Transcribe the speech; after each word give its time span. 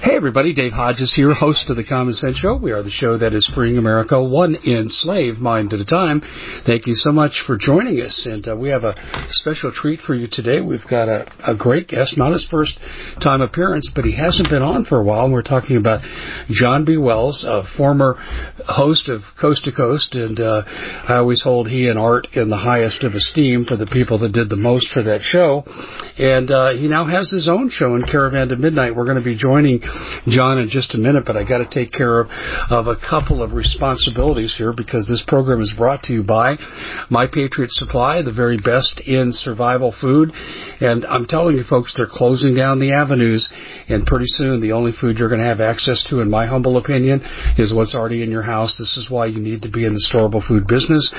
Hey 0.00 0.14
everybody, 0.14 0.54
Dave 0.54 0.70
Hodges 0.70 1.12
here, 1.12 1.34
host 1.34 1.68
of 1.70 1.76
the 1.76 1.82
Common 1.82 2.14
Sense 2.14 2.36
Show. 2.36 2.54
We 2.54 2.70
are 2.70 2.84
the 2.84 2.90
show 2.90 3.18
that 3.18 3.34
is 3.34 3.50
freeing 3.52 3.78
America 3.78 4.22
one 4.22 4.54
enslaved 4.54 5.38
mind 5.38 5.72
at 5.72 5.80
a 5.80 5.84
time. 5.84 6.22
Thank 6.64 6.86
you 6.86 6.94
so 6.94 7.10
much 7.10 7.42
for 7.44 7.58
joining 7.58 8.00
us, 8.00 8.24
and 8.24 8.46
uh, 8.46 8.54
we 8.54 8.68
have 8.68 8.84
a 8.84 8.94
special 9.30 9.72
treat 9.72 9.98
for 10.00 10.14
you 10.14 10.28
today. 10.30 10.60
We've 10.60 10.86
got 10.88 11.08
a, 11.08 11.26
a 11.44 11.56
great 11.56 11.88
guest, 11.88 12.16
not 12.16 12.30
his 12.30 12.46
first 12.48 12.78
time 13.20 13.40
appearance, 13.40 13.90
but 13.92 14.04
he 14.04 14.14
hasn't 14.16 14.48
been 14.50 14.62
on 14.62 14.84
for 14.84 15.00
a 15.00 15.02
while. 15.02 15.24
And 15.24 15.32
we're 15.32 15.42
talking 15.42 15.76
about 15.76 16.02
John 16.48 16.84
B. 16.84 16.96
Wells, 16.96 17.44
a 17.44 17.64
former 17.76 18.14
host 18.68 19.08
of 19.08 19.22
Coast 19.40 19.64
to 19.64 19.72
Coast, 19.72 20.14
and 20.14 20.38
uh, 20.38 20.62
I 21.08 21.16
always 21.16 21.42
hold 21.42 21.68
he 21.68 21.88
and 21.88 21.98
Art 21.98 22.28
in 22.34 22.50
the 22.50 22.56
highest 22.56 23.02
of 23.02 23.14
esteem 23.14 23.64
for 23.64 23.76
the 23.76 23.86
people 23.86 24.18
that 24.20 24.30
did 24.30 24.48
the 24.48 24.54
most 24.54 24.90
for 24.92 25.02
that 25.02 25.22
show. 25.22 25.64
And 26.18 26.52
uh, 26.52 26.74
he 26.74 26.86
now 26.86 27.04
has 27.04 27.32
his 27.32 27.48
own 27.48 27.68
show 27.68 27.96
in 27.96 28.04
Caravan 28.04 28.48
to 28.50 28.56
Midnight. 28.56 28.94
We're 28.94 29.04
going 29.04 29.16
to 29.18 29.24
be 29.24 29.36
joining 29.36 29.80
John 30.28 30.58
in 30.58 30.68
just 30.68 30.94
a 30.94 30.98
minute, 30.98 31.24
but 31.26 31.36
I 31.36 31.44
got 31.44 31.58
to 31.58 31.68
take 31.68 31.92
care 31.92 32.20
of, 32.20 32.28
of 32.70 32.86
a 32.86 32.96
couple 32.96 33.42
of 33.42 33.52
responsibilities 33.52 34.54
here 34.56 34.72
because 34.72 35.06
this 35.06 35.24
program 35.26 35.60
is 35.60 35.72
brought 35.76 36.02
to 36.04 36.12
you 36.12 36.22
by 36.22 36.56
My 37.10 37.26
Patriot 37.26 37.70
Supply, 37.70 38.22
the 38.22 38.32
very 38.32 38.58
best 38.58 39.00
in 39.06 39.32
survival 39.32 39.94
food. 40.00 40.32
And 40.80 41.04
I'm 41.06 41.26
telling 41.26 41.56
you 41.56 41.64
folks, 41.64 41.94
they're 41.96 42.06
closing 42.06 42.54
down 42.54 42.80
the 42.80 42.92
avenues 42.92 43.48
and 43.88 44.06
pretty 44.06 44.26
soon 44.26 44.60
the 44.60 44.72
only 44.72 44.92
food 44.92 45.18
you're 45.18 45.28
going 45.28 45.40
to 45.40 45.46
have 45.46 45.60
access 45.60 46.04
to, 46.10 46.20
in 46.20 46.30
my 46.30 46.46
humble 46.46 46.76
opinion, 46.76 47.20
is 47.56 47.74
what's 47.74 47.94
already 47.94 48.22
in 48.22 48.30
your 48.30 48.42
house. 48.42 48.76
This 48.78 48.96
is 48.96 49.10
why 49.10 49.26
you 49.26 49.40
need 49.40 49.62
to 49.62 49.70
be 49.70 49.84
in 49.84 49.94
the 49.94 50.08
storable 50.12 50.46
food 50.46 50.66
business 50.66 51.12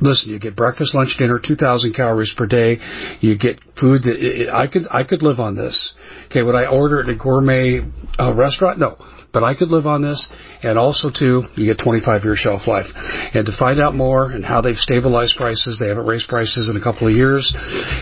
listen, 0.00 0.30
you 0.30 0.38
get 0.38 0.56
breakfast, 0.56 0.94
lunch, 0.94 1.16
dinner, 1.18 1.40
2,000 1.42 1.94
calories 1.94 2.34
per 2.36 2.46
day. 2.46 2.78
You 3.20 3.36
get 3.38 3.60
food 3.78 4.02
that 4.04 4.16
it, 4.16 4.48
I 4.48 4.66
could 4.66 4.82
I 4.90 5.04
could 5.04 5.22
live 5.22 5.40
on 5.40 5.56
this. 5.56 5.94
Okay, 6.26 6.42
would 6.42 6.54
I 6.54 6.66
order 6.66 7.02
at 7.02 7.08
a 7.08 7.14
gourmet 7.14 7.80
uh, 8.18 8.34
restaurant? 8.34 8.78
No, 8.78 8.96
but 9.32 9.42
I 9.42 9.54
could 9.54 9.68
live 9.68 9.86
on 9.86 10.02
this. 10.02 10.30
And 10.62 10.78
also 10.78 11.10
too, 11.10 11.42
you 11.56 11.66
get 11.66 11.82
25 11.82 12.24
year 12.24 12.36
shelf 12.36 12.66
life. 12.66 12.86
And 13.34 13.46
to 13.46 13.52
find 13.56 13.80
out 13.80 13.94
more 13.94 14.30
and 14.30 14.44
how 14.44 14.60
they've 14.60 14.76
stabilized 14.76 15.36
prices, 15.36 15.78
they 15.80 15.88
haven't 15.88 16.06
raised 16.06 16.28
prices 16.28 16.68
in 16.68 16.76
a 16.76 16.82
couple 16.82 17.08
of 17.08 17.14
years. 17.14 17.54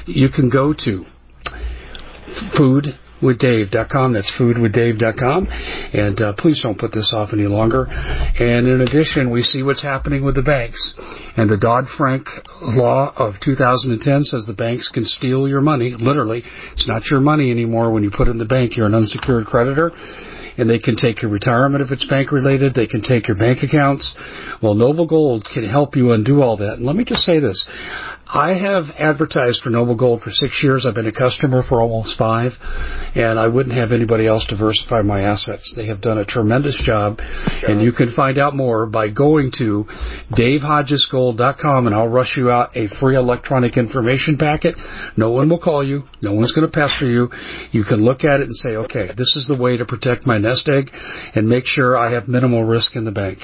You 0.07 0.29
can 0.29 0.51
go 0.51 0.73
to 0.85 1.05
food 2.57 2.99
foodwithdave.com. 3.21 4.13
That's 4.13 4.33
foodwithdave.com. 4.39 5.47
And 5.93 6.21
uh, 6.21 6.33
please 6.37 6.61
don't 6.63 6.79
put 6.79 6.93
this 6.93 7.13
off 7.15 7.31
any 7.33 7.45
longer. 7.45 7.87
And 7.89 8.67
in 8.67 8.81
addition, 8.81 9.31
we 9.31 9.43
see 9.43 9.63
what's 9.63 9.83
happening 9.83 10.25
with 10.25 10.35
the 10.35 10.43
banks. 10.43 10.95
And 11.37 11.51
the 11.51 11.57
Dodd-Frank 11.57 12.27
law 12.63 13.13
of 13.17 13.35
2010 13.43 14.25
says 14.25 14.45
the 14.47 14.53
banks 14.53 14.89
can 14.89 15.05
steal 15.05 15.49
your 15.49 15.61
money. 15.61 15.95
Literally, 15.99 16.43
it's 16.73 16.89
not 16.89 17.07
your 17.07 17.21
money 17.21 17.51
anymore 17.51 17.93
when 17.93 18.03
you 18.03 18.11
put 18.11 18.29
it 18.29 18.33
in 18.33 18.39
the 18.39 18.45
bank. 18.45 18.77
You're 18.77 18.87
an 18.87 18.95
unsecured 18.95 19.47
creditor 19.47 19.93
and 20.59 20.69
they 20.69 20.81
can 20.81 20.97
take 20.97 21.23
your 21.23 21.31
retirement 21.31 21.83
if 21.83 21.91
it's 21.91 22.05
bank 22.07 22.33
related. 22.33 22.75
They 22.75 22.89
can 22.89 23.01
take 23.01 23.29
your 23.29 23.37
bank 23.37 23.63
accounts. 23.63 24.15
Well, 24.61 24.75
Noble 24.75 25.07
Gold 25.07 25.47
can 25.53 25.65
help 25.67 25.95
you 25.95 26.11
undo 26.13 26.43
all 26.43 26.57
that. 26.59 26.75
And 26.75 26.85
let 26.85 26.97
me 26.97 27.05
just 27.05 27.23
say 27.23 27.39
this. 27.39 27.65
I 28.31 28.53
have 28.55 28.85
advertised 28.99 29.63
for 29.63 29.71
Noble 29.71 29.95
Gold 29.95 30.21
for 30.21 30.31
six 30.31 30.63
years. 30.63 30.85
I've 30.85 30.95
been 30.95 31.07
a 31.07 31.13
customer 31.13 31.63
for 31.63 31.81
almost 31.81 32.19
five, 32.19 32.53
and 33.15 33.39
I 33.39 33.49
wouldn't 33.49 33.75
have 33.75 33.91
anybody 33.91 34.27
else 34.27 34.47
diversify 34.47 35.01
my 35.01 35.23
assets. 35.23 35.73
They 35.75 35.87
have 35.87 36.03
done 36.03 36.19
a 36.19 36.27
tremendous 36.27 36.79
job, 36.85 37.21
sure. 37.21 37.71
and 37.71 37.81
you 37.81 37.91
can 37.91 38.13
find 38.15 38.37
out 38.37 38.55
more 38.55 38.85
by 38.85 39.09
going 39.09 39.51
to 39.59 39.87
davehodgesgold.com, 40.33 41.87
and 41.87 41.97
I'll 41.97 42.09
rush 42.09 42.37
you 42.37 42.51
out 42.51 42.77
a 42.77 42.89
free 43.01 43.17
electronic 43.17 43.79
information 43.79 44.37
packet. 44.37 44.75
No 45.17 45.31
one 45.31 45.49
will 45.49 45.61
call 45.61 45.83
you. 45.83 46.03
No 46.21 46.35
one's 46.35 46.53
going 46.53 46.67
to 46.67 46.73
pester 46.73 47.09
you. 47.09 47.31
You 47.73 47.85
can 47.85 48.05
look 48.05 48.25
at 48.25 48.41
it 48.41 48.47
and 48.47 48.57
say, 48.57 48.77
okay, 48.77 49.09
this 49.17 49.37
is 49.37 49.47
the 49.49 49.57
way 49.57 49.79
to 49.79 49.87
protect 49.87 50.27
my 50.27 50.37
nest 50.37 50.69
egg 50.69 50.91
and 51.35 51.49
make 51.49 51.65
sure 51.65 51.97
I 51.97 52.13
have 52.13 52.29
minimal 52.29 52.65
risk 52.65 52.95
in 52.95 53.07
the 53.07 53.11
bank. 53.11 53.39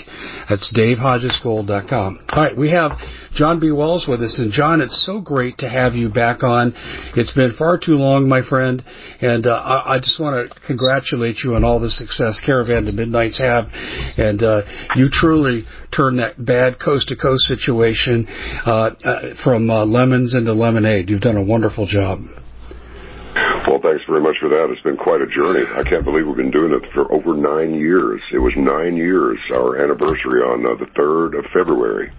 That's 0.50 0.70
davehodgesgold.com. 0.76 2.26
All 2.28 2.42
right, 2.42 2.56
we 2.56 2.70
have 2.72 2.92
John 3.34 3.58
B. 3.58 3.72
Wells 3.72 4.06
with 4.08 4.22
us. 4.22 4.38
And 4.38 4.52
John, 4.52 4.80
it's 4.80 5.04
so 5.04 5.20
great 5.20 5.58
to 5.58 5.68
have 5.68 5.94
you 5.94 6.08
back 6.08 6.42
on. 6.42 6.72
It's 7.16 7.34
been 7.34 7.54
far 7.58 7.78
too 7.78 7.94
long, 7.94 8.28
my 8.28 8.42
friend, 8.42 8.82
and 9.20 9.46
uh, 9.46 9.50
I, 9.50 9.96
I, 9.96 9.98
just 9.98 10.20
want 10.20 10.50
to 10.52 10.60
congratulate 10.66 11.38
you 11.42 11.56
on 11.56 11.64
all 11.64 11.80
the 11.80 11.90
success 11.90 12.40
Caravan 12.44 12.84
to 12.84 12.92
Midnights 12.92 13.38
have. 13.40 13.66
And 13.72 14.42
uh, 14.42 14.62
you 14.94 15.08
truly 15.10 15.64
turned 15.94 16.20
that 16.20 16.42
bad 16.44 16.78
coast 16.78 17.08
to 17.08 17.16
coast 17.16 17.42
situation 17.44 18.26
uh, 18.66 18.94
uh 19.04 19.34
from 19.42 19.68
uh, 19.68 19.84
lemons 19.84 20.34
into 20.34 20.52
lemonade. 20.52 21.10
You've 21.10 21.20
done 21.20 21.36
a 21.36 21.42
wonderful 21.42 21.86
job. 21.86 22.20
Well, 23.66 23.80
thanks 23.82 24.04
very 24.06 24.20
much 24.20 24.36
for 24.40 24.48
that. 24.48 24.70
It's 24.70 24.82
been 24.82 24.96
quite 24.96 25.20
a 25.20 25.26
journey. 25.26 25.64
I 25.74 25.82
can't 25.82 26.04
believe 26.04 26.26
we've 26.26 26.36
been 26.36 26.52
doing 26.52 26.72
it 26.72 26.82
for 26.94 27.10
over 27.12 27.34
nine 27.34 27.74
years. 27.74 28.20
It 28.32 28.38
was 28.38 28.52
nine 28.56 28.96
years, 28.96 29.38
our 29.52 29.76
anniversary 29.82 30.42
on 30.42 30.64
uh, 30.64 30.76
the 30.76 30.86
3rd 30.94 31.38
of 31.38 31.44
February. 31.50 32.12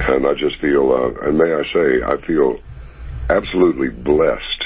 And 0.00 0.26
I 0.26 0.34
just 0.34 0.58
feel, 0.60 0.90
uh, 0.90 1.28
and 1.28 1.38
may 1.38 1.52
I 1.52 1.62
say, 1.72 2.02
I 2.02 2.26
feel 2.26 2.58
absolutely 3.28 3.88
blessed 3.88 4.64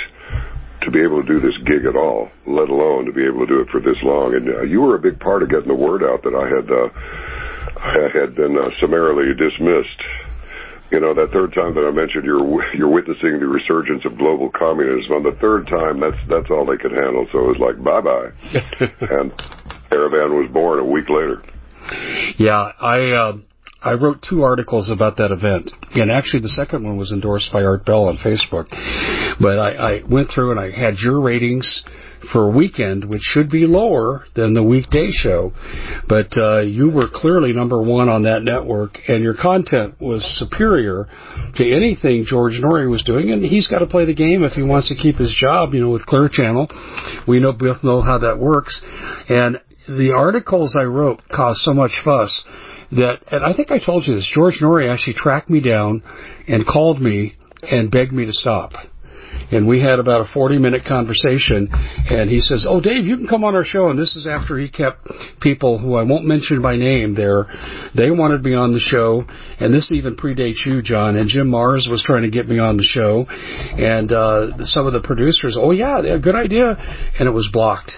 to 0.83 0.91
be 0.91 1.03
able 1.03 1.21
to 1.21 1.27
do 1.27 1.41
this 1.41 1.57
gig 1.65 1.85
at 1.85 1.97
all, 1.97 2.31
let 2.47 2.69
alone 2.69 3.07
to 3.07 3.13
be 3.13 3.25
able 3.25 3.41
to 3.41 3.47
do 3.47 3.61
it 3.61 3.69
for 3.71 3.81
this 3.81 4.01
long. 4.03 4.35
And 4.35 4.49
uh, 4.49 4.63
you 4.63 4.81
were 4.81 4.95
a 4.95 4.99
big 4.99 5.19
part 5.19 5.43
of 5.43 5.51
getting 5.51 5.69
the 5.69 5.75
word 5.75 6.05
out 6.05 6.23
that 6.23 6.35
I 6.35 6.47
had, 6.47 6.71
uh, 6.71 6.89
I 7.77 8.09
had 8.19 8.35
been 8.35 8.57
uh, 8.57 8.71
summarily 8.81 9.35
dismissed. 9.35 10.03
You 10.93 11.01
know, 11.01 11.15
that 11.15 11.33
third 11.33 11.53
time 11.53 11.75
that 11.75 11.85
I 11.85 11.91
mentioned 11.91 12.25
you're 12.25 12.73
you're 12.77 12.89
witnessing 12.89 13.41
the 13.41 13.49
resurgence 13.49 14.05
of 14.05 14.17
global 14.17 14.51
communism. 14.51 15.17
On 15.17 15.23
the 15.25 15.37
third 15.41 15.67
time, 15.67 15.99
that's 15.99 16.17
that's 16.29 16.49
all 16.49 16.65
they 16.65 16.77
could 16.77 16.93
handle. 16.93 17.27
So 17.33 17.41
it 17.41 17.49
was 17.49 17.59
like 17.59 17.83
bye 17.83 18.01
bye, 18.01 18.31
and 19.11 19.33
Caravan 19.91 20.39
was 20.39 20.49
born 20.53 20.79
a 20.79 20.85
week 20.85 21.09
later. 21.09 21.43
Yeah, 22.39 22.71
I. 22.81 23.11
Uh 23.11 23.39
I 23.83 23.93
wrote 23.93 24.25
two 24.29 24.43
articles 24.43 24.91
about 24.91 25.19
that 25.19 25.31
event, 25.31 25.71
and 25.95 26.11
actually 26.11 26.41
the 26.41 26.49
second 26.49 26.83
one 26.83 26.97
was 26.97 27.13
endorsed 27.13 27.53
by 27.53 27.63
Art 27.63 27.85
Bell 27.85 28.09
on 28.09 28.17
Facebook. 28.17 28.69
But 29.41 29.59
I, 29.59 29.75
I 29.75 30.03
went 30.09 30.31
through 30.31 30.53
and 30.53 30.61
I 30.61 30.71
had 30.71 30.99
your 30.99 31.21
ratings 31.21 31.85
for 32.33 32.49
a 32.49 32.51
weekend, 32.51 33.05
which 33.05 33.21
should 33.21 33.51
be 33.51 33.67
lower 33.67 34.25
than 34.35 34.55
the 34.55 34.63
weekday 34.63 35.11
show. 35.11 35.53
But 36.09 36.37
uh, 36.39 36.61
you 36.61 36.91
were 36.91 37.09
clearly 37.13 37.53
number 37.53 37.81
one 37.83 38.09
on 38.09 38.23
that 38.23 38.43
network, 38.43 38.99
and 39.09 39.23
your 39.23 39.35
content 39.41 40.01
was 40.01 40.25
superior 40.39 41.07
to 41.57 41.77
anything 41.77 42.25
George 42.25 42.55
Noory 42.55 42.91
was 42.91 43.03
doing. 43.05 43.31
And 43.31 43.45
he's 43.45 43.69
got 43.69 43.81
to 43.81 43.87
play 43.87 44.07
the 44.07 44.15
game 44.15 44.43
if 44.43 44.53
he 44.53 44.63
wants 44.63 44.89
to 44.89 44.97
keep 44.97 45.17
his 45.17 45.37
job, 45.39 45.75
you 45.75 45.81
know, 45.81 45.91
with 45.91 46.07
Clear 46.07 46.29
Channel. 46.31 46.69
We 47.29 47.41
know 47.41 47.53
both 47.53 47.85
know 47.85 48.01
how 48.01 48.19
that 48.19 48.39
works. 48.39 48.81
And 49.29 49.61
the 49.87 50.13
articles 50.17 50.75
I 50.79 50.85
wrote 50.85 51.21
caused 51.29 51.61
so 51.61 51.73
much 51.73 52.01
fuss 52.03 52.45
that, 52.93 53.21
and 53.33 53.45
I 53.45 53.53
think 53.53 53.71
I 53.71 53.79
told 53.79 54.07
you 54.07 54.15
this, 54.15 54.31
George 54.33 54.61
Noory 54.61 54.91
actually 54.91 55.15
tracked 55.15 55.51
me 55.51 55.61
down 55.61 56.03
and 56.49 56.67
called 56.67 57.01
me 57.01 57.35
and 57.63 57.91
begged 57.91 58.13
me 58.13 58.27
to 58.27 58.33
stop. 58.33 58.73
and 59.51 59.67
we 59.67 59.81
had 59.81 59.99
about 59.99 60.21
a 60.23 60.33
40 60.33 60.59
minute 60.59 60.85
conversation 60.85 61.69
and 62.11 62.31
he 62.31 62.41
says, 62.41 62.67
"Oh, 62.69 62.81
Dave, 62.81 63.07
you 63.07 63.17
can 63.17 63.27
come 63.27 63.45
on 63.45 63.55
our 63.55 63.65
show." 63.65 63.89
And 63.89 63.99
this 63.99 64.17
is 64.17 64.27
after 64.27 64.59
he 64.59 64.69
kept 64.69 65.09
people 65.41 65.79
who 65.79 65.95
I 65.95 66.03
won't 66.03 66.25
mention 66.25 66.63
by 66.63 66.77
name 66.77 67.15
there. 67.15 67.47
They 67.95 68.11
wanted 68.11 68.45
me 68.45 68.55
on 68.55 68.73
the 68.73 68.81
show, 68.81 69.25
and 69.61 69.73
this 69.73 69.93
even 69.93 70.17
predates 70.17 70.65
you, 70.65 70.83
John. 70.83 71.17
And 71.17 71.29
Jim 71.29 71.51
Marrs 71.51 71.91
was 71.91 72.03
trying 72.03 72.23
to 72.23 72.31
get 72.31 72.49
me 72.49 72.59
on 72.59 72.77
the 72.77 72.85
show, 72.85 73.27
and 73.29 74.13
uh, 74.13 74.65
some 74.65 74.87
of 74.87 74.93
the 74.93 75.01
producers, 75.01 75.57
"Oh 75.59 75.71
yeah, 75.71 76.19
good 76.23 76.37
idea," 76.37 76.77
and 77.19 77.29
it 77.29 77.33
was 77.33 77.49
blocked. 77.53 77.93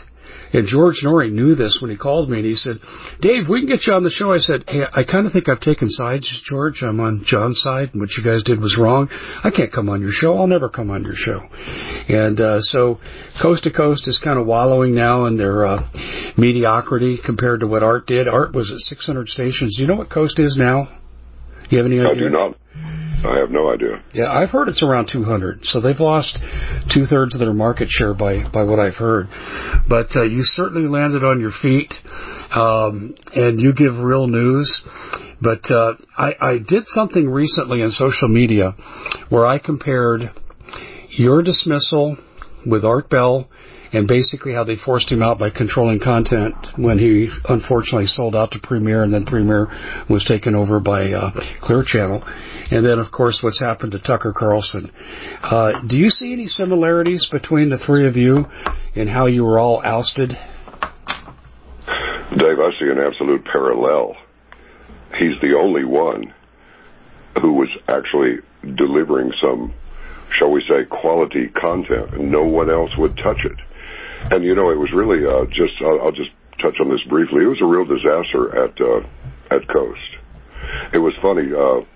And 0.52 0.66
George 0.66 1.02
Noory 1.04 1.30
knew 1.30 1.54
this 1.54 1.78
when 1.80 1.90
he 1.90 1.96
called 1.96 2.30
me 2.30 2.38
and 2.38 2.46
he 2.46 2.54
said, 2.54 2.76
Dave, 3.20 3.48
we 3.48 3.60
can 3.60 3.68
get 3.68 3.86
you 3.86 3.92
on 3.92 4.04
the 4.04 4.10
show. 4.10 4.32
I 4.32 4.38
said, 4.38 4.64
Hey, 4.66 4.82
I 4.92 5.04
kind 5.04 5.26
of 5.26 5.32
think 5.32 5.48
I've 5.48 5.60
taken 5.60 5.88
sides, 5.90 6.28
George. 6.44 6.82
I'm 6.82 7.00
on 7.00 7.22
John's 7.24 7.60
side 7.60 7.90
and 7.92 8.00
what 8.00 8.10
you 8.16 8.24
guys 8.24 8.42
did 8.42 8.60
was 8.60 8.78
wrong. 8.78 9.08
I 9.44 9.50
can't 9.50 9.72
come 9.72 9.88
on 9.88 10.00
your 10.00 10.12
show. 10.12 10.36
I'll 10.38 10.46
never 10.46 10.68
come 10.68 10.90
on 10.90 11.04
your 11.04 11.16
show. 11.16 11.40
And, 12.08 12.40
uh, 12.40 12.60
so 12.60 12.98
Coast 13.42 13.64
to 13.64 13.72
Coast 13.72 14.08
is 14.08 14.18
kind 14.22 14.38
of 14.38 14.46
wallowing 14.46 14.94
now 14.94 15.26
in 15.26 15.36
their, 15.36 15.66
uh, 15.66 15.88
mediocrity 16.36 17.18
compared 17.24 17.60
to 17.60 17.66
what 17.66 17.82
Art 17.82 18.06
did. 18.06 18.28
Art 18.28 18.54
was 18.54 18.70
at 18.70 18.78
600 18.78 19.28
stations. 19.28 19.76
Do 19.76 19.82
you 19.82 19.88
know 19.88 19.96
what 19.96 20.10
Coast 20.10 20.38
is 20.38 20.56
now? 20.56 20.88
You 21.70 21.78
have 21.78 21.86
any 21.86 22.00
idea? 22.00 22.10
I 22.10 22.14
do 22.14 22.28
not. 22.28 22.56
I 23.24 23.38
have 23.38 23.50
no 23.50 23.72
idea. 23.72 24.02
Yeah, 24.12 24.30
I've 24.30 24.50
heard 24.50 24.68
it's 24.68 24.82
around 24.82 25.08
200. 25.12 25.64
So 25.64 25.80
they've 25.80 25.98
lost 25.98 26.38
two 26.94 27.04
thirds 27.04 27.34
of 27.34 27.40
their 27.40 27.52
market 27.52 27.88
share 27.90 28.14
by 28.14 28.48
by 28.48 28.62
what 28.62 28.78
I've 28.78 28.94
heard. 28.94 29.26
But 29.88 30.14
uh, 30.14 30.22
you 30.22 30.42
certainly 30.44 30.88
landed 30.88 31.24
on 31.24 31.40
your 31.40 31.50
feet, 31.50 31.92
um, 32.54 33.16
and 33.34 33.60
you 33.60 33.72
give 33.72 33.98
real 33.98 34.28
news. 34.28 34.82
But 35.40 35.70
uh, 35.70 35.94
I, 36.16 36.34
I 36.40 36.58
did 36.58 36.86
something 36.86 37.28
recently 37.28 37.82
in 37.82 37.90
social 37.90 38.28
media 38.28 38.74
where 39.28 39.46
I 39.46 39.58
compared 39.58 40.22
your 41.10 41.42
dismissal 41.42 42.16
with 42.66 42.84
Art 42.84 43.10
Bell 43.10 43.48
and 43.92 44.06
basically 44.06 44.52
how 44.52 44.64
they 44.64 44.76
forced 44.76 45.10
him 45.10 45.22
out 45.22 45.38
by 45.38 45.50
controlling 45.50 46.00
content 46.00 46.54
when 46.76 46.98
he 46.98 47.28
unfortunately 47.48 48.06
sold 48.06 48.36
out 48.36 48.50
to 48.52 48.60
Premiere 48.62 49.02
and 49.02 49.12
then 49.12 49.24
Premiere 49.24 49.66
was 50.08 50.24
taken 50.24 50.54
over 50.54 50.80
by 50.80 51.12
uh, 51.12 51.30
Clear 51.60 51.82
Channel. 51.86 52.22
And 52.70 52.84
then, 52.84 52.98
of 52.98 53.10
course, 53.10 53.40
what's 53.42 53.60
happened 53.60 53.92
to 53.92 53.98
Tucker 53.98 54.34
Carlson. 54.36 54.92
Uh, 55.42 55.80
do 55.86 55.96
you 55.96 56.10
see 56.10 56.32
any 56.32 56.46
similarities 56.48 57.28
between 57.32 57.70
the 57.70 57.78
three 57.78 58.06
of 58.06 58.16
you 58.16 58.44
in 58.94 59.08
how 59.08 59.26
you 59.26 59.44
were 59.44 59.58
all 59.58 59.80
ousted? 59.82 60.30
Dave, 62.36 62.58
I 62.60 62.70
see 62.78 62.90
an 62.90 62.98
absolute 62.98 63.44
parallel. 63.46 64.16
He's 65.18 65.40
the 65.40 65.56
only 65.58 65.84
one 65.84 66.34
who 67.40 67.54
was 67.54 67.68
actually 67.88 68.36
delivering 68.76 69.32
some, 69.42 69.72
shall 70.32 70.50
we 70.50 70.62
say, 70.68 70.84
quality 70.90 71.48
content, 71.48 72.20
no 72.20 72.44
one 72.44 72.70
else 72.70 72.90
would 72.98 73.16
touch 73.16 73.44
it. 73.44 73.56
And 74.30 74.44
you 74.44 74.54
know, 74.54 74.70
it 74.70 74.78
was 74.78 74.90
really 74.92 75.24
uh, 75.24 75.46
just. 75.46 75.80
I'll, 75.80 76.00
I'll 76.00 76.12
just 76.12 76.30
touch 76.60 76.76
on 76.80 76.88
this 76.88 77.02
briefly. 77.08 77.44
It 77.44 77.48
was 77.48 77.62
a 77.62 77.66
real 77.66 77.84
disaster 77.84 78.64
at 78.64 78.74
uh, 78.80 79.54
at 79.54 79.68
Coast. 79.68 80.10
It 80.92 80.98
was 80.98 81.14
funny. 81.22 81.48
Uh, 81.52 81.86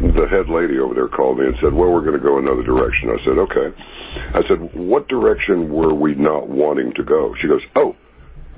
the 0.00 0.26
head 0.28 0.48
lady 0.48 0.78
over 0.78 0.94
there 0.94 1.08
called 1.08 1.38
me 1.38 1.46
and 1.46 1.56
said, 1.62 1.72
"Well, 1.72 1.90
we're 1.90 2.04
going 2.04 2.20
to 2.20 2.24
go 2.24 2.38
another 2.38 2.62
direction." 2.62 3.10
I 3.10 3.18
said, 3.24 3.38
"Okay." 3.38 3.68
I 4.34 4.42
said, 4.48 4.74
"What 4.74 5.08
direction 5.08 5.70
were 5.70 5.94
we 5.94 6.14
not 6.14 6.48
wanting 6.48 6.92
to 6.94 7.04
go?" 7.04 7.34
She 7.40 7.48
goes, 7.48 7.62
"Oh." 7.76 7.96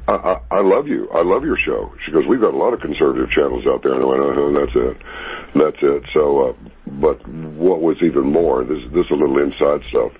I, 0.08 0.40
I, 0.50 0.60
love 0.60 0.88
you. 0.88 1.08
I 1.14 1.22
love 1.22 1.44
your 1.44 1.58
show. 1.64 1.92
She 2.04 2.10
goes, 2.10 2.26
we've 2.26 2.40
got 2.40 2.52
a 2.52 2.56
lot 2.56 2.74
of 2.74 2.80
conservative 2.80 3.30
channels 3.30 3.64
out 3.68 3.84
there, 3.84 3.94
and 3.94 4.02
I 4.02 4.06
went, 4.06 4.22
uh-huh, 4.22 4.58
that's 4.58 4.74
it, 4.74 4.96
that's 5.54 5.76
it. 5.82 6.02
So, 6.12 6.48
uh, 6.48 6.52
but 6.98 7.28
what 7.28 7.80
was 7.80 7.96
even 8.02 8.32
more? 8.32 8.64
This 8.64 8.82
this 8.90 9.04
is 9.06 9.10
a 9.12 9.14
little 9.14 9.38
inside 9.38 9.86
stuff 9.90 10.10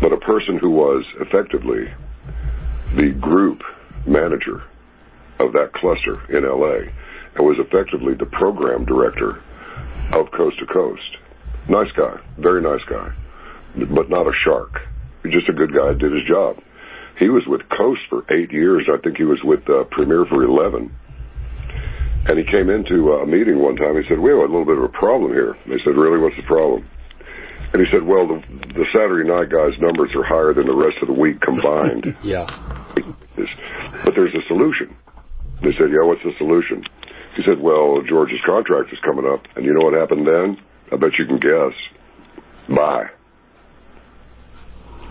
but 0.00 0.12
a 0.12 0.16
person 0.18 0.58
who 0.58 0.70
was 0.70 1.04
effectively 1.20 1.92
the 2.96 3.10
group 3.20 3.62
manager 4.06 4.62
of 5.38 5.52
that 5.52 5.72
cluster 5.72 6.20
in 6.30 6.44
LA 6.44 6.90
and 7.34 7.46
was 7.46 7.58
effectively 7.58 8.14
the 8.14 8.26
program 8.26 8.84
director 8.84 9.42
of 10.12 10.30
Coast 10.32 10.58
to 10.58 10.66
Coast. 10.66 11.16
Nice 11.68 11.92
guy, 11.92 12.18
very 12.38 12.62
nice 12.62 12.82
guy, 12.88 13.12
but 13.76 14.10
not 14.10 14.26
a 14.26 14.32
shark. 14.44 14.80
Just 15.24 15.48
a 15.48 15.52
good 15.52 15.72
guy, 15.74 15.92
did 15.92 16.12
his 16.12 16.24
job. 16.24 16.58
He 17.18 17.28
was 17.28 17.46
with 17.46 17.60
Coast 17.68 18.00
for 18.08 18.24
eight 18.30 18.50
years. 18.50 18.88
I 18.92 18.96
think 18.98 19.18
he 19.18 19.24
was 19.24 19.38
with 19.44 19.68
uh, 19.68 19.84
Premiere 19.84 20.24
for 20.24 20.42
11. 20.42 20.90
And 22.26 22.38
he 22.38 22.44
came 22.44 22.70
into 22.70 23.12
a 23.12 23.26
meeting 23.26 23.58
one 23.58 23.76
time. 23.76 24.00
He 24.00 24.08
said, 24.08 24.18
we 24.18 24.30
have 24.30 24.38
a 24.38 24.42
little 24.42 24.64
bit 24.64 24.78
of 24.78 24.84
a 24.84 24.88
problem 24.88 25.32
here. 25.32 25.56
They 25.66 25.78
said, 25.84 25.96
really, 25.96 26.18
what's 26.18 26.36
the 26.36 26.42
problem? 26.42 26.88
And 27.72 27.86
he 27.86 27.92
said, 27.92 28.02
well, 28.02 28.26
the, 28.26 28.40
the 28.74 28.86
Saturday 28.92 29.28
night 29.28 29.48
guys' 29.48 29.78
numbers 29.80 30.10
are 30.16 30.24
higher 30.24 30.52
than 30.52 30.66
the 30.66 30.74
rest 30.74 30.96
of 31.02 31.08
the 31.08 31.14
week 31.14 31.40
combined. 31.40 32.16
yeah. 32.22 32.46
But 34.04 34.14
there's 34.14 34.34
a 34.34 34.46
solution. 34.48 34.96
They 35.62 35.72
said, 35.72 35.90
yeah, 35.90 36.02
what's 36.02 36.22
the 36.24 36.32
solution? 36.38 36.84
He 37.36 37.42
said, 37.46 37.60
well, 37.60 38.02
George's 38.02 38.40
contract 38.44 38.92
is 38.92 38.98
coming 39.06 39.24
up. 39.24 39.46
And 39.54 39.64
you 39.64 39.72
know 39.72 39.84
what 39.84 39.94
happened 39.94 40.26
then? 40.26 40.58
I 40.90 40.96
bet 40.96 41.12
you 41.18 41.26
can 41.26 41.38
guess. 41.38 41.72
Bye. 42.68 43.10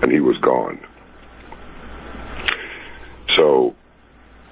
And 0.02 0.12
he 0.12 0.20
was 0.20 0.38
gone. 0.40 0.80
So, 3.38 3.76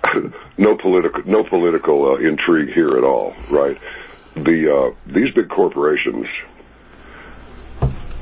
no 0.57 0.77
political, 0.77 1.23
no 1.25 1.43
political 1.43 2.13
uh, 2.13 2.17
intrigue 2.19 2.73
here 2.73 2.97
at 2.97 3.03
all, 3.03 3.35
right? 3.49 3.77
The 4.35 4.93
uh, 4.93 5.13
these 5.13 5.33
big 5.33 5.49
corporations 5.49 6.27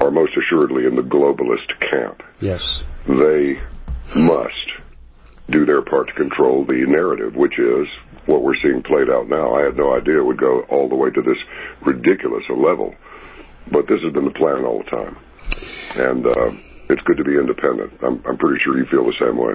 are 0.05 0.11
most 0.11 0.33
assuredly 0.37 0.85
in 0.85 0.95
the 0.95 1.01
globalist 1.01 1.67
camp. 1.91 2.21
Yes. 2.39 2.83
They 3.07 3.59
must 4.15 4.53
do 5.49 5.65
their 5.65 5.81
part 5.81 6.07
to 6.07 6.13
control 6.13 6.65
the 6.65 6.85
narrative, 6.87 7.35
which 7.35 7.57
is 7.59 7.87
what 8.25 8.41
we're 8.41 8.55
seeing 8.61 8.81
played 8.83 9.09
out 9.09 9.27
now. 9.27 9.55
I 9.55 9.63
had 9.63 9.77
no 9.77 9.95
idea 9.95 10.19
it 10.19 10.25
would 10.25 10.39
go 10.39 10.61
all 10.69 10.89
the 10.89 10.95
way 10.95 11.09
to 11.09 11.21
this 11.21 11.37
ridiculous 11.85 12.43
a 12.49 12.53
level, 12.53 12.95
but 13.71 13.87
this 13.87 14.01
has 14.03 14.13
been 14.13 14.25
the 14.25 14.31
plan 14.31 14.65
all 14.65 14.79
the 14.79 14.89
time. 14.89 15.17
And, 15.95 16.25
uh, 16.25 16.51
it's 16.89 17.01
good 17.05 17.17
to 17.17 17.23
be 17.23 17.37
independent. 17.37 17.93
I'm, 18.01 18.21
I'm 18.25 18.37
pretty 18.37 18.61
sure 18.63 18.77
you 18.77 18.85
feel 18.91 19.05
the 19.05 19.15
same 19.19 19.37
way. 19.37 19.53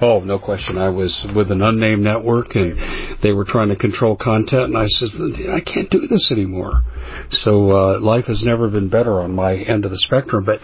Oh, 0.00 0.20
no 0.20 0.38
question. 0.38 0.78
I 0.78 0.88
was 0.88 1.26
with 1.34 1.50
an 1.50 1.62
unnamed 1.62 2.02
network 2.02 2.54
and 2.54 3.20
they 3.22 3.32
were 3.32 3.44
trying 3.44 3.68
to 3.68 3.76
control 3.76 4.16
content 4.16 4.74
and 4.74 4.78
I 4.78 4.86
said, 4.86 5.10
I 5.48 5.60
can't 5.60 5.90
do 5.90 6.06
this 6.06 6.30
anymore. 6.32 6.82
So, 7.30 7.72
uh, 7.72 8.00
life 8.00 8.26
has 8.26 8.42
never 8.44 8.68
been 8.68 8.88
better 8.88 9.20
on 9.20 9.34
my 9.34 9.54
end 9.54 9.84
of 9.84 9.90
the 9.90 9.98
spectrum. 9.98 10.44
But 10.44 10.60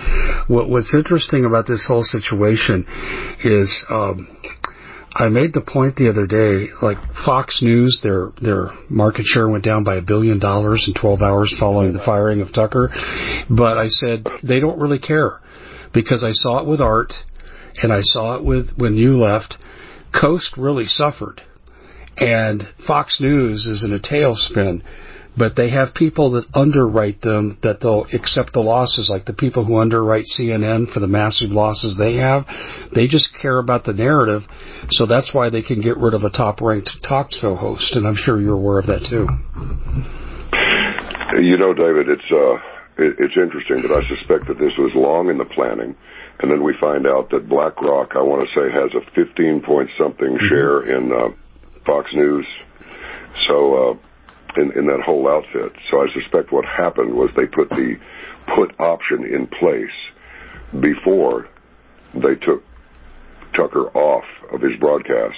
what, 0.49 0.69
what's 0.69 0.95
interesting 0.95 1.45
about 1.45 1.67
this 1.67 1.85
whole 1.87 2.05
situation 2.05 2.87
is, 3.45 3.87
um, 3.89 4.27
I 5.15 5.29
made 5.29 5.53
the 5.53 5.63
point 5.63 5.97
the 5.97 6.11
other 6.11 6.27
day, 6.27 6.71
like 6.83 6.99
Fox 7.25 7.61
News, 7.63 7.99
their 8.03 8.31
their 8.41 8.71
market 8.89 9.25
share 9.25 9.49
went 9.49 9.65
down 9.65 9.83
by 9.83 9.97
a 9.97 10.03
billion 10.03 10.39
dollars 10.39 10.85
in 10.87 11.01
12 11.01 11.23
hours 11.23 11.55
following 11.59 11.93
the 11.93 12.03
firing 12.05 12.41
of 12.41 12.53
Tucker. 12.53 12.91
But 13.51 13.79
I 13.79 13.89
said 13.89 14.27
they 14.45 14.61
don't 14.61 14.79
really 14.79 14.99
care 15.01 15.41
because 15.93 16.25
I 16.25 16.33
saw 16.33 16.61
it 16.61 16.67
with 16.67 16.81
Art 16.81 17.13
and 17.83 17.93
I 17.93 18.01
saw 18.03 18.37
it 18.37 18.45
with 18.45 18.71
when 18.77 18.97
you 18.97 19.19
left. 19.19 19.57
Coast 20.19 20.57
really 20.57 20.87
suffered, 20.87 21.43
and 22.17 22.67
Fox 22.87 23.21
News 23.21 23.67
is 23.67 23.85
in 23.85 23.93
a 23.93 23.99
tailspin. 23.99 24.83
But 25.37 25.55
they 25.55 25.71
have 25.71 25.95
people 25.95 26.33
that 26.33 26.47
underwrite 26.53 27.21
them 27.21 27.59
that 27.63 27.81
they'll 27.81 28.07
accept 28.13 28.55
the 28.55 28.61
losses, 28.61 29.09
like 29.09 29.25
the 29.25 29.33
people 29.33 29.65
who 29.65 29.79
underwrite 29.79 30.25
CNN 30.25 30.93
for 30.93 30.99
the 30.99 31.07
massive 31.07 31.51
losses 31.51 31.97
they 31.97 32.17
have. 32.17 32.45
They 32.93 33.07
just 33.07 33.29
care 33.41 33.59
about 33.59 33.85
the 33.85 33.93
narrative, 33.93 34.43
so 34.91 35.07
that's 35.07 35.33
why 35.33 35.49
they 35.49 35.63
can 35.63 35.81
get 35.81 35.97
rid 35.97 36.15
of 36.15 36.25
a 36.25 36.31
top-ranked 36.31 36.91
talk 37.07 37.31
show 37.31 37.55
host. 37.55 37.95
And 37.95 38.05
I'm 38.05 38.17
sure 38.17 38.41
you're 38.41 38.57
aware 38.57 38.81
of 38.81 38.87
that 38.87 39.07
too. 39.09 39.29
You 41.41 41.57
know, 41.57 41.73
David, 41.73 42.09
it's 42.09 42.33
uh, 42.33 42.57
it's 42.99 43.37
interesting, 43.37 43.83
but 43.83 43.93
I 43.93 44.07
suspect 44.09 44.49
that 44.49 44.59
this 44.59 44.73
was 44.77 44.93
long 44.95 45.31
in 45.31 45.39
the 45.39 45.45
planning. 45.45 45.95
And 46.41 46.51
then 46.51 46.63
we 46.63 46.75
find 46.81 47.07
out 47.07 47.31
that 47.31 47.49
BlackRock, 47.49 48.13
I 48.15 48.23
want 48.23 48.47
to 48.47 48.55
say, 48.55 48.71
has 48.73 48.91
a 48.95 49.11
15 49.15 49.63
point 49.63 49.91
something 49.99 50.29
mm-hmm. 50.29 50.49
share 50.49 50.83
in 50.83 51.13
uh, 51.13 51.29
Fox 51.87 52.11
News. 52.15 52.47
So, 53.49 53.91
uh, 53.91 53.95
in, 54.57 54.73
in 54.73 54.87
that 54.87 55.01
whole 55.05 55.29
outfit. 55.31 55.73
So 55.91 56.01
I 56.01 56.07
suspect 56.13 56.53
what 56.53 56.65
happened 56.65 57.15
was 57.15 57.31
they 57.37 57.47
put 57.47 57.69
the 57.71 57.97
put 58.57 58.79
option 58.81 59.25
in 59.25 59.47
place 59.47 60.81
before 60.81 61.49
they 62.15 62.35
took 62.35 62.65
Tucker 63.57 63.89
off 63.97 64.25
of 64.53 64.61
his 64.61 64.79
broadcast, 64.81 65.37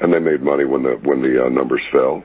and 0.00 0.12
they 0.12 0.18
made 0.18 0.42
money 0.42 0.64
when 0.64 0.82
the 0.82 0.98
when 1.02 1.22
the 1.22 1.44
uh, 1.44 1.48
numbers 1.48 1.82
fell, 1.92 2.24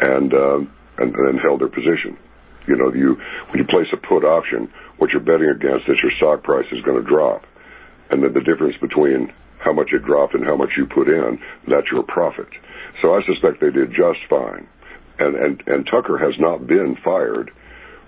and 0.00 0.32
uh, 0.34 0.58
and 0.98 1.14
then 1.14 1.38
held 1.42 1.60
their 1.60 1.68
position. 1.68 2.18
You 2.66 2.76
know, 2.76 2.92
you 2.92 3.20
when 3.48 3.58
you 3.58 3.64
place 3.64 3.88
a 3.92 3.96
put 3.96 4.24
option, 4.24 4.72
what 4.98 5.10
you're 5.10 5.20
betting 5.20 5.50
against 5.50 5.88
is 5.88 5.96
your 6.02 6.12
stock 6.16 6.42
price 6.42 6.66
is 6.72 6.82
going 6.82 7.02
to 7.02 7.08
drop, 7.08 7.44
and 8.10 8.22
then 8.22 8.32
the 8.32 8.40
difference 8.40 8.76
between 8.80 9.32
how 9.58 9.72
much 9.72 9.92
it 9.92 10.04
dropped 10.04 10.34
and 10.34 10.44
how 10.44 10.56
much 10.56 10.70
you 10.76 10.86
put 10.86 11.08
in, 11.08 11.40
that's 11.66 11.90
your 11.90 12.02
profit. 12.02 12.48
So 13.02 13.14
I 13.14 13.22
suspect 13.24 13.60
they 13.60 13.70
did 13.70 13.92
just 13.92 14.20
fine, 14.28 14.66
and 15.18 15.34
and 15.36 15.62
and 15.66 15.86
Tucker 15.86 16.18
has 16.18 16.38
not 16.38 16.66
been 16.66 16.96
fired 17.04 17.50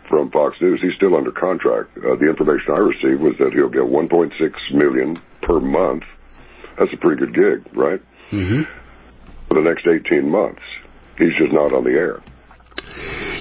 from 0.08 0.30
Fox 0.30 0.56
News. 0.60 0.80
He's 0.80 0.94
still 0.94 1.16
under 1.16 1.32
contract. 1.32 1.96
Uh, 1.98 2.16
the 2.16 2.28
information 2.28 2.72
I 2.72 2.78
received 2.78 3.20
was 3.20 3.34
that 3.38 3.52
he'll 3.52 3.68
get 3.68 3.82
1.6 3.82 4.74
million 4.74 5.20
per 5.42 5.60
month. 5.60 6.04
That's 6.78 6.92
a 6.92 6.96
pretty 6.96 7.20
good 7.24 7.34
gig, 7.34 7.76
right? 7.76 8.00
Mm-hmm. 8.30 8.62
For 9.48 9.54
the 9.54 9.62
next 9.62 9.86
18 9.86 10.28
months, 10.28 10.62
he's 11.18 11.34
just 11.38 11.52
not 11.52 11.72
on 11.72 11.84
the 11.84 11.90
air. 11.90 12.20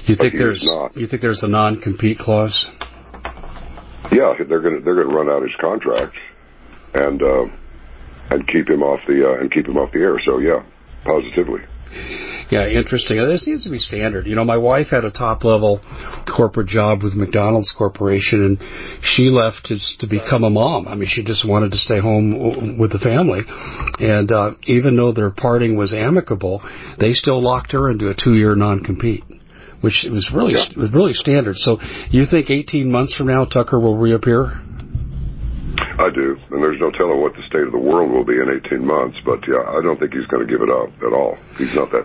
You 0.06 0.16
think 0.16 0.34
there's 0.34 0.64
not. 0.64 0.96
you 0.96 1.06
think 1.06 1.22
there's 1.22 1.42
a 1.42 1.48
non-compete 1.48 2.18
clause? 2.18 2.70
Yeah, 4.12 4.34
they're 4.48 4.60
gonna 4.60 4.80
they're 4.80 4.94
gonna 4.94 5.14
run 5.14 5.30
out 5.30 5.42
his 5.42 5.54
contract 5.60 6.16
and 6.94 7.22
uh, 7.22 7.44
and 8.30 8.46
keep 8.48 8.68
him 8.68 8.82
off 8.82 9.00
the 9.06 9.28
uh, 9.28 9.40
and 9.40 9.52
keep 9.52 9.66
him 9.66 9.76
off 9.76 9.92
the 9.92 9.98
air. 9.98 10.18
So 10.24 10.38
yeah, 10.38 10.64
positively. 11.04 11.60
Yeah, 12.50 12.68
interesting. 12.68 13.16
This 13.18 13.44
seems 13.44 13.64
to 13.64 13.70
be 13.70 13.80
standard. 13.80 14.26
You 14.26 14.36
know, 14.36 14.44
my 14.44 14.56
wife 14.56 14.88
had 14.88 15.04
a 15.04 15.10
top 15.10 15.42
level 15.42 15.80
corporate 16.36 16.68
job 16.68 17.02
with 17.02 17.14
McDonald's 17.14 17.74
Corporation, 17.76 18.44
and 18.44 19.02
she 19.02 19.30
left 19.30 19.66
to, 19.66 19.78
to 19.98 20.06
become 20.06 20.44
a 20.44 20.50
mom. 20.50 20.86
I 20.86 20.94
mean, 20.94 21.08
she 21.08 21.24
just 21.24 21.46
wanted 21.46 21.72
to 21.72 21.78
stay 21.78 21.98
home 21.98 22.78
with 22.78 22.92
the 22.92 23.00
family. 23.00 23.40
And 23.98 24.30
uh, 24.30 24.52
even 24.64 24.96
though 24.96 25.12
their 25.12 25.30
parting 25.30 25.76
was 25.76 25.92
amicable, 25.92 26.62
they 27.00 27.14
still 27.14 27.42
locked 27.42 27.72
her 27.72 27.90
into 27.90 28.10
a 28.10 28.14
two 28.14 28.34
year 28.34 28.54
non 28.54 28.84
compete 28.84 29.24
which 29.82 30.06
was 30.10 30.30
really 30.34 30.54
yeah. 30.54 30.80
was 30.80 30.90
really 30.92 31.12
standard. 31.12 31.54
So 31.56 31.78
you 32.10 32.24
think 32.26 32.50
18 32.50 32.90
months 32.90 33.14
from 33.14 33.26
now 33.26 33.44
Tucker 33.44 33.78
will 33.78 33.96
reappear? 33.96 34.60
I 35.98 36.10
do, 36.10 36.36
and 36.50 36.62
there's 36.62 36.80
no 36.80 36.90
telling 36.90 37.20
what 37.20 37.32
the 37.32 37.42
state 37.48 37.64
of 37.64 37.72
the 37.72 37.80
world 37.80 38.10
will 38.10 38.24
be 38.24 38.36
in 38.36 38.52
18 38.52 38.84
months. 38.84 39.16
But 39.24 39.40
yeah, 39.48 39.64
I 39.64 39.80
don't 39.80 39.98
think 39.98 40.12
he's 40.12 40.26
going 40.26 40.46
to 40.46 40.50
give 40.50 40.60
it 40.60 40.70
up 40.70 40.92
at 41.00 41.12
all. 41.12 41.36
He's 41.56 41.72
not 41.74 41.90
that. 41.92 42.04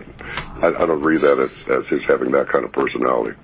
I, 0.64 0.82
I 0.82 0.86
don't 0.86 1.02
read 1.02 1.20
that 1.20 1.36
as, 1.36 1.52
as 1.68 1.84
his 1.92 2.00
having 2.08 2.32
that 2.32 2.48
kind 2.48 2.64
of 2.64 2.72
personality. 2.72 3.36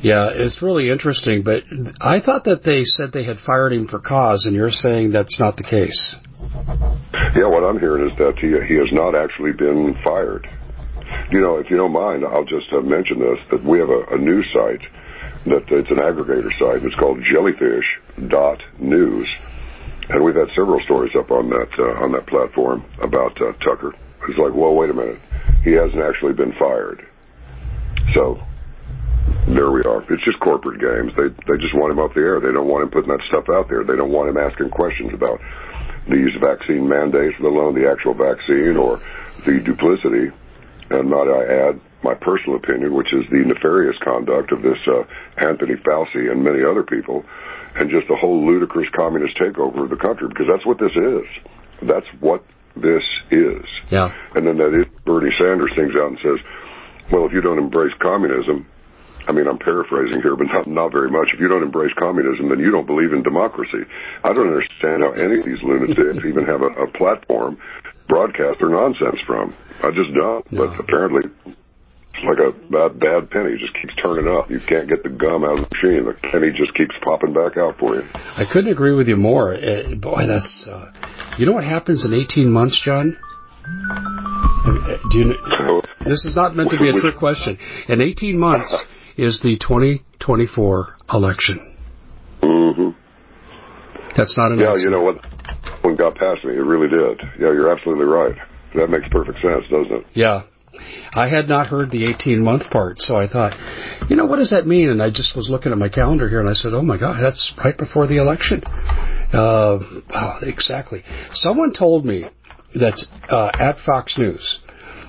Yeah, 0.00 0.30
it's 0.32 0.60
really 0.62 0.90
interesting. 0.90 1.42
But 1.42 1.64
I 2.00 2.20
thought 2.20 2.44
that 2.44 2.64
they 2.64 2.84
said 2.84 3.12
they 3.12 3.24
had 3.24 3.38
fired 3.38 3.72
him 3.72 3.88
for 3.88 3.98
cause, 3.98 4.44
and 4.44 4.54
you're 4.54 4.70
saying 4.70 5.12
that's 5.12 5.40
not 5.40 5.56
the 5.56 5.64
case. 5.64 6.16
Yeah, 7.34 7.48
what 7.48 7.64
I'm 7.64 7.78
hearing 7.80 8.10
is 8.10 8.16
that 8.18 8.36
he 8.40 8.48
he 8.68 8.76
has 8.76 8.92
not 8.92 9.16
actually 9.16 9.52
been 9.52 9.96
fired. 10.04 10.46
You 11.30 11.40
know, 11.40 11.56
if 11.58 11.70
you 11.70 11.76
don't 11.76 11.92
mind, 11.92 12.24
I'll 12.24 12.44
just 12.44 12.66
uh, 12.72 12.80
mention 12.80 13.20
this, 13.20 13.38
that 13.50 13.64
we 13.64 13.78
have 13.78 13.88
a, 13.88 14.18
news 14.18 14.44
site 14.52 14.82
that 15.46 15.62
it's 15.70 15.90
an 15.90 15.98
aggregator 15.98 16.50
site. 16.58 16.82
It's 16.82 16.96
called 16.96 17.22
jellyfish.news. 17.32 19.28
And 20.08 20.22
we've 20.22 20.36
had 20.36 20.48
several 20.54 20.80
stories 20.84 21.14
up 21.16 21.30
on 21.30 21.50
that, 21.50 21.68
uh, 21.78 22.04
on 22.04 22.12
that 22.12 22.26
platform 22.26 22.84
about 23.00 23.40
uh, 23.40 23.52
Tucker. 23.64 23.92
It's 24.28 24.38
like, 24.38 24.54
well, 24.54 24.74
wait 24.74 24.90
a 24.90 24.94
minute. 24.94 25.18
He 25.64 25.72
hasn't 25.72 26.00
actually 26.00 26.34
been 26.34 26.52
fired. 26.52 27.06
So 28.14 28.40
there 29.48 29.70
we 29.70 29.82
are. 29.82 30.02
It's 30.10 30.24
just 30.24 30.38
corporate 30.40 30.80
games. 30.80 31.12
They 31.16 31.28
they 31.46 31.58
just 31.58 31.74
want 31.74 31.92
him 31.92 31.98
up 31.98 32.14
the 32.14 32.20
air. 32.20 32.40
They 32.40 32.52
don't 32.52 32.68
want 32.68 32.84
him 32.84 32.90
putting 32.90 33.10
that 33.10 33.22
stuff 33.28 33.48
out 33.48 33.68
there. 33.68 33.82
They 33.84 33.96
don't 33.96 34.12
want 34.12 34.30
him 34.30 34.36
asking 34.36 34.70
questions 34.70 35.12
about 35.12 35.40
these 36.08 36.30
vaccine 36.40 36.88
mandates, 36.88 37.34
let 37.40 37.52
alone 37.52 37.74
the 37.74 37.90
actual 37.90 38.14
vaccine 38.14 38.76
or 38.76 39.00
the 39.44 39.60
duplicity 39.60 40.30
and 40.90 41.10
might 41.10 41.28
I 41.28 41.68
add, 41.68 41.80
my 42.02 42.14
personal 42.14 42.56
opinion, 42.56 42.94
which 42.94 43.12
is 43.12 43.28
the 43.30 43.38
nefarious 43.38 43.96
conduct 44.02 44.52
of 44.52 44.62
this 44.62 44.78
uh, 44.86 45.02
Anthony 45.36 45.74
Fauci 45.74 46.30
and 46.30 46.44
many 46.44 46.62
other 46.62 46.84
people, 46.84 47.24
and 47.78 47.90
just 47.90 48.08
the 48.08 48.16
whole 48.16 48.46
ludicrous 48.46 48.88
communist 48.96 49.36
takeover 49.38 49.82
of 49.82 49.90
the 49.90 49.96
country, 49.96 50.28
because 50.28 50.46
that's 50.50 50.64
what 50.64 50.78
this 50.78 50.92
is. 50.92 51.26
That's 51.82 52.06
what 52.20 52.44
this 52.74 53.02
is. 53.30 53.64
Yeah. 53.90 54.12
And 54.34 54.46
then 54.46 54.58
that 54.58 54.74
is 54.74 54.86
Bernie 55.04 55.34
Sanders 55.38 55.72
things 55.76 55.92
out 55.96 56.08
and 56.08 56.18
says, 56.22 56.38
well, 57.10 57.26
if 57.26 57.32
you 57.32 57.40
don't 57.40 57.58
embrace 57.58 57.92
communism, 58.00 58.66
I 59.28 59.32
mean, 59.32 59.48
I'm 59.48 59.58
paraphrasing 59.58 60.22
here, 60.22 60.36
but 60.36 60.46
not, 60.46 60.66
not 60.66 60.92
very 60.92 61.10
much. 61.10 61.28
If 61.34 61.40
you 61.40 61.48
don't 61.48 61.62
embrace 61.62 61.92
communism, 61.98 62.48
then 62.48 62.60
you 62.60 62.70
don't 62.70 62.86
believe 62.86 63.12
in 63.12 63.22
democracy. 63.22 63.84
I 64.22 64.32
don't 64.32 64.46
understand 64.46 65.02
how 65.02 65.12
any 65.12 65.38
of 65.38 65.44
these 65.44 65.62
lunatics 65.62 66.24
even 66.24 66.46
have 66.46 66.62
a, 66.62 66.66
a 66.66 66.86
platform 66.92 67.58
broadcast 68.08 68.60
their 68.60 68.70
nonsense 68.70 69.18
from. 69.26 69.54
I 69.82 69.90
just 69.90 70.14
don't. 70.14 70.52
No. 70.52 70.68
But 70.68 70.78
apparently, 70.78 71.55
like 72.24 72.38
a 72.38 72.52
bad, 72.70 73.00
bad 73.00 73.30
penny. 73.30 73.52
It 73.52 73.58
just 73.58 73.74
keeps 73.74 73.94
turning 74.02 74.28
up. 74.28 74.50
You 74.50 74.60
can't 74.60 74.88
get 74.88 75.02
the 75.02 75.10
gum 75.10 75.44
out 75.44 75.58
of 75.58 75.68
the 75.68 75.76
machine. 75.76 76.04
The 76.04 76.14
penny 76.30 76.50
just 76.52 76.74
keeps 76.74 76.94
popping 77.02 77.32
back 77.32 77.56
out 77.56 77.78
for 77.78 77.96
you. 77.96 78.02
I 78.14 78.44
couldn't 78.50 78.72
agree 78.72 78.94
with 78.94 79.08
you 79.08 79.16
more. 79.16 79.54
Uh, 79.54 79.94
boy, 79.96 80.26
that's. 80.26 80.66
Uh, 80.70 80.92
you 81.38 81.46
know 81.46 81.52
what 81.52 81.64
happens 81.64 82.04
in 82.04 82.14
18 82.14 82.50
months, 82.50 82.80
John? 82.84 83.16
Uh, 83.64 84.96
do 85.10 85.18
you? 85.18 85.24
Know, 85.24 85.82
this 86.04 86.24
is 86.24 86.34
not 86.36 86.56
meant 86.56 86.70
to 86.70 86.78
be 86.78 86.88
a 86.88 87.00
trick 87.00 87.16
question. 87.16 87.58
In 87.88 88.00
18 88.00 88.38
months 88.38 88.74
is 89.16 89.40
the 89.42 89.58
2024 89.58 90.96
election. 91.12 91.76
Mm-hmm. 92.42 92.90
That's 94.16 94.36
not 94.36 94.52
an. 94.52 94.60
Yeah, 94.60 94.76
you 94.76 94.90
know 94.90 95.02
what? 95.02 95.16
One 95.82 95.96
got 95.96 96.14
past 96.16 96.44
me. 96.44 96.52
It 96.52 96.64
really 96.64 96.88
did. 96.88 97.20
Yeah, 97.38 97.52
you're 97.52 97.70
absolutely 97.70 98.06
right. 98.06 98.36
That 98.74 98.88
makes 98.90 99.06
perfect 99.10 99.40
sense, 99.40 99.64
doesn't 99.70 99.92
it? 99.92 100.06
Yeah. 100.14 100.42
I 101.12 101.28
had 101.28 101.48
not 101.48 101.66
heard 101.66 101.90
the 101.90 102.06
18 102.06 102.42
month 102.42 102.70
part, 102.70 103.00
so 103.00 103.16
I 103.16 103.28
thought, 103.28 103.54
you 104.08 104.16
know, 104.16 104.26
what 104.26 104.36
does 104.36 104.50
that 104.50 104.66
mean? 104.66 104.90
And 104.90 105.02
I 105.02 105.10
just 105.10 105.36
was 105.36 105.48
looking 105.50 105.72
at 105.72 105.78
my 105.78 105.88
calendar 105.88 106.28
here 106.28 106.40
and 106.40 106.48
I 106.48 106.54
said, 106.54 106.72
oh 106.74 106.82
my 106.82 106.98
God, 106.98 107.22
that's 107.22 107.52
right 107.62 107.76
before 107.76 108.06
the 108.06 108.18
election. 108.18 108.62
Uh, 109.32 109.78
exactly. 110.42 111.02
Someone 111.32 111.72
told 111.72 112.04
me 112.04 112.26
that 112.74 113.06
uh, 113.28 113.50
at 113.54 113.78
Fox 113.84 114.18
News, 114.18 114.60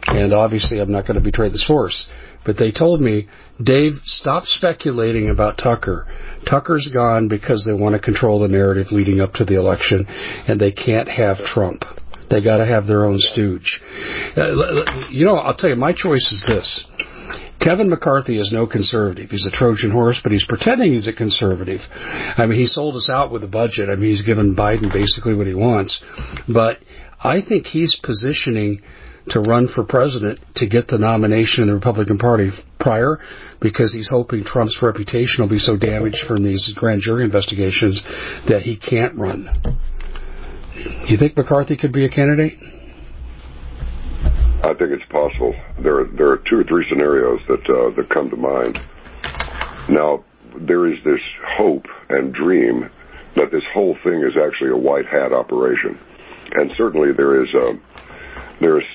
and 0.07 0.33
obviously 0.33 0.79
I'm 0.79 0.91
not 0.91 1.05
going 1.05 1.15
to 1.15 1.23
betray 1.23 1.49
the 1.49 1.57
source, 1.57 2.09
but 2.45 2.57
they 2.57 2.71
told 2.71 3.01
me, 3.01 3.27
Dave, 3.61 3.95
stop 4.05 4.45
speculating 4.45 5.29
about 5.29 5.57
Tucker. 5.57 6.07
Tucker's 6.49 6.89
gone 6.93 7.27
because 7.27 7.65
they 7.65 7.73
want 7.73 7.93
to 7.93 7.99
control 7.99 8.39
the 8.39 8.47
narrative 8.47 8.87
leading 8.91 9.19
up 9.19 9.33
to 9.33 9.45
the 9.45 9.55
election, 9.55 10.05
and 10.47 10.59
they 10.59 10.71
can't 10.71 11.09
have 11.09 11.37
Trump. 11.37 11.83
They 12.29 12.43
got 12.43 12.57
to 12.57 12.65
have 12.65 12.87
their 12.87 13.05
own 13.05 13.19
stooge. 13.19 13.81
Uh, 14.35 15.07
you 15.09 15.25
know, 15.25 15.35
I'll 15.35 15.55
tell 15.55 15.69
you, 15.69 15.75
my 15.75 15.93
choice 15.93 16.31
is 16.31 16.43
this. 16.47 16.85
Kevin 17.59 17.89
McCarthy 17.89 18.39
is 18.39 18.51
no 18.51 18.67
conservative. 18.67 19.31
He's 19.31 19.47
a 19.47 19.51
Trojan 19.51 19.91
horse, 19.91 20.19
but 20.21 20.31
he's 20.31 20.45
pretending 20.45 20.93
he's 20.93 21.07
a 21.07 21.13
conservative. 21.13 21.81
I 21.91 22.45
mean, 22.45 22.59
he 22.59 22.67
sold 22.67 22.95
us 22.95 23.09
out 23.09 23.31
with 23.31 23.41
the 23.41 23.47
budget. 23.47 23.89
I 23.89 23.95
mean, 23.95 24.11
he's 24.11 24.21
given 24.21 24.55
Biden 24.55 24.93
basically 24.93 25.35
what 25.35 25.47
he 25.47 25.55
wants. 25.55 26.01
But 26.47 26.79
I 27.21 27.41
think 27.41 27.65
he's 27.65 27.99
positioning 28.01 28.81
to 29.29 29.41
run 29.41 29.67
for 29.67 29.83
president 29.83 30.39
to 30.55 30.67
get 30.67 30.87
the 30.87 30.97
nomination 30.97 31.63
in 31.63 31.69
the 31.69 31.75
Republican 31.75 32.17
Party 32.17 32.51
prior 32.79 33.19
because 33.59 33.91
he's 33.91 34.07
hoping 34.07 34.43
Trump's 34.43 34.79
reputation 34.81 35.41
will 35.41 35.49
be 35.49 35.59
so 35.59 35.77
damaged 35.77 36.23
from 36.27 36.43
these 36.43 36.71
grand 36.75 37.01
jury 37.01 37.25
investigations 37.25 38.03
that 38.47 38.61
he 38.61 38.77
can't 38.77 39.17
run. 39.17 39.49
You 41.07 41.17
think 41.17 41.35
McCarthy 41.35 41.75
could 41.75 41.91
be 41.91 42.05
a 42.05 42.09
candidate? 42.09 42.57
I 44.63 44.73
think 44.73 44.91
it's 44.91 45.05
possible. 45.09 45.55
There, 45.79 46.01
are, 46.01 46.05
there 46.05 46.29
are 46.29 46.37
two 46.49 46.59
or 46.59 46.63
three 46.63 46.85
scenarios 46.89 47.39
that 47.47 47.69
uh, 47.69 47.95
that 47.95 48.09
come 48.09 48.29
to 48.29 48.35
mind. 48.35 48.79
Now, 49.89 50.25
there 50.55 50.91
is 50.91 51.01
this 51.03 51.21
hope 51.57 51.85
and 52.09 52.33
dream 52.33 52.89
that 53.35 53.51
this 53.51 53.63
whole 53.73 53.95
thing 54.03 54.21
is 54.21 54.33
actually 54.39 54.71
a 54.71 54.77
white 54.77 55.05
hat 55.05 55.31
operation, 55.31 55.97
and 56.55 56.71
certainly 56.77 57.13
there 57.13 57.43
is 57.43 57.49
uh, 57.55 57.73
there 58.59 58.79
is 58.79 58.85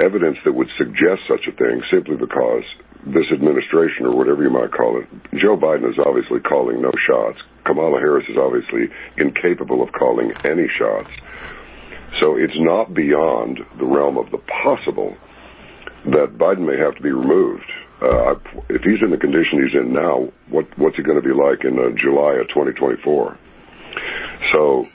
evidence 0.00 0.38
that 0.44 0.52
would 0.52 0.68
suggest 0.78 1.22
such 1.28 1.46
a 1.48 1.52
thing 1.52 1.82
simply 1.92 2.16
because 2.16 2.62
this 3.06 3.26
administration, 3.32 4.06
or 4.06 4.16
whatever 4.16 4.42
you 4.42 4.50
might 4.50 4.70
call 4.70 5.00
it, 5.00 5.08
Joe 5.34 5.56
Biden 5.56 5.90
is 5.90 5.98
obviously 5.98 6.40
calling 6.40 6.80
no 6.80 6.92
shots. 7.08 7.38
Kamala 7.64 7.98
Harris 7.98 8.26
is 8.28 8.36
obviously 8.36 8.88
incapable 9.16 9.82
of 9.82 9.92
calling 9.92 10.32
any 10.44 10.68
shots. 10.78 11.10
So 12.20 12.36
it's 12.36 12.56
not 12.56 12.92
beyond 12.92 13.60
the 13.78 13.86
realm 13.86 14.18
of 14.18 14.30
the 14.30 14.38
possible 14.38 15.16
that 16.04 16.36
Biden 16.36 16.66
may 16.66 16.76
have 16.78 16.94
to 16.96 17.02
be 17.02 17.12
removed. 17.12 17.70
Uh, 18.00 18.34
if 18.68 18.82
he's 18.82 19.00
in 19.02 19.10
the 19.10 19.16
condition 19.16 19.62
he's 19.62 19.80
in 19.80 19.92
now, 19.92 20.28
what, 20.48 20.66
what's 20.76 20.96
he 20.96 21.02
going 21.02 21.20
to 21.20 21.26
be 21.26 21.32
like 21.32 21.64
in 21.64 21.78
uh, 21.78 21.90
July 21.96 22.34
of 22.34 22.48
2024? 22.48 23.38
So 24.52 24.86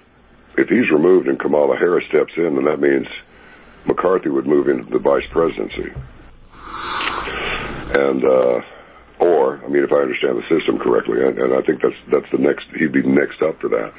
if 0.57 0.67
he's 0.67 0.91
removed 0.91 1.27
and 1.27 1.39
Kamala 1.39 1.77
Harris 1.77 2.05
steps 2.09 2.33
in, 2.35 2.55
then 2.55 2.65
that 2.65 2.79
means 2.79 3.07
McCarthy 3.85 4.29
would 4.29 4.45
move 4.45 4.67
into 4.67 4.89
the 4.89 4.99
vice 4.99 5.25
presidency. 5.31 5.93
And, 7.89 8.25
uh, 8.25 8.61
or, 9.19 9.63
I 9.63 9.67
mean, 9.67 9.83
if 9.83 9.91
I 9.91 10.01
understand 10.01 10.37
the 10.37 10.47
system 10.47 10.77
correctly, 10.79 11.21
and, 11.21 11.53
I 11.53 11.61
think 11.61 11.81
that's, 11.81 11.95
that's 12.11 12.31
the 12.31 12.37
next, 12.37 12.65
he'd 12.77 12.91
be 12.91 13.01
next 13.01 13.41
up 13.41 13.59
for 13.59 13.69
that. 13.69 13.93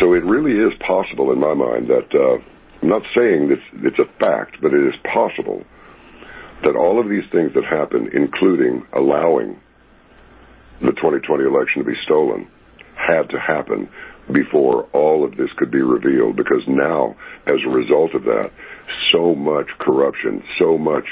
So 0.00 0.14
it 0.14 0.24
really 0.24 0.58
is 0.58 0.76
possible 0.80 1.32
in 1.32 1.38
my 1.38 1.54
mind 1.54 1.88
that, 1.88 2.14
uh, 2.14 2.38
I'm 2.82 2.88
not 2.88 3.02
saying 3.14 3.52
it's, 3.52 3.84
it's 3.84 3.98
a 3.98 4.06
fact, 4.18 4.56
but 4.60 4.72
it 4.72 4.86
is 4.86 4.94
possible 5.04 5.64
that 6.64 6.76
all 6.76 7.00
of 7.00 7.08
these 7.08 7.24
things 7.30 7.52
that 7.54 7.64
happen, 7.64 8.10
including 8.12 8.86
allowing 8.92 9.60
the 10.80 10.92
2020 10.92 11.44
election 11.44 11.84
to 11.84 11.90
be 11.90 11.96
stolen, 12.04 12.48
had 12.96 13.28
to 13.30 13.38
happen 13.38 13.88
before 14.32 14.84
all 14.92 15.24
of 15.24 15.36
this 15.36 15.50
could 15.56 15.70
be 15.70 15.82
revealed 15.82 16.36
because 16.36 16.62
now, 16.66 17.16
as 17.46 17.58
a 17.66 17.70
result 17.70 18.14
of 18.14 18.24
that, 18.24 18.50
so 19.10 19.34
much 19.34 19.66
corruption, 19.78 20.42
so 20.60 20.78
much, 20.78 21.06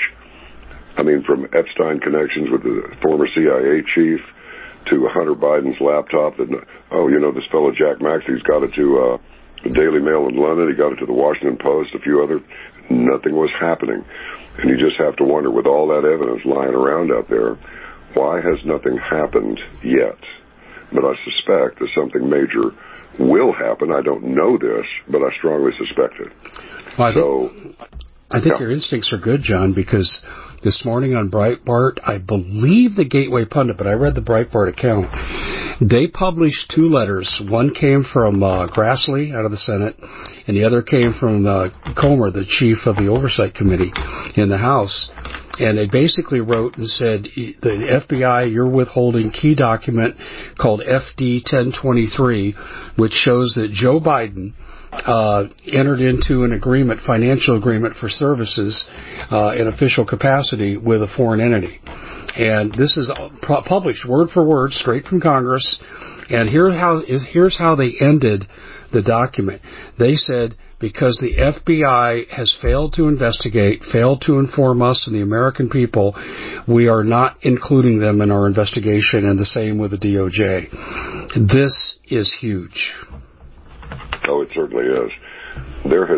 I 0.99 1.05
mean, 1.05 1.23
from 1.23 1.47
Epstein 1.55 2.01
connections 2.01 2.51
with 2.51 2.65
the 2.65 2.83
former 3.01 3.29
CIA 3.33 3.87
chief 3.95 4.21
to 4.91 5.07
Hunter 5.15 5.35
Biden's 5.35 5.81
laptop 5.81 6.37
that, 6.39 6.51
oh, 6.91 7.07
you 7.07 7.21
know, 7.21 7.31
this 7.31 7.47
fellow 7.53 7.71
Jack 7.71 8.03
Maxey's 8.03 8.43
got 8.43 8.65
it 8.65 8.75
to 8.75 8.99
uh, 8.99 9.19
the 9.63 9.71
Daily 9.71 10.01
Mail 10.01 10.27
in 10.27 10.35
London. 10.35 10.69
He 10.69 10.75
got 10.75 10.93
it 10.93 10.97
to 10.97 11.07
the 11.07 11.15
Washington 11.15 11.57
Post, 11.57 11.95
a 11.95 12.01
few 12.01 12.21
other. 12.21 12.41
Nothing 12.91 13.37
was 13.37 13.51
happening. 13.61 14.05
And 14.59 14.71
you 14.71 14.77
just 14.77 15.01
have 15.01 15.15
to 15.17 15.25
wonder, 15.25 15.53
with 15.53 15.67
all 15.67 15.87
that 15.89 16.03
evidence 16.05 16.43
lying 16.45 16.75
around 16.75 17.13
out 17.13 17.29
there, 17.29 17.55
why 18.15 18.41
has 18.41 18.59
nothing 18.65 18.99
happened 18.99 19.61
yet? 19.85 20.19
But 20.91 21.05
I 21.05 21.15
suspect 21.23 21.79
that 21.79 21.89
something 21.95 22.29
major 22.29 22.75
will 23.21 23.53
happen. 23.53 23.93
I 23.95 24.03
don't 24.03 24.35
know 24.35 24.59
this, 24.59 24.87
but 25.07 25.23
I 25.23 25.31
strongly 25.39 25.73
suspect 25.79 26.19
it. 26.19 26.33
Well, 26.99 27.09
I 27.09 27.15
so, 27.15 27.49
think, 27.55 27.77
I 28.31 28.41
think 28.41 28.55
yeah. 28.55 28.61
your 28.67 28.73
instincts 28.73 29.13
are 29.13 29.19
good, 29.19 29.43
John, 29.43 29.75
because 29.75 30.23
this 30.63 30.85
morning 30.85 31.15
on 31.15 31.31
Breitbart, 31.31 31.99
I 32.05 32.19
believe 32.19 32.97
the 32.97 33.05
Gateway 33.05 33.45
Pundit, 33.45 33.79
but 33.79 33.87
I 33.87 33.93
read 33.93 34.15
the 34.15 34.21
Breitbart 34.21 34.69
account. 34.69 35.07
They 35.81 36.09
published 36.09 36.73
two 36.75 36.89
letters. 36.89 37.41
One 37.49 37.73
came 37.73 38.05
from 38.05 38.43
uh, 38.43 38.67
Grassley 38.67 39.33
out 39.33 39.45
of 39.45 39.53
the 39.53 39.57
Senate, 39.57 39.97
and 40.47 40.57
the 40.57 40.65
other 40.65 40.83
came 40.83 41.15
from 41.19 41.47
uh, 41.47 41.69
Comer, 41.95 42.31
the 42.31 42.45
chief 42.47 42.79
of 42.87 42.97
the 42.97 43.07
Oversight 43.07 43.55
Committee 43.55 43.93
in 44.35 44.49
the 44.49 44.59
House. 44.59 45.11
And 45.61 45.77
they 45.77 45.87
basically 45.87 46.41
wrote 46.41 46.77
and 46.77 46.89
said, 46.89 47.25
the 47.25 48.03
FBI, 48.11 48.53
you're 48.53 48.71
withholding 48.71 49.31
key 49.31 49.55
document 49.55 50.17
called 50.59 50.81
FD 50.81 51.43
1023, 51.43 52.55
which 52.97 53.13
shows 53.13 53.55
that 53.55 53.71
Joe 53.73 54.01
Biden 54.01 54.53
uh, 54.93 55.45
entered 55.67 56.01
into 56.01 56.45
an 56.45 56.53
agreement, 56.53 57.01
financial 57.07 57.57
agreement 57.57 57.97
for 57.97 58.09
services 58.09 58.89
uh, 59.31 59.55
in 59.57 59.67
official 59.67 60.07
capacity 60.07 60.77
with 60.77 61.03
a 61.03 61.09
foreign 61.17 61.41
entity. 61.41 61.81
And 62.37 62.73
this 62.73 62.97
is 62.97 63.11
published 63.43 64.09
word 64.09 64.31
for 64.31 64.45
word 64.45 64.73
straight 64.73 65.05
from 65.05 65.21
Congress. 65.21 65.81
And 66.31 66.49
here 66.49 66.71
how, 66.73 67.03
here's 67.33 67.59
how 67.59 67.75
they 67.75 67.95
ended 68.01 68.47
the 68.93 69.03
document. 69.03 69.63
They 69.99 70.15
said, 70.15 70.57
because 70.81 71.19
the 71.21 71.37
FBI 71.37 72.29
has 72.29 72.57
failed 72.63 72.95
to 72.95 73.09
investigate, 73.09 73.83
failed 73.83 74.23
to 74.27 74.39
inform 74.39 74.81
us 74.81 75.05
and 75.07 75.17
the 75.17 75.23
American 75.23 75.69
people, 75.69 76.15
we 76.69 76.89
are 76.89 77.03
not 77.03 77.39
including 77.43 77.99
them 77.99 78.21
in 78.21 78.31
our 78.31 78.47
investigation, 78.47 79.27
and 79.27 79.39
the 79.39 79.45
same 79.45 79.79
with 79.79 79.91
the 79.91 79.97
DOJ. 79.97 81.51
This 81.51 81.99
is 82.09 82.35
huge. 82.41 82.95
Oh, 84.29 84.43
it 84.43 84.51
certainly 84.55 84.85
is. 84.85 85.11
There 85.85 86.07
has 86.07 86.18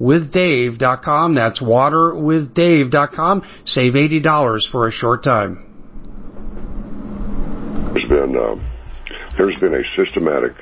waterwithdave.com. 0.00 1.34
That's 1.34 1.60
waterwithdave.com. 1.60 3.42
Save 3.64 3.92
$80 3.94 4.70
for 4.70 4.88
a 4.88 4.92
short 4.92 5.22
time. 5.22 5.68
There's 7.94 8.08
been, 8.08 8.36
uh, 8.36 8.56
there's 9.36 9.58
been 9.58 9.74
a 9.74 9.82
systematic 9.96 10.52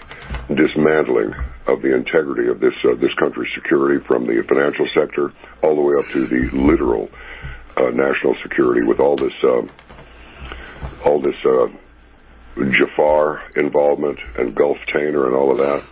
dismantling 0.48 1.32
of 1.66 1.82
the 1.82 1.94
integrity 1.94 2.48
of 2.50 2.60
this, 2.60 2.74
uh, 2.84 2.94
this 3.00 3.14
country's 3.20 3.52
security 3.54 4.04
from 4.06 4.26
the 4.26 4.42
financial 4.48 4.86
sector 4.96 5.32
all 5.62 5.76
the 5.76 5.82
way 5.82 5.94
up 5.98 6.04
to 6.12 6.26
the 6.26 6.50
literal 6.56 7.08
uh, 7.76 7.90
national 7.90 8.34
security 8.42 8.84
with 8.86 8.98
all 8.98 9.16
this, 9.16 9.32
uh, 9.44 9.62
all 11.04 11.20
this, 11.20 11.36
uh, 11.44 11.68
Jafar 12.72 13.42
involvement 13.56 14.18
and 14.36 14.54
Gulf 14.54 14.76
Tainer 14.92 15.26
and 15.26 15.34
all 15.34 15.52
of 15.52 15.58
that 15.58 15.82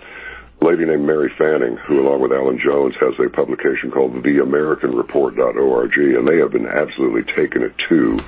lady 0.61 0.85
named 0.85 1.05
Mary 1.05 1.33
Fanning, 1.39 1.77
who 1.77 2.01
along 2.01 2.21
with 2.21 2.33
Alan 2.33 2.59
Jones 2.59 2.95
has 3.01 3.15
a 3.25 3.31
publication 3.31 3.91
called 3.91 4.13
theamericanreport.org, 4.23 5.97
and 5.97 6.29
they 6.29 6.39
have 6.39 6.51
been 6.51 6.67
absolutely 6.67 7.23
taking 7.35 7.63
it 7.63 7.73
to 7.89 8.19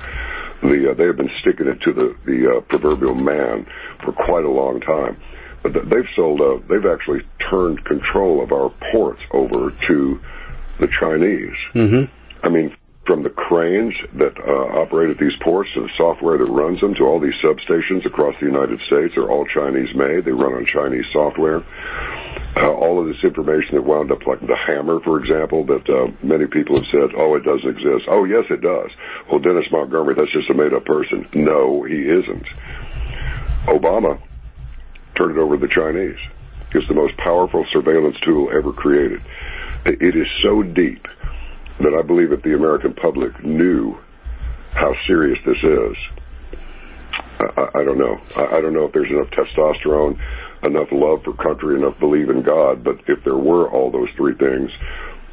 the, 0.61 0.91
uh, 0.91 0.93
they 0.93 1.07
have 1.07 1.17
been 1.17 1.31
sticking 1.41 1.67
it 1.67 1.81
to 1.81 1.93
the, 1.93 2.15
the 2.25 2.57
uh, 2.57 2.61
proverbial 2.61 3.15
man 3.15 3.65
for 4.03 4.11
quite 4.11 4.45
a 4.45 4.49
long 4.49 4.79
time. 4.79 5.17
But 5.63 5.73
they've 5.73 6.07
sold, 6.15 6.41
uh, 6.41 6.57
they've 6.69 6.85
actually 6.85 7.21
turned 7.49 7.83
control 7.85 8.43
of 8.43 8.51
our 8.51 8.69
ports 8.91 9.21
over 9.31 9.71
to 9.87 10.21
the 10.79 10.87
Chinese. 10.99 11.55
Mm-hmm. 11.73 12.45
I 12.45 12.49
mean, 12.49 12.75
from 13.05 13.23
the 13.23 13.29
cranes 13.29 13.95
that 14.13 14.37
uh, 14.37 14.79
operate 14.79 15.09
at 15.09 15.17
these 15.17 15.35
ports 15.41 15.69
to 15.73 15.81
the 15.81 15.89
software 15.97 16.37
that 16.37 16.45
runs 16.45 16.79
them 16.81 16.93
to 16.95 17.03
all 17.03 17.19
these 17.19 17.33
substations 17.43 18.05
across 18.05 18.35
the 18.39 18.45
United 18.45 18.79
States 18.81 19.17
are 19.17 19.29
all 19.29 19.45
Chinese 19.47 19.93
made. 19.95 20.23
They 20.23 20.31
run 20.31 20.53
on 20.53 20.65
Chinese 20.65 21.05
software. 21.11 21.63
Uh, 22.55 22.69
all 22.69 22.99
of 22.99 23.07
this 23.07 23.23
information 23.23 23.75
that 23.75 23.83
wound 23.83 24.11
up 24.11 24.27
like 24.27 24.39
the 24.41 24.55
hammer, 24.55 24.99
for 24.99 25.19
example, 25.19 25.65
that 25.65 25.89
uh, 25.89 26.11
many 26.21 26.45
people 26.45 26.75
have 26.75 26.85
said, 26.91 27.09
oh, 27.17 27.35
it 27.35 27.43
doesn't 27.43 27.69
exist. 27.69 28.05
Oh, 28.07 28.25
yes, 28.25 28.45
it 28.49 28.61
does. 28.61 28.91
Well, 29.29 29.39
Dennis 29.39 29.65
Montgomery, 29.71 30.15
that's 30.15 30.31
just 30.31 30.49
a 30.49 30.53
made 30.53 30.73
up 30.73 30.85
person. 30.85 31.27
No, 31.33 31.83
he 31.83 32.03
isn't. 32.07 32.45
Obama 33.65 34.21
turned 35.15 35.37
it 35.37 35.39
over 35.39 35.57
to 35.57 35.65
the 35.65 35.73
Chinese. 35.73 36.19
It's 36.73 36.87
the 36.87 36.93
most 36.93 37.17
powerful 37.17 37.65
surveillance 37.71 38.17
tool 38.21 38.49
ever 38.53 38.73
created. 38.73 39.21
It 39.85 40.15
is 40.15 40.27
so 40.43 40.61
deep 40.61 41.07
that 41.83 41.93
I 41.93 42.05
believe 42.05 42.29
that 42.29 42.43
the 42.43 42.53
American 42.53 42.93
public 42.93 43.43
knew 43.43 43.97
how 44.73 44.93
serious 45.07 45.37
this 45.45 45.57
is, 45.63 45.95
I, 47.39 47.79
I 47.79 47.83
don't 47.83 47.97
know. 47.97 48.17
I, 48.35 48.57
I 48.57 48.61
don't 48.61 48.73
know 48.73 48.85
if 48.85 48.93
there's 48.93 49.09
enough 49.09 49.29
testosterone, 49.31 50.17
enough 50.63 50.87
love 50.91 51.23
for 51.23 51.33
country, 51.33 51.77
enough 51.77 51.99
belief 51.99 52.29
in 52.29 52.43
God. 52.43 52.83
But 52.83 52.97
if 53.07 53.23
there 53.23 53.37
were 53.37 53.69
all 53.69 53.91
those 53.91 54.09
three 54.15 54.35
things, 54.35 54.69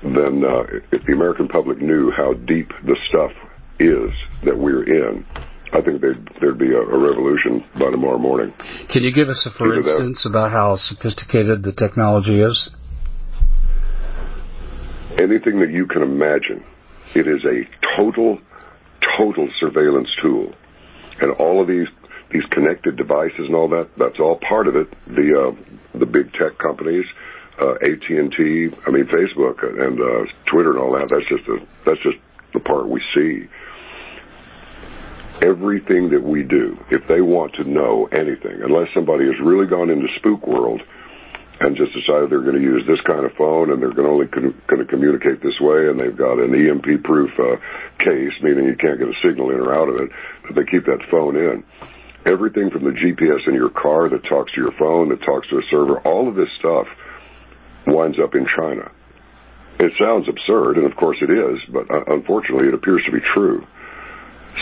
then 0.02 0.44
uh, 0.44 0.62
if 0.92 1.04
the 1.06 1.12
American 1.12 1.48
public 1.48 1.80
knew 1.80 2.10
how 2.16 2.34
deep 2.34 2.68
the 2.84 2.96
stuff 3.08 3.32
is 3.78 4.10
that 4.44 4.56
we're 4.56 4.84
in, 4.84 5.24
I 5.72 5.82
think 5.82 6.00
there'd, 6.00 6.30
there'd 6.40 6.58
be 6.58 6.72
a, 6.72 6.80
a 6.80 6.98
revolution 6.98 7.64
by 7.78 7.90
tomorrow 7.90 8.18
morning. 8.18 8.54
Can 8.90 9.02
you 9.02 9.12
give 9.12 9.28
us 9.28 9.46
a 9.46 9.56
for 9.56 9.66
Either 9.66 9.78
instance 9.78 10.22
that, 10.22 10.30
about 10.30 10.50
how 10.50 10.76
sophisticated 10.76 11.62
the 11.62 11.72
technology 11.72 12.40
is? 12.40 12.70
Anything 15.18 15.58
that 15.60 15.70
you 15.70 15.86
can 15.86 16.02
imagine, 16.02 16.64
it 17.14 17.26
is 17.26 17.44
a 17.44 17.68
total, 17.96 18.38
total 19.18 19.48
surveillance 19.58 20.08
tool, 20.22 20.54
and 21.20 21.32
all 21.32 21.60
of 21.60 21.66
these 21.66 21.88
these 22.30 22.44
connected 22.50 22.96
devices 22.96 23.38
and 23.38 23.54
all 23.54 23.68
that, 23.68 23.88
that's 23.96 24.20
all 24.20 24.38
part 24.46 24.68
of 24.68 24.76
it. 24.76 24.88
The 25.06 25.54
uh, 25.54 25.98
the 25.98 26.06
big 26.06 26.32
tech 26.34 26.58
companies, 26.58 27.06
uh, 27.60 27.72
AT 27.82 28.08
and 28.10 28.30
T, 28.32 28.70
I 28.86 28.90
mean 28.90 29.06
Facebook 29.06 29.62
and 29.64 30.00
uh, 30.00 30.30
Twitter 30.46 30.70
and 30.70 30.78
all 30.78 30.92
that. 30.92 31.08
That's 31.08 31.28
just 31.28 31.48
a 31.48 31.66
that's 31.84 32.02
just 32.02 32.18
the 32.52 32.60
part 32.60 32.88
we 32.88 33.02
see. 33.16 33.48
Everything 35.40 36.10
that 36.10 36.22
we 36.22 36.42
do, 36.42 36.78
if 36.90 37.06
they 37.08 37.20
want 37.20 37.54
to 37.54 37.64
know 37.64 38.08
anything, 38.10 38.60
unless 38.62 38.88
somebody 38.92 39.26
has 39.26 39.38
really 39.40 39.66
gone 39.66 39.88
into 39.88 40.08
spook 40.16 40.46
world 40.46 40.82
and 41.60 41.76
just 41.76 41.92
decided 41.92 42.30
they're 42.30 42.46
going 42.46 42.56
to 42.56 42.62
use 42.62 42.86
this 42.86 43.00
kind 43.02 43.24
of 43.24 43.32
phone 43.32 43.72
and 43.72 43.82
they're 43.82 43.92
going 43.92 44.06
to 44.06 44.12
only 44.12 44.28
con- 44.28 44.62
going 44.66 44.78
to 44.78 44.86
communicate 44.86 45.42
this 45.42 45.58
way 45.60 45.88
and 45.88 45.98
they've 45.98 46.16
got 46.16 46.38
an 46.38 46.54
EMP 46.54 47.02
proof 47.02 47.30
uh, 47.38 47.56
case, 47.98 48.32
meaning 48.42 48.66
you 48.66 48.76
can't 48.76 48.98
get 48.98 49.08
a 49.08 49.18
signal 49.24 49.50
in 49.50 49.58
or 49.58 49.74
out 49.74 49.88
of 49.88 49.96
it, 49.96 50.10
but 50.46 50.54
they 50.54 50.64
keep 50.70 50.86
that 50.86 51.02
phone 51.10 51.36
in 51.36 51.64
everything 52.26 52.70
from 52.70 52.84
the 52.84 52.90
GPS 52.90 53.46
in 53.46 53.54
your 53.54 53.70
car 53.70 54.08
that 54.08 54.22
talks 54.24 54.52
to 54.52 54.60
your 54.60 54.72
phone, 54.72 55.08
that 55.08 55.20
talks 55.22 55.48
to 55.48 55.58
a 55.58 55.62
server, 55.70 55.98
all 56.00 56.28
of 56.28 56.34
this 56.34 56.48
stuff 56.58 56.86
winds 57.86 58.18
up 58.22 58.34
in 58.34 58.46
China. 58.58 58.90
It 59.80 59.92
sounds 59.98 60.28
absurd, 60.28 60.76
and 60.76 60.86
of 60.86 60.96
course 60.96 61.18
it 61.22 61.30
is, 61.30 61.58
but 61.68 61.90
uh, 61.90 62.04
unfortunately 62.08 62.68
it 62.68 62.74
appears 62.74 63.02
to 63.06 63.12
be 63.12 63.20
true. 63.34 63.66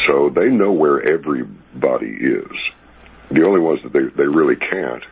So 0.06 0.30
they 0.30 0.48
know 0.48 0.72
where 0.72 1.00
everybody 1.00 2.10
is. 2.10 2.52
The 3.30 3.44
only 3.44 3.60
ones 3.60 3.80
that 3.82 3.92
they, 3.92 4.04
they 4.14 4.28
really 4.28 4.56
can't 4.56 5.02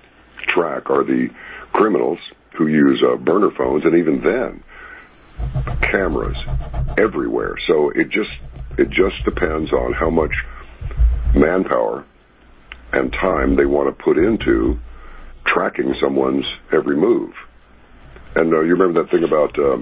track 0.46 0.90
are 0.90 1.02
the 1.02 1.30
criminals 1.74 2.18
who 2.56 2.68
use 2.68 3.02
uh, 3.06 3.16
burner 3.16 3.50
phones, 3.50 3.84
and 3.84 3.96
even 3.96 4.22
then, 4.22 4.62
cameras 5.82 6.36
everywhere. 6.96 7.56
So 7.66 7.90
it 7.90 8.08
just 8.08 8.30
it 8.78 8.88
just 8.90 9.22
depends 9.24 9.72
on 9.72 9.92
how 9.92 10.08
much 10.08 10.32
manpower 11.34 12.06
and 12.92 13.12
time 13.12 13.56
they 13.56 13.66
want 13.66 13.88
to 13.88 14.04
put 14.04 14.18
into 14.18 14.78
tracking 15.44 15.94
someone's 16.00 16.46
every 16.72 16.96
move. 16.96 17.34
And 18.36 18.52
uh, 18.54 18.60
you 18.60 18.76
remember 18.76 19.02
that 19.02 19.10
thing 19.10 19.24
about 19.24 19.58
uh, 19.58 19.78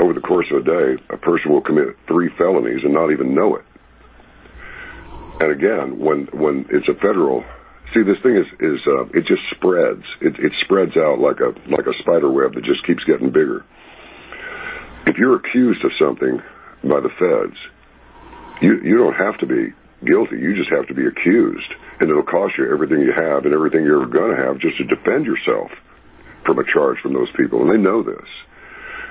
over 0.00 0.12
the 0.12 0.20
course 0.20 0.46
of 0.52 0.62
a 0.62 0.64
day, 0.64 1.02
a 1.10 1.16
person 1.16 1.52
will 1.52 1.60
commit 1.60 1.96
three 2.08 2.30
felonies 2.36 2.80
and 2.84 2.92
not 2.92 3.12
even 3.12 3.34
know 3.34 3.56
it. 3.56 3.64
And 5.40 5.52
again, 5.52 5.98
when 5.98 6.26
when 6.32 6.66
it's 6.70 6.88
a 6.88 6.94
federal, 6.94 7.44
see 7.94 8.02
this 8.02 8.20
thing 8.22 8.36
is 8.36 8.46
is 8.60 8.80
uh, 8.86 9.04
it 9.14 9.24
just 9.26 9.42
spreads. 9.54 10.04
It, 10.20 10.38
it 10.38 10.52
spreads 10.64 10.96
out 10.96 11.18
like 11.18 11.40
a 11.40 11.52
like 11.70 11.86
a 11.86 11.96
spider 12.00 12.30
web 12.30 12.54
that 12.54 12.64
just 12.64 12.86
keeps 12.86 13.04
getting 13.04 13.30
bigger. 13.30 13.64
If 15.06 15.16
you're 15.18 15.36
accused 15.36 15.84
of 15.84 15.92
something 16.00 16.40
by 16.82 17.00
the 17.00 17.12
feds, 17.18 17.58
you 18.60 18.80
you 18.82 18.96
don't 18.96 19.16
have 19.16 19.38
to 19.38 19.46
be 19.46 19.72
guilty. 20.04 20.36
You 20.38 20.56
just 20.56 20.72
have 20.72 20.86
to 20.88 20.94
be 20.94 21.06
accused, 21.06 21.70
and 22.00 22.10
it'll 22.10 22.24
cost 22.24 22.54
you 22.58 22.72
everything 22.72 23.00
you 23.00 23.12
have 23.12 23.44
and 23.44 23.54
everything 23.54 23.84
you're 23.84 24.06
going 24.06 24.36
to 24.36 24.42
have 24.42 24.58
just 24.58 24.78
to 24.78 24.84
defend 24.84 25.26
yourself 25.26 25.70
from 26.44 26.58
a 26.58 26.64
charge 26.72 26.98
from 27.02 27.12
those 27.14 27.30
people, 27.36 27.62
and 27.62 27.70
they 27.70 27.78
know 27.78 28.02
this. 28.02 28.28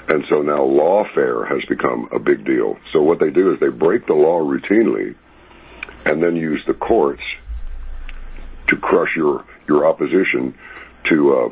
And 0.09 0.25
so 0.29 0.41
now 0.41 0.59
lawfare 0.59 1.47
has 1.47 1.63
become 1.69 2.09
a 2.11 2.19
big 2.19 2.43
deal. 2.43 2.75
So 2.91 3.01
what 3.01 3.19
they 3.19 3.29
do 3.29 3.53
is 3.53 3.59
they 3.59 3.69
break 3.69 4.07
the 4.07 4.15
law 4.15 4.39
routinely, 4.39 5.15
and 6.05 6.21
then 6.21 6.35
use 6.35 6.61
the 6.67 6.73
courts 6.73 7.21
to 8.71 8.77
crush 8.77 9.15
your 9.15 9.45
your 9.67 9.85
opposition 9.85 10.55
to 11.09 11.33
uh, 11.33 11.49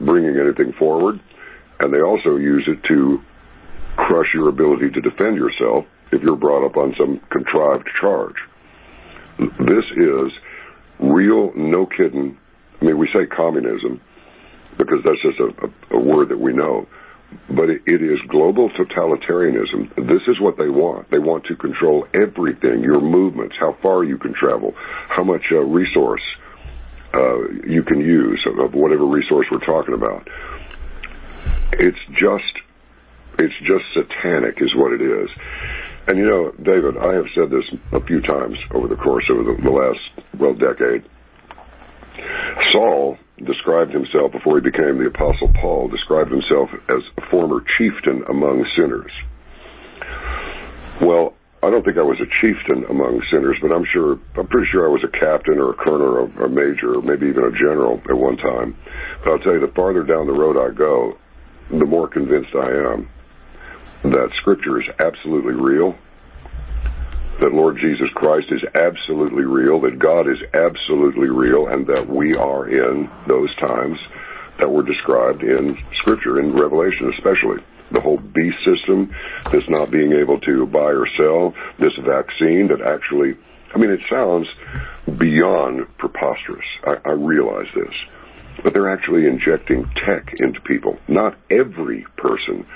bringing 0.00 0.38
anything 0.38 0.72
forward, 0.78 1.20
and 1.80 1.92
they 1.92 2.00
also 2.00 2.36
use 2.36 2.68
it 2.68 2.82
to 2.88 3.20
crush 3.96 4.28
your 4.34 4.48
ability 4.48 4.90
to 4.90 5.00
defend 5.00 5.36
yourself 5.36 5.84
if 6.12 6.22
you're 6.22 6.36
brought 6.36 6.64
up 6.64 6.76
on 6.76 6.94
some 6.98 7.20
contrived 7.30 7.88
charge. 8.00 8.36
This 9.38 9.84
is 9.96 10.32
real, 10.98 11.52
no 11.54 11.86
kidding. 11.86 12.38
I 12.80 12.84
mean, 12.84 12.98
we 12.98 13.08
say 13.14 13.26
communism 13.26 14.00
because 14.78 14.98
that's 15.04 15.20
just 15.22 15.38
a, 15.38 15.94
a, 15.94 15.98
a 15.98 16.00
word 16.00 16.30
that 16.30 16.40
we 16.40 16.52
know, 16.52 16.86
but 17.48 17.68
it, 17.68 17.82
it 17.86 18.02
is 18.02 18.18
global 18.28 18.70
totalitarianism. 18.70 19.94
This 19.96 20.22
is 20.28 20.40
what 20.40 20.56
they 20.56 20.68
want. 20.68 21.10
They 21.10 21.18
want 21.18 21.44
to 21.46 21.56
control 21.56 22.06
everything, 22.14 22.82
your 22.82 23.00
movements, 23.00 23.56
how 23.58 23.76
far 23.82 24.04
you 24.04 24.18
can 24.18 24.34
travel, 24.34 24.74
how 25.08 25.24
much 25.24 25.44
uh, 25.52 25.58
resource 25.58 26.22
uh, 27.14 27.48
you 27.66 27.82
can 27.82 28.00
use 28.00 28.44
of, 28.46 28.74
whatever 28.74 29.04
resource 29.04 29.46
we're 29.50 29.58
talking 29.58 29.94
about. 29.94 30.28
It's 31.72 31.98
just, 32.12 32.52
it's 33.38 33.54
just 33.62 33.84
satanic, 33.94 34.60
is 34.60 34.74
what 34.74 34.92
it 34.92 35.00
is. 35.00 35.30
And 36.06 36.18
you 36.18 36.26
know, 36.26 36.52
David, 36.62 36.96
I 36.96 37.14
have 37.14 37.26
said 37.34 37.50
this 37.50 37.64
a 37.92 38.00
few 38.04 38.20
times 38.20 38.58
over 38.72 38.88
the 38.88 38.96
course 38.96 39.24
of 39.30 39.38
the, 39.38 39.62
the 39.62 39.70
last, 39.70 40.00
well, 40.38 40.54
decade. 40.54 41.04
Saul 42.72 43.18
described 43.38 43.92
himself, 43.92 44.32
before 44.32 44.56
he 44.56 44.62
became 44.62 44.98
the 44.98 45.06
Apostle 45.06 45.50
Paul, 45.60 45.88
described 45.88 46.30
himself 46.30 46.70
as 46.88 47.02
a 47.16 47.30
former 47.30 47.64
chieftain 47.78 48.24
among 48.28 48.66
sinners. 48.76 49.12
Well, 51.00 51.34
I 51.62 51.68
don't 51.68 51.84
think 51.84 51.98
I 51.98 52.02
was 52.02 52.18
a 52.20 52.26
chieftain 52.40 52.84
among 52.88 53.22
sinners, 53.30 53.58
but 53.60 53.70
I'm 53.70 53.84
sure, 53.84 54.18
I'm 54.34 54.46
pretty 54.46 54.66
sure 54.72 54.86
I 54.86 54.90
was 54.90 55.04
a 55.04 55.08
captain 55.08 55.58
or 55.58 55.70
a 55.70 55.74
colonel 55.74 56.30
or 56.38 56.44
a 56.44 56.48
major 56.48 56.96
or 56.96 57.02
maybe 57.02 57.26
even 57.26 57.44
a 57.44 57.52
general 57.52 58.00
at 58.08 58.16
one 58.16 58.38
time. 58.38 58.76
But 59.22 59.32
I'll 59.32 59.38
tell 59.40 59.52
you, 59.52 59.60
the 59.60 59.72
farther 59.74 60.02
down 60.02 60.26
the 60.26 60.32
road 60.32 60.56
I 60.56 60.72
go, 60.74 61.18
the 61.68 61.84
more 61.84 62.08
convinced 62.08 62.54
I 62.54 62.92
am 62.92 63.08
that 64.04 64.30
Scripture 64.40 64.80
is 64.80 64.88
absolutely 64.98 65.52
real, 65.52 65.94
that 67.40 67.52
Lord 67.52 67.76
Jesus 67.78 68.08
Christ 68.14 68.46
is 68.50 68.62
absolutely 68.74 69.44
real, 69.44 69.80
that 69.82 69.98
God 69.98 70.28
is 70.28 70.38
absolutely 70.54 71.28
real, 71.28 71.68
and 71.68 71.86
that 71.86 72.08
we 72.08 72.34
are 72.34 72.68
in 72.68 73.10
those 73.26 73.54
times 73.56 73.98
that 74.58 74.70
were 74.70 74.82
described 74.82 75.42
in 75.42 75.76
Scripture, 75.98 76.38
in 76.38 76.54
Revelation 76.54 77.12
especially. 77.12 77.62
The 77.92 78.00
whole 78.00 78.18
beast 78.18 78.58
system, 78.64 79.14
this 79.50 79.64
not 79.68 79.90
being 79.90 80.12
able 80.12 80.38
to 80.40 80.66
buy 80.66 80.92
or 80.92 81.06
sell, 81.16 81.54
this 81.78 81.92
vaccine 82.04 82.68
that 82.68 82.80
actually, 82.80 83.36
I 83.74 83.78
mean, 83.78 83.90
it 83.90 84.00
sounds 84.08 84.46
beyond 85.18 85.86
preposterous. 85.98 86.66
I, 86.84 86.96
I 87.04 87.12
realize 87.12 87.66
this. 87.74 87.94
But 88.62 88.74
they're 88.74 88.92
actually 88.92 89.26
injecting 89.26 89.90
tech 90.06 90.34
into 90.38 90.60
people. 90.60 90.98
Not 91.08 91.36
every 91.50 92.06
person 92.16 92.66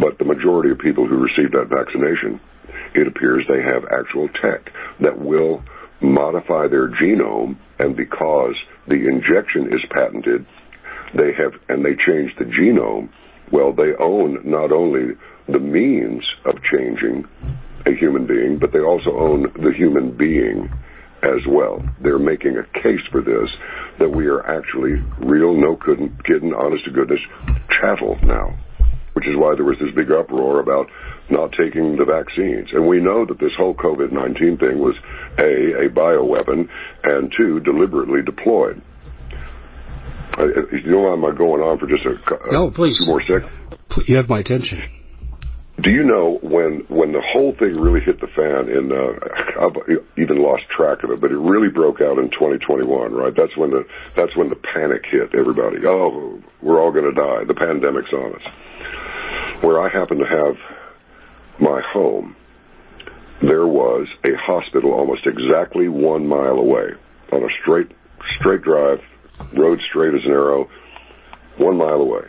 but 0.00 0.18
the 0.18 0.24
majority 0.24 0.70
of 0.70 0.78
people 0.78 1.06
who 1.06 1.16
receive 1.16 1.52
that 1.52 1.68
vaccination, 1.68 2.40
it 2.94 3.06
appears 3.06 3.44
they 3.48 3.62
have 3.62 3.84
actual 3.84 4.28
tech 4.28 4.72
that 5.00 5.18
will 5.18 5.62
modify 6.00 6.66
their 6.68 6.88
genome, 6.88 7.56
and 7.78 7.96
because 7.96 8.54
the 8.88 9.06
injection 9.06 9.72
is 9.72 9.80
patented, 9.90 10.46
they 11.14 11.32
have, 11.36 11.52
and 11.68 11.84
they 11.84 11.94
change 11.94 12.32
the 12.38 12.44
genome, 12.44 13.10
well, 13.52 13.72
they 13.72 13.94
own 14.00 14.40
not 14.44 14.72
only 14.72 15.14
the 15.46 15.60
means 15.60 16.24
of 16.44 16.56
changing 16.72 17.28
a 17.86 17.92
human 17.94 18.26
being, 18.26 18.58
but 18.58 18.72
they 18.72 18.80
also 18.80 19.16
own 19.16 19.42
the 19.54 19.72
human 19.72 20.10
being 20.10 20.72
as 21.22 21.46
well. 21.46 21.84
They're 22.00 22.18
making 22.18 22.56
a 22.56 22.64
case 22.82 23.06
for 23.12 23.20
this 23.20 23.48
that 23.98 24.10
we 24.10 24.26
are 24.26 24.44
actually 24.44 25.00
real, 25.18 25.54
no 25.54 25.76
kidding, 25.76 26.54
honest 26.54 26.84
to 26.86 26.90
goodness 26.90 27.20
chattel 27.80 28.18
now 28.22 28.56
which 29.14 29.26
is 29.28 29.36
why 29.36 29.54
there 29.54 29.64
was 29.64 29.78
this 29.78 29.94
big 29.94 30.10
uproar 30.10 30.60
about 30.60 30.90
not 31.30 31.52
taking 31.52 31.96
the 31.96 32.04
vaccines. 32.04 32.68
And 32.72 32.86
we 32.86 33.00
know 33.00 33.24
that 33.24 33.38
this 33.38 33.52
whole 33.56 33.74
COVID-19 33.74 34.58
thing 34.58 34.78
was 34.78 34.96
A, 35.38 35.86
a 35.86 35.90
bioweapon, 35.90 36.68
and 37.04 37.32
two, 37.38 37.60
deliberately 37.60 38.22
deployed. 38.22 38.80
I, 40.34 40.44
you 40.72 40.90
know, 40.90 41.06
I'm 41.08 41.20
going 41.36 41.62
on 41.62 41.78
for 41.78 41.86
just 41.86 42.04
a, 42.04 42.52
no, 42.52 42.70
please. 42.70 42.98
few 42.98 43.06
more 43.06 43.22
seconds. 43.22 43.52
You 44.06 44.16
have 44.16 44.28
my 44.28 44.40
attention. 44.40 44.82
Do 45.82 45.90
you 45.90 46.04
know 46.04 46.38
when 46.42 46.84
when 46.88 47.12
the 47.12 47.22
whole 47.32 47.54
thing 47.58 47.80
really 47.80 48.00
hit 48.00 48.20
the 48.20 48.28
fan? 48.28 48.68
And 48.68 48.92
uh, 48.92 49.18
I've 49.60 49.98
even 50.16 50.40
lost 50.40 50.62
track 50.68 51.02
of 51.02 51.10
it, 51.10 51.20
but 51.20 51.32
it 51.32 51.38
really 51.38 51.70
broke 51.70 52.00
out 52.00 52.18
in 52.18 52.30
2021, 52.30 53.12
right? 53.12 53.34
That's 53.34 53.56
when 53.56 53.70
the 53.70 53.84
that's 54.14 54.36
when 54.36 54.48
the 54.48 54.56
panic 54.56 55.04
hit 55.10 55.34
everybody. 55.34 55.78
Oh, 55.86 56.40
we're 56.60 56.80
all 56.80 56.92
going 56.92 57.12
to 57.12 57.18
die. 57.18 57.44
The 57.44 57.54
pandemic's 57.54 58.12
on 58.12 58.34
us. 58.36 59.62
Where 59.64 59.80
I 59.80 59.88
happen 59.88 60.18
to 60.18 60.26
have 60.26 60.56
my 61.58 61.80
home, 61.92 62.36
there 63.40 63.66
was 63.66 64.06
a 64.24 64.36
hospital 64.36 64.92
almost 64.92 65.26
exactly 65.26 65.88
one 65.88 66.26
mile 66.26 66.58
away 66.58 66.90
on 67.32 67.42
a 67.42 67.48
straight 67.62 67.90
straight 68.38 68.62
drive, 68.62 69.00
road 69.56 69.80
straight 69.88 70.14
as 70.14 70.24
an 70.24 70.32
arrow, 70.32 70.68
one 71.58 71.76
mile 71.76 72.00
away. 72.00 72.24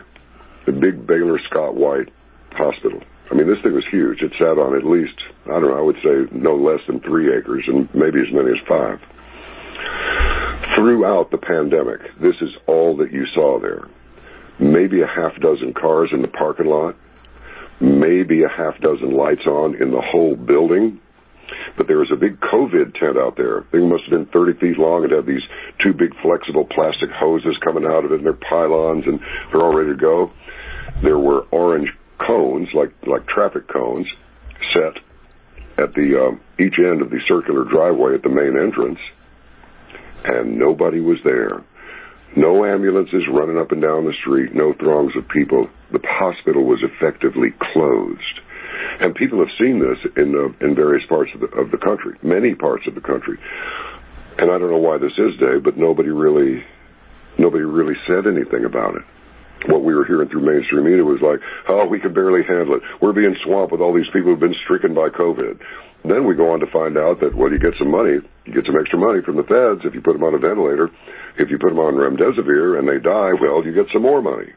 The 0.66 0.72
big 0.72 1.06
Baylor 1.06 1.40
Scott 1.50 1.76
White 1.76 2.10
Hospital. 2.52 3.02
I 3.32 3.36
mean, 3.36 3.48
this 3.48 3.62
thing 3.64 3.74
was 3.74 3.86
huge. 3.90 4.22
It 4.22 4.32
sat 4.38 4.60
on 4.60 4.76
at 4.76 4.86
least, 4.86 5.16
I 5.46 5.60
don't 5.60 5.64
know, 5.64 5.78
I 5.78 5.82
would 5.82 5.98
say 6.04 6.28
no 6.32 6.56
less 6.56 6.82
than 6.88 7.00
three 7.00 7.36
acres 7.36 7.64
and 7.68 7.90
maybe 7.94 8.22
as 8.22 8.32
many 8.32 8.52
as 8.52 8.68
five. 8.68 9.00
Throughout 10.76 11.32
the 11.32 11.38
pandemic, 11.38 12.02
this 12.20 12.36
is 12.42 12.50
all 12.68 12.98
that 12.98 13.12
you 13.12 13.26
saw 13.34 13.60
there. 13.60 13.88
Maybe 14.60 15.02
a 15.02 15.08
half 15.08 15.36
dozen 15.40 15.74
cars 15.74 16.10
in 16.14 16.22
the 16.22 16.28
parking 16.28 16.68
lot, 16.68 16.96
maybe 17.80 18.44
a 18.44 18.50
half 18.50 18.80
dozen 18.82 19.16
lights 19.16 19.46
on 19.46 19.82
in 19.82 19.92
the 19.92 20.02
whole 20.02 20.36
building. 20.36 21.00
But 21.78 21.88
there 21.88 21.98
was 21.98 22.12
a 22.12 22.16
big 22.16 22.40
COVID 22.40 23.00
tent 23.00 23.18
out 23.18 23.36
there. 23.36 23.60
It 23.60 23.84
must 23.84 24.04
have 24.04 24.12
been 24.12 24.26
30 24.28 24.60
feet 24.60 24.78
long. 24.78 25.04
It 25.04 25.12
had 25.12 25.26
these 25.26 25.44
two 25.84 25.94
big 25.94 26.16
flexible 26.22 26.66
plastic 26.66 27.10
hoses 27.12 27.58
coming 27.64 27.86
out 27.86 28.06
of 28.06 28.12
it 28.12 28.18
and 28.18 28.26
their 28.26 28.34
pylons 28.34 29.06
and 29.08 29.20
they're 29.52 29.62
all 29.62 29.76
ready 29.76 29.92
to 29.92 29.98
go. 29.98 30.32
There 31.02 31.20
were 31.20 31.42
orange 31.52 31.90
cones, 32.18 32.70
like, 32.74 32.92
like 33.06 33.28
traffic 33.28 33.68
cones, 33.68 34.08
set 34.74 34.98
at 35.78 35.94
the, 35.94 36.28
um, 36.28 36.42
each 36.60 36.78
end 36.78 37.02
of 37.02 37.10
the 37.10 37.20
circular 37.28 37.64
driveway 37.66 38.16
at 38.16 38.24
the 38.24 38.30
main 38.30 38.58
entrance. 38.60 39.00
And 40.26 40.58
nobody 40.58 41.02
was 41.02 41.18
there. 41.26 41.64
No 42.36 42.66
ambulances 42.66 43.28
running 43.28 43.60
up 43.60 43.72
and 43.72 43.82
down 43.82 44.06
the 44.06 44.14
street, 44.22 44.56
no 44.56 44.74
throngs 44.74 45.16
of 45.16 45.28
people. 45.28 45.70
The 45.92 46.00
hospital 46.04 46.64
was 46.64 46.82
effectively 46.82 47.54
closed. 47.74 48.40
And 49.00 49.16
people 49.16 49.40
have 49.40 49.54
seen 49.60 49.80
this 49.80 49.98
in 50.18 50.36
uh, 50.36 50.66
in 50.66 50.76
various 50.76 51.06
parts 51.08 51.32
of 51.34 51.42
the 51.42 51.48
of 51.58 51.72
the 51.72 51.78
country, 51.78 52.18
many 52.22 52.56
parts 52.56 52.86
of 52.88 52.96
the 52.96 53.02
country. 53.02 53.38
And 54.40 54.52
I 54.52 54.58
don't 54.58 54.72
know 54.72 54.82
why 54.82 54.98
this 54.98 55.14
is, 55.18 55.40
Dave, 55.40 55.64
but 55.64 55.78
nobody 55.78 56.10
really 56.10 56.64
nobody 57.38 57.64
really 57.64 57.96
said 58.08 58.28
anything 58.28 58.66
about 58.66 58.96
it. 58.96 59.04
What 59.68 59.84
we 59.84 59.94
were 59.94 60.06
hearing 60.06 60.28
through 60.28 60.42
mainstream 60.42 60.84
media 60.84 61.04
was 61.04 61.22
like, 61.22 61.40
"Oh, 61.68 61.88
we 61.88 62.00
can 62.00 62.14
barely 62.14 62.44
handle 62.44 62.76
it. 62.76 62.84
We're 63.00 63.14
being 63.14 63.36
swamped 63.44 63.72
with 63.72 63.82
all 63.82 63.94
these 63.94 64.10
people 64.12 64.32
who've 64.32 64.40
been 64.40 64.56
stricken 64.66 64.94
by 64.94 65.10
COVID." 65.10 65.60
Then 66.04 66.26
we 66.28 66.36
go 66.36 66.52
on 66.52 66.60
to 66.60 66.68
find 66.68 66.98
out 66.98 67.22
that 67.22 67.34
well, 67.34 67.52
you 67.52 67.60
get 67.60 67.76
some 67.80 67.90
money, 67.90 68.20
you 68.46 68.54
get 68.54 68.66
some 68.66 68.76
extra 68.76 69.00
money 69.00 69.22
from 69.22 69.38
the 69.38 69.44
feds 69.44 69.86
if 69.86 69.96
you 69.96 70.02
put 70.02 70.14
them 70.14 70.24
on 70.24 70.34
a 70.36 70.38
ventilator. 70.38 70.90
If 71.38 71.50
you 71.50 71.58
put 71.58 71.70
them 71.70 71.80
on 71.80 71.96
remdesivir 71.96 72.78
and 72.78 72.88
they 72.88 73.00
die, 73.00 73.32
well, 73.40 73.64
you 73.64 73.74
get 73.74 73.88
some 73.94 74.02
more 74.02 74.22
money. 74.22 74.52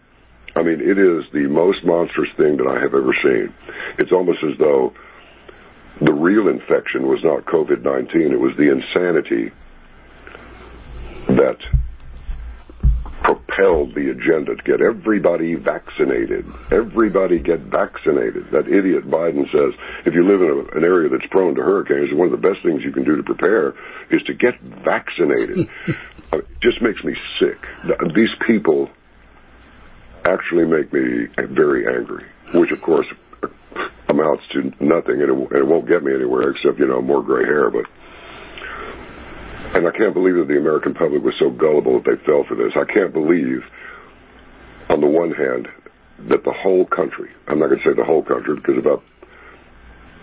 I 0.56 0.62
mean, 0.62 0.80
it 0.80 0.98
is 0.98 1.24
the 1.32 1.46
most 1.48 1.84
monstrous 1.84 2.30
thing 2.38 2.56
that 2.56 2.66
I 2.66 2.80
have 2.80 2.94
ever 2.94 3.14
seen. 3.22 3.52
It's 3.98 4.10
almost 4.10 4.38
as 4.42 4.58
though 4.58 4.94
the 6.00 6.12
real 6.12 6.48
infection 6.48 7.06
was 7.06 7.20
not 7.22 7.44
COVID-19, 7.44 8.32
it 8.32 8.40
was 8.40 8.56
the 8.56 8.70
insanity 8.72 9.52
that 11.28 11.58
propelled 13.22 13.94
the 13.94 14.10
agenda 14.10 14.54
to 14.54 14.62
get 14.62 14.80
everybody 14.80 15.54
vaccinated. 15.56 16.46
Everybody 16.70 17.38
get 17.38 17.60
vaccinated. 17.60 18.50
That 18.52 18.68
idiot 18.68 19.10
Biden 19.10 19.50
says 19.50 19.74
if 20.04 20.14
you 20.14 20.24
live 20.24 20.40
in 20.40 20.48
a, 20.48 20.78
an 20.78 20.84
area 20.84 21.08
that's 21.08 21.26
prone 21.30 21.54
to 21.56 21.62
hurricanes, 21.62 22.12
one 22.14 22.32
of 22.32 22.40
the 22.40 22.48
best 22.48 22.62
things 22.62 22.82
you 22.84 22.92
can 22.92 23.04
do 23.04 23.16
to 23.16 23.22
prepare 23.22 23.74
is 24.10 24.22
to 24.24 24.34
get 24.34 24.60
vaccinated. 24.60 25.68
it 26.32 26.46
just 26.62 26.80
makes 26.80 27.02
me 27.04 27.14
sick. 27.40 27.58
These 28.14 28.30
people 28.46 28.90
actually 30.26 30.64
make 30.64 30.92
me 30.92 31.26
very 31.36 31.86
angry, 31.86 32.24
which 32.54 32.70
of 32.70 32.82
course 32.82 33.06
amounts 34.08 34.44
to 34.52 34.62
nothing, 34.80 35.22
and 35.22 35.30
it, 35.30 35.56
it 35.58 35.66
won't 35.66 35.88
get 35.88 36.02
me 36.02 36.14
anywhere 36.14 36.50
except 36.50 36.78
you 36.78 36.86
know 36.86 37.00
more 37.00 37.22
gray 37.22 37.44
hair. 37.44 37.70
But 37.70 37.86
and 39.74 39.86
I 39.86 39.90
can't 39.90 40.14
believe 40.14 40.36
that 40.36 40.48
the 40.48 40.58
American 40.58 40.94
public 40.94 41.22
was 41.22 41.34
so 41.38 41.50
gullible 41.50 42.00
that 42.00 42.10
they 42.10 42.24
fell 42.24 42.44
for 42.44 42.54
this. 42.54 42.72
I 42.76 42.84
can't 42.84 43.12
believe, 43.12 43.62
on 44.88 45.00
the 45.00 45.06
one 45.06 45.32
hand, 45.32 45.68
that 46.28 46.44
the 46.44 46.52
whole 46.52 46.86
country, 46.86 47.30
I'm 47.46 47.58
not 47.58 47.68
going 47.68 47.80
to 47.80 47.84
say 47.84 47.94
the 47.94 48.04
whole 48.04 48.22
country 48.22 48.56
because 48.56 48.78
about 48.78 49.02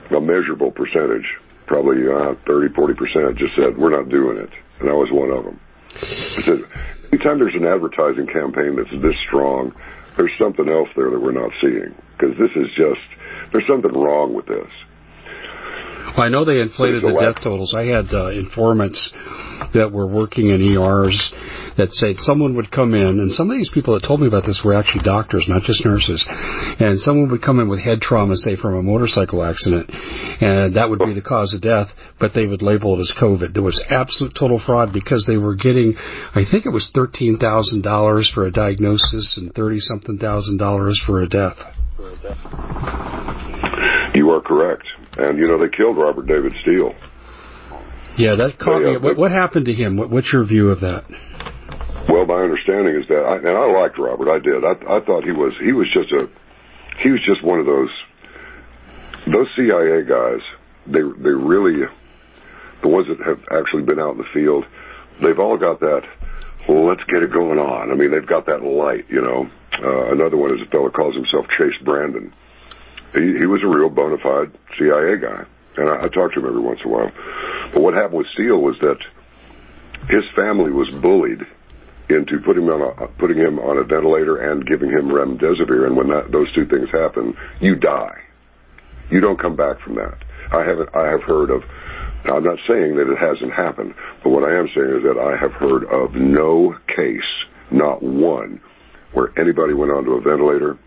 a 0.10 0.20
measurable 0.20 0.72
percentage, 0.72 1.26
probably 1.68 2.08
uh, 2.08 2.36
30, 2.48 2.74
40%, 2.74 3.38
just 3.38 3.56
said, 3.56 3.78
we're 3.78 3.90
not 3.90 4.10
doing 4.10 4.38
it. 4.38 4.50
And 4.80 4.90
I 4.90 4.94
was 4.94 5.12
one 5.12 5.30
of 5.30 5.44
them. 5.46 5.60
I 5.96 6.42
said, 6.46 6.60
anytime 7.14 7.38
there's 7.38 7.54
an 7.54 7.66
advertising 7.66 8.26
campaign 8.26 8.76
that's 8.76 8.90
this 9.04 9.16
strong, 9.28 9.72
there's 10.18 10.36
something 10.40 10.68
else 10.68 10.90
there 10.96 11.12
that 11.12 11.22
we're 11.22 11.32
not 11.32 11.52
seeing. 11.62 11.94
Because 12.18 12.36
this 12.40 12.50
is 12.56 12.68
just, 12.76 13.02
there's 13.52 13.68
something 13.68 13.92
wrong 13.94 14.34
with 14.34 14.48
this. 14.48 14.68
Well, 16.16 16.26
I 16.26 16.30
know 16.30 16.46
they 16.46 16.60
inflated 16.60 17.04
the 17.04 17.14
death 17.14 17.44
totals. 17.44 17.74
I 17.76 17.86
had 17.86 18.14
uh, 18.14 18.30
informants 18.30 19.12
that 19.74 19.92
were 19.92 20.08
working 20.08 20.50
in 20.50 20.62
ERs 20.62 21.34
that 21.78 21.92
said 21.92 22.16
someone 22.20 22.56
would 22.56 22.72
come 22.72 22.94
in, 22.94 23.20
and 23.20 23.32
some 23.32 23.50
of 23.50 23.58
these 23.58 23.72
people 23.74 23.94
that 23.94 24.06
told 24.06 24.22
me 24.22 24.28
about 24.28 24.46
this 24.46 24.62
were 24.64 24.74
actually 24.76 25.04
doctors, 25.04 25.46
not 25.48 25.64
just 25.64 25.84
nurses, 25.86 26.24
and 26.80 27.00
someone 27.00 27.32
would 27.32 27.42
come 27.42 27.60
in 27.60 27.68
with 27.68 27.80
head 27.80 28.02
trauma, 28.02 28.36
say 28.36 28.56
from 28.56 28.76
a 28.76 28.84
motorcycle 28.84 29.44
accident, 29.44 29.90
and 29.90 30.76
that 30.76 30.90
would 30.90 31.00
be 31.00 31.14
the 31.14 31.22
cause 31.22 31.54
of 31.54 31.62
death, 31.62 31.88
but 32.20 32.34
they 32.34 32.46
would 32.46 32.62
label 32.62 33.00
it 33.00 33.02
as 33.02 33.14
COVID. 33.20 33.54
There 33.54 33.64
was 33.64 33.84
absolute 33.90 34.36
total 34.38 34.62
fraud 34.64 34.94
because 34.94 35.26
they 35.26 35.38
were 35.38 35.56
getting, 35.56 35.96
I 35.98 36.44
think 36.50 36.66
it 36.66 36.70
was 36.70 36.92
thirteen 36.94 37.38
thousand 37.38 37.82
dollars 37.82 38.30
for 38.34 38.46
a 38.46 38.52
diagnosis 38.52 39.38
and 39.38 39.54
thirty 39.54 39.80
something 39.80 40.18
thousand 40.18 40.58
dollars 40.58 41.02
for 41.06 41.22
a 41.22 41.28
death. 41.28 41.58
You 44.14 44.30
are 44.32 44.42
correct. 44.42 44.84
And, 45.18 45.38
you 45.38 45.48
know, 45.48 45.58
they 45.60 45.76
killed 45.76 45.98
Robert 45.98 46.28
David 46.28 46.54
Steele. 46.62 46.94
Yeah, 48.18 48.36
that 48.36 48.60
caught 48.60 48.80
they, 48.80 48.86
uh, 48.86 48.92
me. 48.92 48.98
What, 48.98 49.18
what, 49.18 49.32
happened 49.32 49.66
to 49.66 49.74
him? 49.74 49.98
What, 49.98 50.10
what's 50.10 50.32
your 50.32 50.46
view 50.46 50.70
of 50.70 50.82
that? 50.82 51.06
Well, 52.08 52.26
my 52.26 52.42
understanding 52.44 52.96
is 52.96 53.08
that, 53.10 53.24
I, 53.26 53.38
and 53.38 53.58
I 53.58 53.66
liked 53.82 53.98
Robert. 53.98 54.30
I 54.30 54.38
did. 54.38 54.64
I, 54.64 54.98
I 54.98 55.00
thought 55.02 55.24
he 55.24 55.32
was 55.32 55.54
he 55.64 55.72
was 55.72 55.88
just 55.94 56.12
a 56.12 56.28
he 57.02 57.12
was 57.12 57.22
just 57.26 57.44
one 57.44 57.60
of 57.60 57.66
those 57.66 57.90
those 59.26 59.48
CIA 59.56 60.04
guys. 60.04 60.42
They 60.86 61.02
they 61.02 61.34
really 61.34 61.88
the 62.84 62.90
ones 62.90 63.08
that 63.08 63.26
have 63.26 63.40
actually 63.58 63.84
been 63.84 64.00
out 64.00 64.12
in 64.12 64.18
the 64.18 64.30
field. 64.34 64.66
They've 65.22 65.40
all 65.40 65.58
got 65.58 65.80
that. 65.80 66.02
Well, 66.68 66.88
let's 66.88 67.04
get 67.12 67.24
it 67.24 67.32
going 67.32 67.58
on. 67.58 67.92
I 67.92 67.96
mean, 67.96 68.12
they've 68.12 68.28
got 68.28 68.46
that 68.46 68.62
light. 68.62 69.06
You 69.10 69.22
know, 69.22 69.50
uh, 69.82 70.12
another 70.12 70.38
one 70.38 70.54
is 70.54 70.62
a 70.62 70.70
fellow 70.70 70.90
calls 70.90 71.16
himself 71.16 71.48
Chase 71.58 71.80
Brandon 71.84 72.34
he, 73.14 73.38
he 73.40 73.46
was 73.46 73.62
a 73.64 73.68
real 73.68 73.90
bona 73.90 74.18
fide 74.18 74.52
CIA 74.78 75.18
guy, 75.18 75.46
and 75.78 75.90
I, 75.90 76.06
I 76.06 76.08
talked 76.08 76.34
to 76.36 76.40
him 76.40 76.48
every 76.48 76.62
once 76.62 76.80
in 76.84 76.90
a 76.90 76.94
while. 76.94 77.12
But 77.74 77.82
what 77.82 77.94
happened 77.94 78.20
with 78.20 78.28
Steele 78.34 78.60
was 78.60 78.76
that 78.82 78.98
his 80.10 80.24
family 80.36 80.72
was 80.72 80.90
bullied 80.90 81.46
into 82.10 82.40
putting 82.40 82.64
him 82.64 82.70
on 82.70 82.82
a, 82.82 83.04
uh, 83.04 83.08
putting 83.18 83.38
him 83.38 83.60
on 83.60 83.78
a 83.78 83.84
ventilator 83.84 84.38
and 84.38 84.66
giving 84.66 84.90
him 84.90 85.10
remdesivir. 85.10 85.86
And 85.86 85.96
when 85.96 86.10
that, 86.10 86.32
those 86.32 86.52
two 86.54 86.66
things 86.66 86.90
happen, 86.92 87.36
you 87.62 87.76
die. 87.76 88.22
You 89.10 89.22
don't 89.22 89.40
come 89.40 89.56
back 89.56 89.80
from 89.82 89.96
that. 89.96 90.18
I 90.52 90.64
haven't. 90.64 90.90
I 90.96 91.08
have 91.08 91.24
heard 91.24 91.50
of. 91.50 91.64
I'm 92.26 92.44
not 92.44 92.60
saying 92.68 92.96
that 92.96 93.12
it 93.12 93.18
hasn't 93.18 93.54
happened, 93.54 93.94
but 94.24 94.30
what 94.30 94.44
I 94.44 94.58
am 94.58 94.70
saying 94.74 94.98
is 94.98 95.04
that 95.04 95.18
I 95.20 95.36
have 95.38 95.52
heard 95.54 95.84
of 95.86 96.16
no 96.16 96.76
case, 96.88 97.22
not 97.70 98.02
one, 98.02 98.62
where 99.12 99.38
anybody 99.38 99.74
went 99.74 99.92
onto 99.92 100.14
a 100.14 100.22
ventilator, 100.22 100.78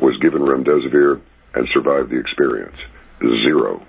was 0.00 0.16
given 0.18 0.42
remdesivir, 0.42 1.20
and 1.54 1.68
survive 1.72 2.08
the 2.08 2.18
experience. 2.18 2.76
Zero. 3.46 3.84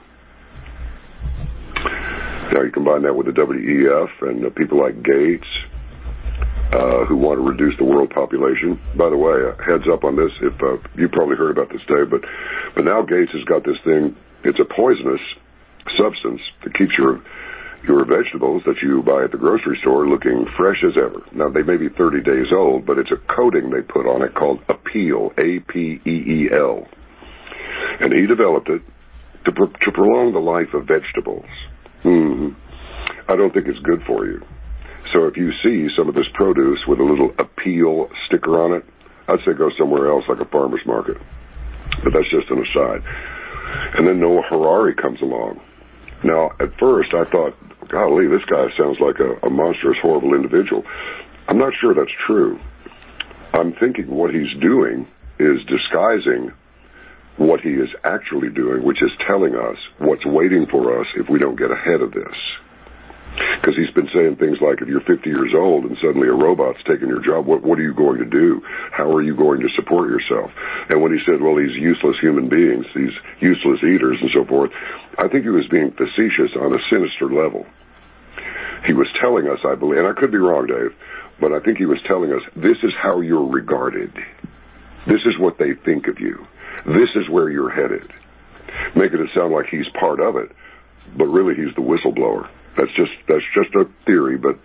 Now 2.51 2.63
you 2.63 2.71
combine 2.71 3.03
that 3.03 3.15
with 3.15 3.27
the 3.27 3.33
WEF 3.33 4.09
and 4.27 4.55
people 4.55 4.79
like 4.79 5.03
Gates, 5.03 5.47
uh, 6.71 7.05
who 7.05 7.17
want 7.17 7.37
to 7.37 7.45
reduce 7.45 7.77
the 7.77 7.83
world 7.83 8.09
population. 8.09 8.79
By 8.95 9.09
the 9.09 9.17
way, 9.17 9.37
uh, 9.41 9.57
heads 9.61 9.85
up 9.91 10.03
on 10.03 10.15
this. 10.15 10.31
If 10.41 10.53
uh, 10.61 10.77
you 10.95 11.09
probably 11.09 11.35
heard 11.35 11.57
about 11.57 11.69
this, 11.69 11.81
Dave, 11.87 12.09
but 12.09 12.21
but 12.75 12.85
now 12.85 13.01
Gates 13.01 13.31
has 13.33 13.43
got 13.45 13.63
this 13.63 13.77
thing. 13.83 14.15
It's 14.43 14.59
a 14.59 14.65
poisonous 14.65 15.21
substance 15.97 16.41
that 16.63 16.73
keeps 16.77 16.93
your 16.97 17.21
your 17.83 18.05
vegetables 18.05 18.61
that 18.65 18.75
you 18.81 19.01
buy 19.01 19.23
at 19.23 19.31
the 19.31 19.37
grocery 19.37 19.77
store 19.81 20.07
looking 20.07 20.45
fresh 20.57 20.83
as 20.83 20.93
ever. 21.01 21.23
Now 21.31 21.49
they 21.49 21.63
may 21.63 21.77
be 21.77 21.89
30 21.89 22.21
days 22.21 22.51
old, 22.53 22.85
but 22.85 22.99
it's 22.99 23.11
a 23.11 23.17
coating 23.33 23.69
they 23.69 23.81
put 23.81 24.05
on 24.05 24.21
it 24.21 24.33
called 24.33 24.61
Apeel, 24.67 25.31
A 25.37 25.59
P 25.61 26.01
E 26.05 26.09
E 26.09 26.49
L. 26.51 26.87
And 27.99 28.13
he 28.13 28.25
developed 28.27 28.69
it 28.69 28.81
to, 29.45 29.51
to 29.51 29.91
prolong 29.91 30.33
the 30.33 30.39
life 30.39 30.73
of 30.73 30.85
vegetables. 30.87 31.45
Mm-hmm. 32.03 32.49
I 33.29 33.35
don't 33.35 33.53
think 33.53 33.67
it's 33.67 33.79
good 33.79 34.03
for 34.05 34.25
you. 34.25 34.41
So 35.13 35.25
if 35.25 35.37
you 35.37 35.51
see 35.63 35.89
some 35.97 36.09
of 36.09 36.15
this 36.15 36.27
produce 36.33 36.79
with 36.87 36.99
a 36.99 37.03
little 37.03 37.29
Apeel 37.33 38.09
sticker 38.25 38.59
on 38.61 38.73
it, 38.73 38.85
I'd 39.27 39.39
say 39.45 39.53
go 39.53 39.69
somewhere 39.77 40.09
else 40.09 40.25
like 40.27 40.39
a 40.39 40.45
farmer's 40.45 40.85
market. 40.85 41.17
But 42.03 42.13
that's 42.13 42.29
just 42.29 42.49
an 42.49 42.65
aside. 42.65 43.03
And 43.97 44.07
then 44.07 44.19
Noah 44.19 44.43
Harari 44.49 44.95
comes 44.95 45.21
along. 45.21 45.61
Now, 46.23 46.51
at 46.59 46.77
first, 46.79 47.13
I 47.13 47.23
thought, 47.25 47.55
golly, 47.87 48.27
this 48.27 48.43
guy 48.45 48.67
sounds 48.77 48.99
like 48.99 49.19
a, 49.19 49.45
a 49.45 49.49
monstrous, 49.49 49.97
horrible 50.01 50.33
individual. 50.33 50.83
I'm 51.47 51.57
not 51.57 51.73
sure 51.79 51.93
that's 51.93 52.11
true. 52.27 52.59
I'm 53.53 53.73
thinking 53.73 54.09
what 54.09 54.33
he's 54.33 54.53
doing 54.61 55.07
is 55.39 55.63
disguising 55.65 56.51
what 57.39 57.61
he 57.61 57.69
is 57.69 57.89
actually 58.03 58.49
doing, 58.49 58.83
which 58.83 59.01
is 59.01 59.11
telling 59.25 59.55
us 59.55 59.77
what's 59.97 60.25
waiting 60.25 60.67
for 60.67 60.99
us 60.99 61.07
if 61.15 61.29
we 61.29 61.39
don't 61.39 61.57
get 61.57 61.71
ahead 61.71 62.01
of 62.01 62.11
this. 62.11 62.35
Because 63.55 63.77
he's 63.77 63.91
been 63.95 64.09
saying 64.13 64.35
things 64.35 64.59
like, 64.59 64.81
if 64.81 64.89
you're 64.89 64.99
50 65.01 65.29
years 65.29 65.53
old 65.55 65.85
and 65.85 65.95
suddenly 66.03 66.27
a 66.27 66.33
robot's 66.33 66.83
taking 66.83 67.07
your 67.07 67.23
job, 67.23 67.45
what, 67.45 67.63
what 67.63 67.79
are 67.79 67.83
you 67.83 67.93
going 67.93 68.19
to 68.19 68.25
do? 68.25 68.61
How 68.91 69.09
are 69.11 69.21
you 69.21 69.35
going 69.35 69.61
to 69.61 69.69
support 69.75 70.09
yourself? 70.09 70.51
And 70.89 71.01
when 71.01 71.13
he 71.13 71.19
said, 71.25 71.39
well, 71.39 71.55
these 71.55 71.75
useless 71.79 72.17
human 72.19 72.49
beings, 72.49 72.85
these 72.93 73.15
useless 73.39 73.79
eaters 73.83 74.17
and 74.19 74.31
so 74.35 74.43
forth, 74.43 74.71
I 75.17 75.29
think 75.29 75.43
he 75.43 75.49
was 75.49 75.67
being 75.71 75.91
facetious 75.91 76.51
on 76.59 76.75
a 76.75 76.83
sinister 76.91 77.31
level. 77.31 77.65
He 78.85 78.93
was 78.93 79.07
telling 79.21 79.47
us, 79.47 79.59
I 79.63 79.75
believe, 79.75 79.99
and 79.99 80.07
I 80.07 80.13
could 80.13 80.31
be 80.31 80.37
wrong, 80.37 80.67
Dave, 80.67 80.91
but 81.39 81.53
I 81.53 81.59
think 81.59 81.77
he 81.77 81.85
was 81.85 82.01
telling 82.05 82.33
us, 82.33 82.41
this 82.55 82.77
is 82.83 82.91
how 83.01 83.21
you're 83.21 83.47
regarded. 83.47 84.11
This 85.07 85.21
is 85.25 85.39
what 85.39 85.57
they 85.57 85.75
think 85.85 86.07
of 86.07 86.19
you. 86.19 86.45
This 86.85 87.09
is 87.15 87.29
where 87.29 87.49
you're 87.49 87.69
headed. 87.69 88.09
Making 88.95 89.21
it 89.21 89.29
sound 89.35 89.53
like 89.53 89.65
he's 89.67 89.87
part 89.99 90.19
of 90.19 90.35
it, 90.35 90.51
but 91.17 91.25
really 91.25 91.55
he's 91.55 91.73
the 91.75 91.81
whistleblower. 91.81 92.49
That's 92.77 92.91
just 92.95 93.11
that's 93.27 93.43
just 93.53 93.75
a 93.75 93.85
theory, 94.05 94.37
but 94.37 94.57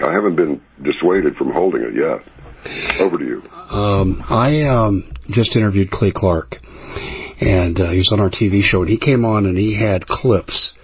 I 0.00 0.12
haven't 0.12 0.36
been 0.36 0.60
dissuaded 0.82 1.36
from 1.36 1.52
holding 1.52 1.82
it 1.82 1.94
yet. 1.94 3.00
Over 3.00 3.18
to 3.18 3.24
you. 3.24 3.42
Um, 3.50 4.22
I 4.28 4.62
um, 4.62 5.12
just 5.30 5.56
interviewed 5.56 5.90
Clay 5.90 6.12
Clark, 6.14 6.58
and 7.40 7.80
uh, 7.80 7.90
he 7.90 7.98
was 7.98 8.10
on 8.12 8.20
our 8.20 8.30
TV 8.30 8.62
show, 8.62 8.82
and 8.82 8.88
he 8.90 8.98
came 8.98 9.24
on 9.24 9.46
and 9.46 9.58
he 9.58 9.76
had 9.76 10.06
clips 10.06 10.74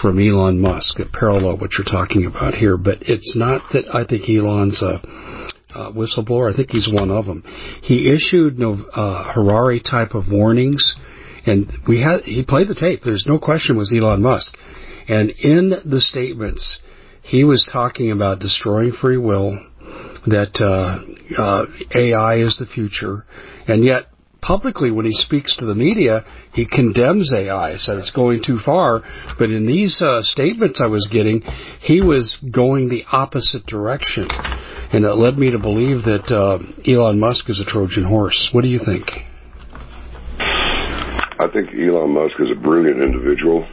from 0.00 0.18
Elon 0.18 0.60
Musk 0.60 0.98
that 0.98 1.12
parallel 1.12 1.58
what 1.58 1.72
you're 1.78 1.84
talking 1.84 2.26
about 2.26 2.54
here. 2.54 2.76
But 2.76 3.02
it's 3.02 3.36
not 3.36 3.62
that 3.72 3.84
I 3.94 4.04
think 4.04 4.28
Elon's 4.28 4.82
a, 4.82 5.00
a 5.74 5.92
whistleblower. 5.92 6.52
I 6.52 6.56
think 6.56 6.70
he's 6.70 6.88
one 6.90 7.10
of 7.10 7.26
them. 7.26 7.42
He 7.82 8.12
issued 8.12 8.58
no, 8.58 8.84
uh, 8.92 9.32
Harari 9.32 9.80
type 9.80 10.14
of 10.14 10.30
warnings, 10.30 10.94
and 11.46 11.70
we 11.86 12.00
had 12.00 12.20
he 12.22 12.44
played 12.44 12.68
the 12.68 12.74
tape. 12.74 13.00
There's 13.04 13.26
no 13.26 13.38
question 13.38 13.76
it 13.76 13.78
was 13.78 13.94
Elon 13.96 14.22
Musk. 14.22 14.54
And 15.08 15.30
in 15.30 15.70
the 15.84 16.00
statements, 16.00 16.78
he 17.22 17.44
was 17.44 17.68
talking 17.70 18.10
about 18.10 18.38
destroying 18.38 18.92
free 18.92 19.16
will, 19.16 19.58
that 20.26 20.60
uh, 20.60 21.42
uh, 21.42 21.66
AI 21.94 22.38
is 22.38 22.56
the 22.58 22.66
future, 22.66 23.24
and 23.66 23.84
yet 23.84 24.06
publicly 24.40 24.90
when 24.90 25.06
he 25.06 25.12
speaks 25.12 25.56
to 25.56 25.66
the 25.66 25.74
media, 25.74 26.24
he 26.52 26.66
condemns 26.66 27.32
AI, 27.34 27.76
said 27.76 27.98
it's 27.98 28.10
going 28.10 28.42
too 28.44 28.58
far. 28.64 29.02
But 29.38 29.50
in 29.50 29.66
these 29.66 30.02
uh, 30.02 30.22
statements 30.22 30.80
I 30.82 30.86
was 30.86 31.08
getting, 31.12 31.42
he 31.80 32.00
was 32.00 32.38
going 32.52 32.88
the 32.88 33.04
opposite 33.10 33.66
direction, 33.66 34.28
and 34.92 35.04
it 35.04 35.14
led 35.14 35.38
me 35.38 35.50
to 35.52 35.58
believe 35.58 36.04
that 36.04 36.30
uh, 36.30 36.58
Elon 36.86 37.20
Musk 37.20 37.48
is 37.48 37.60
a 37.60 37.64
Trojan 37.64 38.04
horse. 38.04 38.50
What 38.52 38.62
do 38.62 38.68
you 38.68 38.78
think? 38.78 39.08
I 40.38 41.48
think 41.52 41.70
Elon 41.74 42.10
Musk 42.12 42.34
is 42.38 42.50
a 42.50 42.60
brilliant 42.60 43.02
individual. 43.02 43.66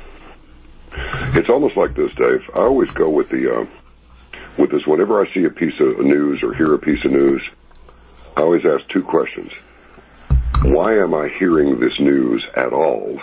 It's 1.36 1.50
almost 1.50 1.76
like 1.76 1.96
this, 1.96 2.12
Dave. 2.18 2.42
I 2.56 2.60
always 2.60 2.90
go 2.92 3.10
with 3.10 3.30
the 3.30 3.52
uh, 3.52 3.66
with 4.58 4.72
this. 4.72 4.82
Whenever 4.86 5.24
I 5.24 5.34
see 5.34 5.44
a 5.44 5.50
piece 5.50 5.80
of 5.80 6.00
news 6.00 6.42
or 6.44 6.54
hear 6.54 6.74
a 6.74 6.80
piece 6.80 7.04
of 7.04 7.12
news, 7.12 7.42
I 8.36 8.42
always 8.42 8.64
ask 8.66 8.88
two 8.90 9.04
questions: 9.04 9.52
Why 10.64 10.98
am 10.98 11.14
I 11.14 11.30
hearing 11.40 11.80
this 11.80 12.00
news 12.00 12.46
at 12.56 12.74
all? 12.74 13.22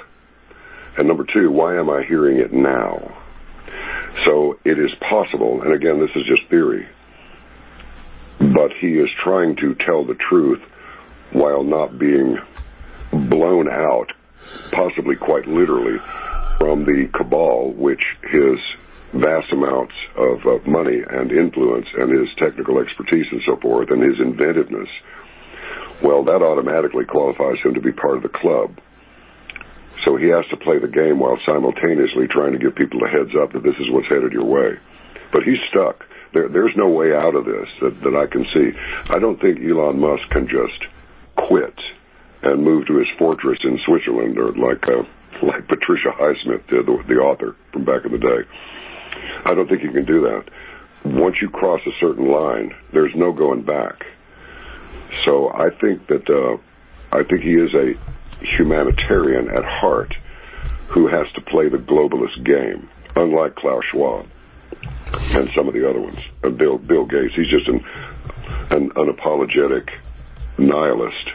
And 0.96 1.08
number 1.08 1.24
two, 1.24 1.50
why 1.50 1.76
am 1.76 1.90
I 1.90 2.04
hearing 2.04 2.38
it 2.38 2.52
now? 2.52 3.16
So 4.24 4.58
it 4.64 4.78
is 4.78 4.90
possible, 5.00 5.62
and 5.62 5.72
again, 5.72 5.98
this 5.98 6.10
is 6.14 6.22
just 6.28 6.48
theory, 6.48 6.86
but 8.38 8.72
he 8.80 8.98
is 8.98 9.08
trying 9.24 9.56
to 9.56 9.74
tell 9.74 10.04
the 10.04 10.16
truth 10.28 10.60
while 11.32 11.64
not 11.64 11.98
being 11.98 12.38
blown 13.10 13.68
out, 13.68 14.12
possibly 14.72 15.16
quite 15.16 15.46
literally, 15.46 15.98
from 16.58 16.84
the 16.84 17.08
cabal, 17.14 17.72
which 17.72 18.02
his 18.30 18.58
vast 19.14 19.52
amounts 19.52 19.94
of, 20.16 20.44
of 20.46 20.66
money 20.66 21.00
and 21.08 21.30
influence 21.30 21.86
and 21.98 22.10
his 22.10 22.28
technical 22.38 22.80
expertise 22.80 23.26
and 23.30 23.42
so 23.46 23.56
forth 23.60 23.90
and 23.90 24.02
his 24.02 24.18
inventiveness, 24.18 24.88
well, 26.02 26.24
that 26.24 26.42
automatically 26.42 27.04
qualifies 27.04 27.58
him 27.64 27.74
to 27.74 27.80
be 27.80 27.92
part 27.92 28.16
of 28.16 28.22
the 28.22 28.28
club. 28.28 28.76
So 30.04 30.16
he 30.16 30.28
has 30.28 30.44
to 30.50 30.56
play 30.56 30.78
the 30.78 30.88
game 30.88 31.18
while 31.18 31.38
simultaneously 31.46 32.26
trying 32.28 32.52
to 32.52 32.58
give 32.58 32.74
people 32.74 33.00
a 33.04 33.08
heads 33.08 33.30
up 33.40 33.52
that 33.52 33.62
this 33.62 33.78
is 33.78 33.90
what's 33.90 34.08
headed 34.08 34.32
your 34.32 34.44
way. 34.44 34.76
But 35.32 35.44
he's 35.44 35.62
stuck. 35.70 36.04
There, 36.34 36.48
there's 36.48 36.74
no 36.76 36.88
way 36.88 37.14
out 37.14 37.36
of 37.36 37.44
this 37.44 37.68
that, 37.80 38.02
that 38.02 38.16
I 38.16 38.26
can 38.26 38.44
see. 38.52 38.72
I 39.08 39.18
don't 39.20 39.40
think 39.40 39.60
Elon 39.60 40.00
Musk 40.00 40.28
can 40.30 40.48
just 40.48 40.84
quit 41.36 41.78
and 42.42 42.62
move 42.62 42.86
to 42.88 42.98
his 42.98 43.08
fortress 43.18 43.58
in 43.62 43.78
Switzerland 43.86 44.38
or 44.38 44.52
like 44.52 44.82
uh, 44.88 45.04
like 45.46 45.68
Patricia 45.68 46.10
Highsmith 46.10 46.66
did, 46.66 46.86
the, 46.86 47.02
the 47.08 47.20
author 47.20 47.56
from 47.72 47.84
back 47.84 48.04
in 48.04 48.12
the 48.12 48.18
day. 48.18 48.42
I 49.44 49.54
don't 49.54 49.68
think 49.68 49.82
you 49.82 49.92
can 49.92 50.04
do 50.04 50.22
that. 50.22 50.44
Once 51.04 51.36
you 51.40 51.48
cross 51.48 51.80
a 51.86 51.92
certain 52.00 52.28
line, 52.28 52.74
there's 52.92 53.14
no 53.14 53.32
going 53.32 53.62
back. 53.62 54.04
So 55.24 55.50
I 55.50 55.70
think 55.80 56.06
that 56.08 56.28
uh, 56.28 56.56
I 57.16 57.22
think 57.22 57.42
he 57.42 57.54
is 57.54 57.72
a 57.74 57.94
humanitarian 58.44 59.50
at 59.50 59.64
heart 59.64 60.12
who 60.88 61.06
has 61.06 61.26
to 61.34 61.40
play 61.42 61.68
the 61.68 61.78
globalist 61.78 62.44
game, 62.44 62.88
unlike 63.14 63.54
Klaus 63.54 63.84
Schwab 63.90 64.26
and 65.12 65.48
some 65.56 65.68
of 65.68 65.74
the 65.74 65.88
other 65.88 66.00
ones. 66.00 66.18
And 66.42 66.58
Bill 66.58 66.78
Bill 66.78 67.06
Gates, 67.06 67.34
he's 67.36 67.48
just 67.48 67.68
an 67.68 67.84
an 68.70 68.90
unapologetic 68.90 69.90
nihilist 70.58 71.30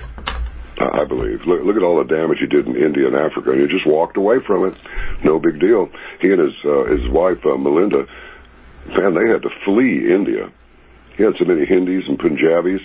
I 0.80 1.04
believe. 1.04 1.41
Look, 1.45 1.63
look 1.63 1.75
at 1.75 1.84
all 1.84 1.97
the 1.97 2.06
damage 2.06 2.38
he 2.39 2.47
did 2.47 2.65
in 2.65 2.75
India 2.75 3.08
and 3.08 3.15
Africa, 3.15 3.52
and 3.52 3.62
he 3.62 3.67
just 3.67 3.86
walked 3.86 4.15
away 4.15 4.38
from 4.45 4.65
it. 4.65 4.75
No 5.23 5.39
big 5.39 5.60
deal. 5.60 5.89
He 6.21 6.32
and 6.32 6.39
his 6.39 6.56
uh, 6.63 6.86
his 6.86 7.10
wife 7.10 7.39
uh, 7.45 7.58
Melinda, 7.58 8.06
man, 8.88 9.13
they 9.13 9.30
had 9.30 9.41
to 9.43 9.49
flee 9.65 10.10
India. 10.10 10.52
He 11.17 11.23
had 11.23 11.34
so 11.38 11.45
many 11.45 11.65
Hindis 11.65 12.08
and 12.08 12.17
Punjabis 12.17 12.82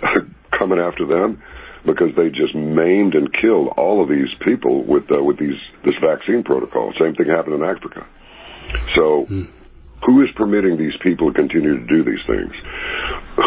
coming 0.52 0.78
after 0.78 1.06
them 1.06 1.42
because 1.84 2.14
they 2.14 2.28
just 2.28 2.54
maimed 2.54 3.14
and 3.14 3.32
killed 3.32 3.68
all 3.76 4.00
of 4.02 4.08
these 4.08 4.32
people 4.46 4.84
with 4.84 5.10
uh, 5.10 5.22
with 5.22 5.38
these 5.38 5.58
this 5.84 5.96
vaccine 6.00 6.44
protocol. 6.44 6.92
Same 7.00 7.14
thing 7.16 7.26
happened 7.26 7.56
in 7.56 7.64
Africa. 7.64 8.06
So. 8.94 9.26
Mm. 9.26 9.50
Who 10.06 10.22
is 10.22 10.28
permitting 10.36 10.78
these 10.78 10.96
people 11.02 11.32
to 11.32 11.38
continue 11.38 11.78
to 11.78 11.86
do 11.86 12.04
these 12.04 12.24
things? 12.26 12.52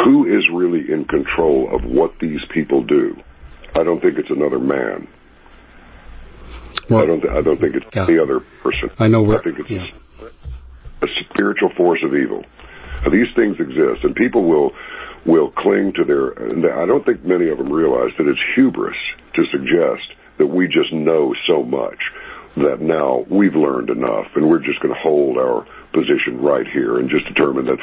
Who 0.04 0.28
is 0.28 0.48
really 0.52 0.92
in 0.92 1.06
control 1.06 1.74
of 1.74 1.86
what 1.86 2.14
these 2.20 2.42
people 2.54 2.84
do? 2.84 3.16
I 3.76 3.84
don't 3.84 4.02
think 4.02 4.18
it's 4.18 4.30
another 4.30 4.60
man. 4.60 5.08
Well, 6.90 7.04
I 7.04 7.06
don't. 7.06 7.22
Th- 7.22 7.34
I 7.34 7.42
don't 7.42 7.60
think 7.60 7.76
it's 7.76 7.86
yeah. 7.96 8.06
the 8.06 8.22
other 8.22 8.42
person. 8.64 8.90
I 9.00 9.08
know. 9.08 9.22
Where, 9.22 9.40
I 9.40 9.44
think 9.44 9.60
it's 9.60 9.70
yeah. 9.70 9.88
a, 11.02 11.06
a 11.06 11.10
spiritual 11.30 11.70
force 11.78 12.00
of 12.04 12.14
evil. 12.16 12.44
Now, 13.04 13.12
these 13.12 13.34
things 13.36 13.56
exist, 13.60 14.04
and 14.04 14.16
people 14.16 14.44
will 14.44 14.72
will 15.26 15.52
cling 15.52 15.94
to 15.96 16.04
their. 16.04 16.82
I 16.82 16.86
don't 16.86 17.06
think 17.06 17.24
many 17.24 17.50
of 17.50 17.58
them 17.58 17.72
realize 17.72 18.12
that 18.18 18.28
it's 18.28 18.42
hubris 18.56 18.98
to 19.36 19.46
suggest 19.52 20.04
that 20.38 20.48
we 20.48 20.68
just 20.68 20.92
know 20.92 21.34
so 21.48 21.64
much 21.64 22.00
that 22.58 22.82
now 22.82 23.26
we've 23.30 23.56
learned 23.56 23.90
enough, 23.90 24.28
and 24.36 24.50
we're 24.50 24.60
just 24.60 24.80
going 24.82 24.94
to 24.94 25.00
hold 25.00 25.38
our 25.38 25.66
position 25.94 26.42
right 26.42 26.68
here 26.68 26.98
and 27.00 27.10
just 27.10 27.26
determine 27.28 27.66
that 27.66 27.78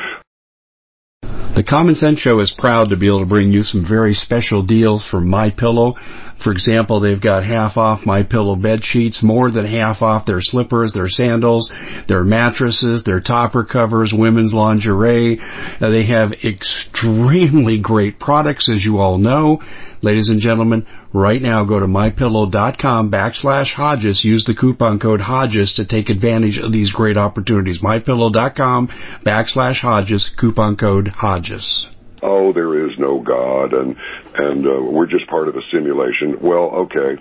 the 1.59 1.65
Common 1.65 1.97
Sense 1.97 2.21
Show 2.21 2.39
is 2.39 2.55
proud 2.57 2.91
to 2.91 2.97
be 2.97 3.09
able 3.09 3.19
to 3.19 3.27
bring 3.27 3.51
you 3.53 3.65
some 3.65 3.85
very 3.85 4.15
special 4.15 4.63
deals 4.63 5.05
from 5.05 5.29
My 5.29 5.51
Pillow. 5.51 5.97
For 6.41 6.53
example, 6.53 7.01
they've 7.01 7.21
got 7.21 7.43
half 7.43 7.77
off 7.77 8.07
My 8.07 8.23
Pillow 8.23 8.55
bed 8.55 8.85
sheets, 8.85 9.25
more 9.25 9.51
than 9.51 9.67
half 9.67 10.01
off 10.01 10.25
their 10.25 10.41
slippers, 10.41 10.93
their 10.93 11.09
sandals, 11.09 11.73
their 12.07 12.23
mattresses, 12.23 13.03
their 13.03 13.21
topper 13.21 13.65
covers, 13.65 14.15
women's 14.17 14.55
lingerie. 14.55 15.41
Uh, 15.41 15.91
they 15.91 16.07
have 16.07 16.31
extremely 16.45 17.81
great 17.81 18.21
products, 18.21 18.69
as 18.69 18.85
you 18.85 18.99
all 18.99 19.19
know. 19.19 19.61
Ladies 20.01 20.29
and 20.29 20.41
gentlemen, 20.41 20.87
right 21.13 21.43
now 21.43 21.65
go 21.65 21.81
to 21.81 21.87
mypillow.com 21.87 23.11
backslash 23.11 23.73
Hodges. 23.75 24.25
Use 24.25 24.45
the 24.45 24.55
coupon 24.55 25.01
code 25.01 25.21
Hodges 25.21 25.73
to 25.75 25.87
take 25.87 26.09
advantage 26.09 26.59
of 26.59 26.73
these 26.73 26.93
great 26.93 27.17
opportunities. 27.17 27.81
Mypillow.com 27.83 28.89
backslash 29.27 29.81
Hodges, 29.81 30.31
coupon 30.39 30.77
code 30.77 31.09
Hodges. 31.09 31.89
Oh, 32.23 32.53
there 32.53 32.87
is 32.87 32.97
no 32.99 33.21
God, 33.21 33.75
and 33.75 33.97
and 34.35 34.67
uh, 34.67 34.83
we're 34.91 35.07
just 35.07 35.27
part 35.29 35.49
of 35.49 35.57
a 35.57 35.63
simulation. 35.73 36.39
Well, 36.41 36.87
okay. 36.87 37.21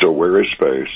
So 0.00 0.10
where 0.12 0.40
is 0.40 0.48
space? 0.52 0.92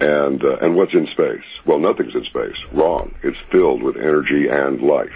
And 0.00 0.44
uh, 0.44 0.56
and 0.60 0.74
what's 0.74 0.92
in 0.92 1.06
space? 1.12 1.44
Well, 1.66 1.78
nothing's 1.78 2.14
in 2.14 2.24
space. 2.24 2.56
Wrong. 2.72 3.14
It's 3.22 3.36
filled 3.50 3.82
with 3.82 3.96
energy 3.96 4.48
and 4.50 4.82
life. 4.82 5.08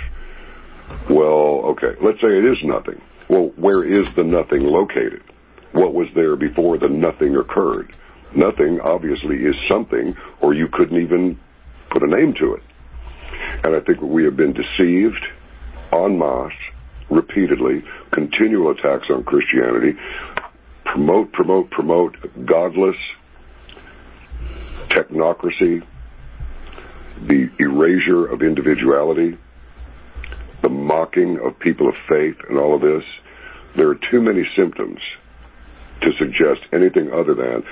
Well, 1.11 1.72
okay. 1.72 1.93
Let's 2.01 2.20
say 2.20 2.28
it 2.28 2.45
is 2.45 2.59
nothing. 2.62 3.01
Well, 3.29 3.53
where 3.57 3.85
is 3.85 4.07
the 4.14 4.24
nothing 4.24 4.64
located? 4.64 5.22
what 5.72 5.95
was 5.95 6.09
there 6.14 6.37
before 6.37 6.79
the 6.79 6.89
nothing 6.89 7.37
occurred. 7.37 7.95
Nothing 8.35 8.81
obviously 8.81 9.37
is 9.37 9.55
something, 9.68 10.16
or 10.41 10.55
you 10.55 10.68
couldn't 10.68 11.01
even 11.01 11.39
put 11.91 12.03
a 12.03 12.07
name 12.07 12.35
to 12.35 12.55
it. 12.55 12.62
And 13.64 13.74
I 13.74 13.81
think 13.81 14.01
we 14.01 14.24
have 14.24 14.37
been 14.37 14.53
deceived 14.53 15.24
en 15.93 16.18
masse, 16.18 16.53
repeatedly, 17.09 17.83
continual 18.11 18.70
attacks 18.70 19.07
on 19.11 19.24
Christianity, 19.24 19.99
promote, 20.85 21.33
promote, 21.33 21.70
promote 21.70 22.16
godless 22.45 22.97
technocracy, 24.89 25.83
the 27.22 27.51
erasure 27.59 28.26
of 28.26 28.43
individuality, 28.43 29.39
the 30.62 30.68
mocking 30.68 31.38
of 31.40 31.59
people 31.59 31.88
of 31.88 31.94
faith, 32.09 32.36
and 32.48 32.59
all 32.59 32.74
of 32.74 32.80
this. 32.80 33.04
There 33.76 33.88
are 33.88 33.98
too 34.11 34.20
many 34.20 34.48
symptoms 34.59 34.98
to 36.02 36.12
suggest 36.18 36.61
anything 36.72 37.12
other 37.12 37.34
than 37.34 37.64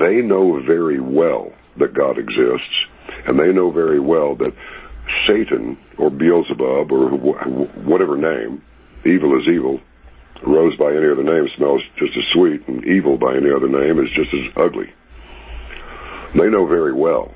they 0.00 0.16
know 0.16 0.60
very 0.62 1.00
well 1.00 1.52
that 1.78 1.94
God 1.94 2.18
exists, 2.18 2.86
and 3.26 3.38
they 3.38 3.52
know 3.52 3.70
very 3.70 4.00
well 4.00 4.34
that 4.36 4.54
Satan 5.26 5.76
or 5.98 6.10
Beelzebub 6.10 6.90
or 6.90 7.10
whatever 7.10 8.16
name, 8.16 8.62
evil 9.04 9.38
is 9.40 9.46
evil, 9.52 9.80
rose 10.42 10.76
by 10.76 10.90
any 10.90 11.08
other 11.10 11.22
name 11.22 11.48
smells 11.56 11.82
just 11.98 12.16
as 12.16 12.24
sweet, 12.32 12.66
and 12.68 12.84
evil 12.84 13.16
by 13.16 13.36
any 13.36 13.50
other 13.50 13.68
name 13.68 13.98
is 13.98 14.10
just 14.14 14.32
as 14.32 14.52
ugly. 14.56 14.92
They 16.34 16.48
know 16.48 16.66
very 16.66 16.92
well 16.92 17.32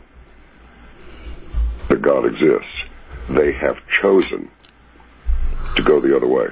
that 1.88 2.02
God 2.02 2.24
exists. 2.26 2.74
They 3.30 3.52
have 3.52 3.76
chosen 4.00 4.50
to 5.79 5.85
go 5.85 6.01
the 6.01 6.14
other 6.14 6.26
way. 6.26 6.49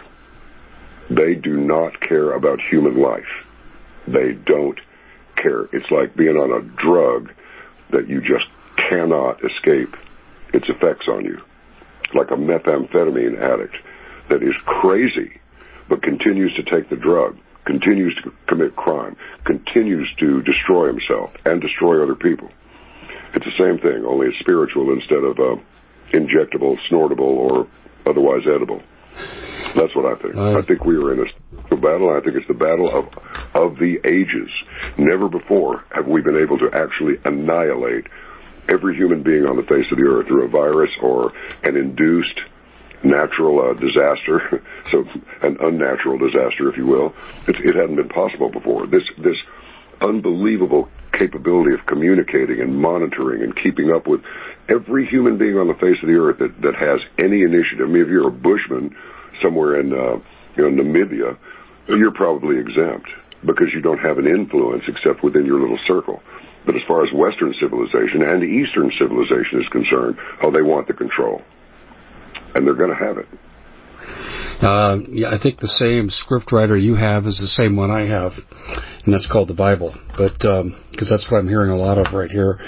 They 1.10 1.34
do 1.34 1.56
not 1.56 2.00
care 2.00 2.32
about 2.32 2.60
human 2.60 2.96
life. 2.96 3.46
They 4.08 4.32
don't 4.32 4.78
care. 5.36 5.68
It's 5.72 5.90
like 5.90 6.16
being 6.16 6.36
on 6.36 6.52
a 6.52 6.62
drug 6.62 7.32
that 7.90 8.08
you 8.08 8.20
just 8.20 8.46
cannot 8.76 9.44
escape 9.44 9.96
its 10.52 10.68
effects 10.68 11.06
on 11.08 11.24
you. 11.24 11.42
Like 12.14 12.30
a 12.30 12.36
methamphetamine 12.36 13.40
addict 13.40 13.76
that 14.28 14.42
is 14.42 14.54
crazy 14.64 15.40
but 15.88 16.02
continues 16.02 16.54
to 16.54 16.62
take 16.64 16.88
the 16.88 16.96
drug, 16.96 17.38
continues 17.64 18.16
to 18.24 18.32
commit 18.48 18.74
crime, 18.74 19.16
continues 19.44 20.08
to 20.18 20.42
destroy 20.42 20.86
himself 20.88 21.32
and 21.44 21.60
destroy 21.60 22.02
other 22.02 22.16
people. 22.16 22.48
It's 23.34 23.44
the 23.44 23.58
same 23.58 23.78
thing, 23.78 24.04
only 24.04 24.28
it's 24.28 24.38
spiritual 24.38 24.92
instead 24.92 25.22
of 25.22 25.38
uh, 25.38 25.56
injectable, 26.12 26.76
snortable, 26.88 27.20
or 27.20 27.66
otherwise 28.06 28.42
edible. 28.46 28.82
That's 29.74 29.94
what 29.94 30.06
I 30.06 30.20
think. 30.22 30.36
Uh, 30.36 30.58
I 30.58 30.62
think 30.62 30.84
we 30.84 30.96
are 30.96 31.12
in 31.12 31.20
a 31.20 31.76
battle. 31.76 32.10
I 32.10 32.20
think 32.20 32.36
it's 32.36 32.48
the 32.48 32.54
battle 32.54 32.88
of 32.88 33.04
of 33.54 33.78
the 33.78 34.00
ages. 34.04 34.50
Never 34.96 35.28
before 35.28 35.84
have 35.94 36.06
we 36.06 36.22
been 36.22 36.36
able 36.36 36.58
to 36.58 36.70
actually 36.72 37.16
annihilate 37.24 38.06
every 38.68 38.96
human 38.96 39.22
being 39.22 39.44
on 39.44 39.56
the 39.56 39.62
face 39.62 39.86
of 39.92 39.98
the 39.98 40.06
earth 40.08 40.26
through 40.26 40.44
a 40.44 40.48
virus 40.48 40.90
or 41.02 41.32
an 41.62 41.76
induced 41.76 42.40
natural 43.04 43.60
uh, 43.60 43.74
disaster, 43.74 44.62
so 44.92 45.04
an 45.42 45.56
unnatural 45.60 46.18
disaster, 46.18 46.68
if 46.68 46.76
you 46.76 46.86
will. 46.86 47.14
It, 47.46 47.56
it 47.60 47.76
hadn't 47.76 47.96
been 47.96 48.08
possible 48.08 48.50
before. 48.50 48.86
This 48.86 49.04
this 49.18 49.36
unbelievable 50.00 50.88
capability 51.12 51.72
of 51.72 51.84
communicating 51.86 52.60
and 52.60 52.76
monitoring 52.76 53.42
and 53.42 53.56
keeping 53.62 53.92
up 53.92 54.06
with 54.06 54.20
every 54.68 55.06
human 55.06 55.38
being 55.38 55.56
on 55.56 55.68
the 55.68 55.74
face 55.74 55.96
of 56.02 56.08
the 56.08 56.14
earth 56.14 56.38
that, 56.38 56.60
that 56.60 56.74
has 56.74 57.00
any 57.18 57.42
initiative. 57.42 57.88
I 57.88 57.90
mean, 57.90 58.02
if 58.02 58.08
you're 58.08 58.28
a 58.28 58.32
bushman 58.32 58.94
somewhere 59.42 59.80
in 59.80 59.92
uh, 59.92 60.20
you 60.56 60.70
know 60.70 60.82
Namibia, 60.82 61.36
you're 61.88 62.12
probably 62.12 62.58
exempt 62.58 63.08
because 63.44 63.68
you 63.72 63.80
don't 63.80 63.98
have 63.98 64.18
an 64.18 64.26
influence 64.26 64.84
except 64.88 65.22
within 65.22 65.46
your 65.46 65.60
little 65.60 65.78
circle. 65.86 66.22
But 66.64 66.74
as 66.74 66.82
far 66.88 67.04
as 67.06 67.12
Western 67.12 67.54
civilization 67.60 68.22
and 68.22 68.42
Eastern 68.42 68.90
civilization 68.98 69.60
is 69.62 69.68
concerned, 69.68 70.18
oh, 70.42 70.50
they 70.50 70.62
want 70.62 70.88
the 70.88 70.94
control 70.94 71.42
and 72.54 72.66
they're 72.66 72.74
going 72.74 72.90
to 72.90 72.96
have 72.96 73.18
it. 73.18 73.28
Uh, 74.60 74.98
yeah, 75.10 75.28
I 75.28 75.38
think 75.42 75.60
the 75.60 75.68
same 75.68 76.08
script 76.08 76.50
writer 76.50 76.76
you 76.76 76.94
have 76.94 77.26
is 77.26 77.38
the 77.38 77.46
same 77.46 77.76
one 77.76 77.90
I 77.90 78.06
have, 78.06 78.32
and 79.04 79.12
that's 79.12 79.28
called 79.30 79.48
the 79.48 79.54
Bible. 79.54 79.94
But 80.16 80.32
because 80.38 80.62
um, 80.64 80.76
that's 81.10 81.28
what 81.30 81.38
I'm 81.38 81.48
hearing 81.48 81.70
a 81.70 81.76
lot 81.76 81.98
of 81.98 82.14
right 82.14 82.30
here, 82.30 82.58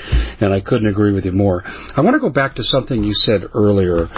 and 0.41 0.53
I 0.53 0.61
couldn't 0.61 0.89
agree 0.89 1.13
with 1.13 1.25
you 1.25 1.33
more. 1.33 1.63
I 1.65 2.03
want 2.03 2.15
to 2.15 2.21
go 2.21 2.29
back 2.29 2.57
to 2.57 2.63
something 2.63 3.03
you 3.03 3.15
said 3.15 3.43
earlier 3.55 4.09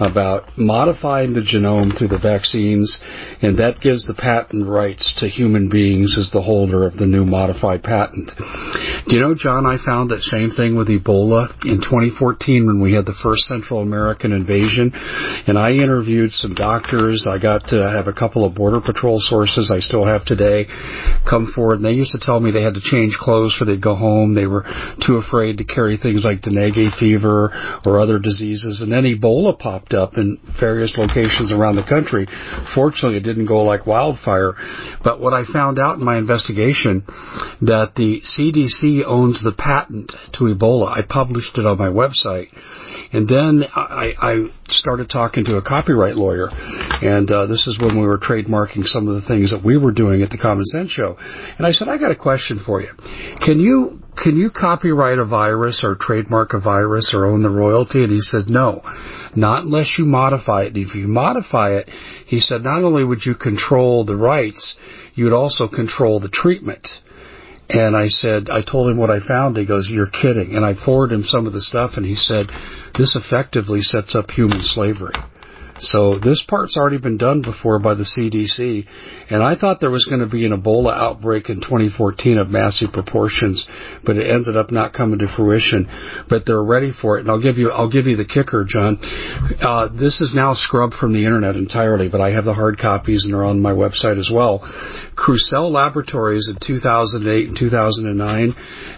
about 0.00 0.58
modifying 0.58 1.34
the 1.34 1.40
genome 1.40 1.96
through 1.96 2.08
the 2.08 2.18
vaccines, 2.18 2.98
and 3.42 3.58
that 3.58 3.80
gives 3.80 4.06
the 4.06 4.14
patent 4.14 4.66
rights 4.66 5.14
to 5.20 5.28
human 5.28 5.68
beings 5.68 6.16
as 6.18 6.30
the 6.32 6.42
holder 6.42 6.84
of 6.84 6.96
the 6.96 7.06
new 7.06 7.24
modified 7.24 7.82
patent. 7.82 8.32
Do 9.06 9.14
you 9.14 9.22
know, 9.22 9.34
John? 9.34 9.66
I 9.66 9.76
found 9.84 10.10
that 10.10 10.22
same 10.22 10.50
thing 10.50 10.76
with 10.76 10.88
Ebola 10.88 11.52
in 11.64 11.78
2014 11.78 12.66
when 12.66 12.80
we 12.80 12.92
had 12.92 13.06
the 13.06 13.16
first 13.22 13.42
Central 13.42 13.82
American 13.82 14.32
invasion, 14.32 14.90
and 15.46 15.58
I 15.58 15.72
interviewed 15.72 16.32
some 16.32 16.54
doctors. 16.54 17.19
I 17.28 17.38
got 17.38 17.68
to 17.68 17.76
have 17.76 18.06
a 18.06 18.12
couple 18.12 18.44
of 18.44 18.54
border 18.54 18.80
patrol 18.80 19.18
sources 19.20 19.70
I 19.70 19.80
still 19.80 20.04
have 20.04 20.24
today 20.24 20.66
come 21.28 21.52
forward, 21.54 21.76
and 21.76 21.84
they 21.84 21.92
used 21.92 22.12
to 22.12 22.18
tell 22.20 22.40
me 22.40 22.50
they 22.50 22.62
had 22.62 22.74
to 22.74 22.80
change 22.80 23.16
clothes 23.18 23.54
for 23.56 23.64
they'd 23.64 23.82
go 23.82 23.94
home. 23.94 24.34
They 24.34 24.46
were 24.46 24.64
too 25.06 25.16
afraid 25.16 25.58
to 25.58 25.64
carry 25.64 25.96
things 25.96 26.24
like 26.24 26.42
dengue 26.42 26.92
fever 26.98 27.80
or 27.84 28.00
other 28.00 28.18
diseases. 28.18 28.80
And 28.80 28.92
then 28.92 29.04
Ebola 29.04 29.58
popped 29.58 29.94
up 29.94 30.16
in 30.16 30.38
various 30.58 30.96
locations 30.96 31.52
around 31.52 31.76
the 31.76 31.84
country. 31.84 32.26
Fortunately, 32.74 33.18
it 33.18 33.24
didn't 33.24 33.46
go 33.46 33.62
like 33.62 33.86
wildfire. 33.86 34.54
But 35.02 35.20
what 35.20 35.34
I 35.34 35.44
found 35.44 35.78
out 35.78 35.98
in 35.98 36.04
my 36.04 36.18
investigation 36.18 37.04
that 37.62 37.94
the 37.96 38.22
CDC 38.22 39.04
owns 39.04 39.42
the 39.42 39.52
patent 39.52 40.12
to 40.34 40.44
Ebola. 40.44 40.88
I 40.88 41.02
published 41.02 41.58
it 41.58 41.66
on 41.66 41.78
my 41.78 41.88
website. 41.88 42.48
And 43.12 43.28
then 43.28 43.64
I, 43.74 44.14
I 44.20 44.34
started 44.68 45.10
talking 45.10 45.44
to 45.46 45.56
a 45.56 45.62
copyright 45.62 46.14
lawyer, 46.14 46.48
and 46.50 47.28
uh, 47.30 47.46
this 47.46 47.66
is 47.66 47.76
when 47.80 48.00
we 48.00 48.06
were 48.06 48.18
trademarking 48.18 48.84
some 48.84 49.08
of 49.08 49.20
the 49.20 49.26
things 49.26 49.50
that 49.50 49.64
we 49.64 49.76
were 49.76 49.90
doing 49.90 50.22
at 50.22 50.30
the 50.30 50.38
Common 50.38 50.64
Sense 50.64 50.90
Show. 50.90 51.16
And 51.18 51.66
I 51.66 51.72
said, 51.72 51.88
I 51.88 51.98
got 51.98 52.12
a 52.12 52.16
question 52.16 52.62
for 52.64 52.80
you. 52.80 52.90
Can 53.44 53.58
you 53.58 54.00
can 54.22 54.36
you 54.36 54.50
copyright 54.50 55.18
a 55.18 55.24
virus 55.24 55.82
or 55.82 55.96
trademark 55.98 56.52
a 56.52 56.60
virus 56.60 57.12
or 57.14 57.26
own 57.26 57.42
the 57.42 57.50
royalty? 57.50 58.04
And 58.04 58.12
he 58.12 58.20
said, 58.20 58.48
no, 58.48 58.82
not 59.34 59.64
unless 59.64 59.96
you 59.98 60.04
modify 60.04 60.64
it. 60.64 60.74
And 60.74 60.76
if 60.76 60.94
you 60.94 61.08
modify 61.08 61.76
it, 61.78 61.88
he 62.26 62.38
said, 62.40 62.62
not 62.62 62.84
only 62.84 63.02
would 63.02 63.24
you 63.24 63.34
control 63.34 64.04
the 64.04 64.16
rights, 64.16 64.76
you'd 65.14 65.32
also 65.32 65.68
control 65.68 66.20
the 66.20 66.28
treatment. 66.28 66.86
And 67.70 67.96
I 67.96 68.08
said, 68.08 68.50
I 68.50 68.62
told 68.62 68.90
him 68.90 68.98
what 68.98 69.10
I 69.10 69.20
found. 69.26 69.56
He 69.56 69.64
goes, 69.64 69.88
you're 69.88 70.10
kidding. 70.10 70.56
And 70.56 70.64
I 70.64 70.74
forwarded 70.74 71.18
him 71.18 71.24
some 71.24 71.46
of 71.46 71.52
the 71.52 71.60
stuff 71.60 71.92
and 71.96 72.04
he 72.04 72.16
said, 72.16 72.48
this 72.96 73.16
effectively 73.16 73.82
sets 73.82 74.14
up 74.14 74.30
human 74.30 74.60
slavery. 74.62 75.14
So 75.80 76.18
this 76.18 76.44
part's 76.46 76.76
already 76.76 76.98
been 76.98 77.16
done 77.16 77.42
before 77.42 77.78
by 77.78 77.94
the 77.94 78.04
CDC, 78.04 78.86
and 79.30 79.42
I 79.42 79.56
thought 79.56 79.80
there 79.80 79.90
was 79.90 80.04
going 80.04 80.20
to 80.20 80.26
be 80.26 80.44
an 80.44 80.52
Ebola 80.52 80.92
outbreak 80.92 81.48
in 81.48 81.56
2014 81.56 82.38
of 82.38 82.50
massive 82.50 82.92
proportions, 82.92 83.66
but 84.04 84.16
it 84.16 84.30
ended 84.30 84.56
up 84.56 84.70
not 84.70 84.92
coming 84.92 85.18
to 85.20 85.28
fruition. 85.34 85.88
But 86.28 86.44
they're 86.44 86.62
ready 86.62 86.92
for 86.92 87.16
it, 87.16 87.22
and 87.22 87.30
I'll 87.30 87.42
give 87.42 87.56
you 87.56 87.70
I'll 87.70 87.90
give 87.90 88.06
you 88.06 88.16
the 88.16 88.26
kicker, 88.26 88.64
John. 88.68 88.98
Uh, 89.60 89.88
this 89.88 90.20
is 90.20 90.34
now 90.34 90.54
scrubbed 90.54 90.94
from 90.94 91.12
the 91.12 91.24
internet 91.24 91.56
entirely, 91.56 92.08
but 92.08 92.20
I 92.20 92.30
have 92.30 92.44
the 92.44 92.54
hard 92.54 92.78
copies 92.78 93.24
and 93.24 93.34
they're 93.34 93.44
on 93.44 93.60
my 93.60 93.72
website 93.72 94.18
as 94.18 94.30
well. 94.32 94.60
Crucell 95.16 95.72
Laboratories 95.72 96.48
in 96.48 96.56
2008 96.66 97.48
and 97.48 97.56
2009 97.58 98.54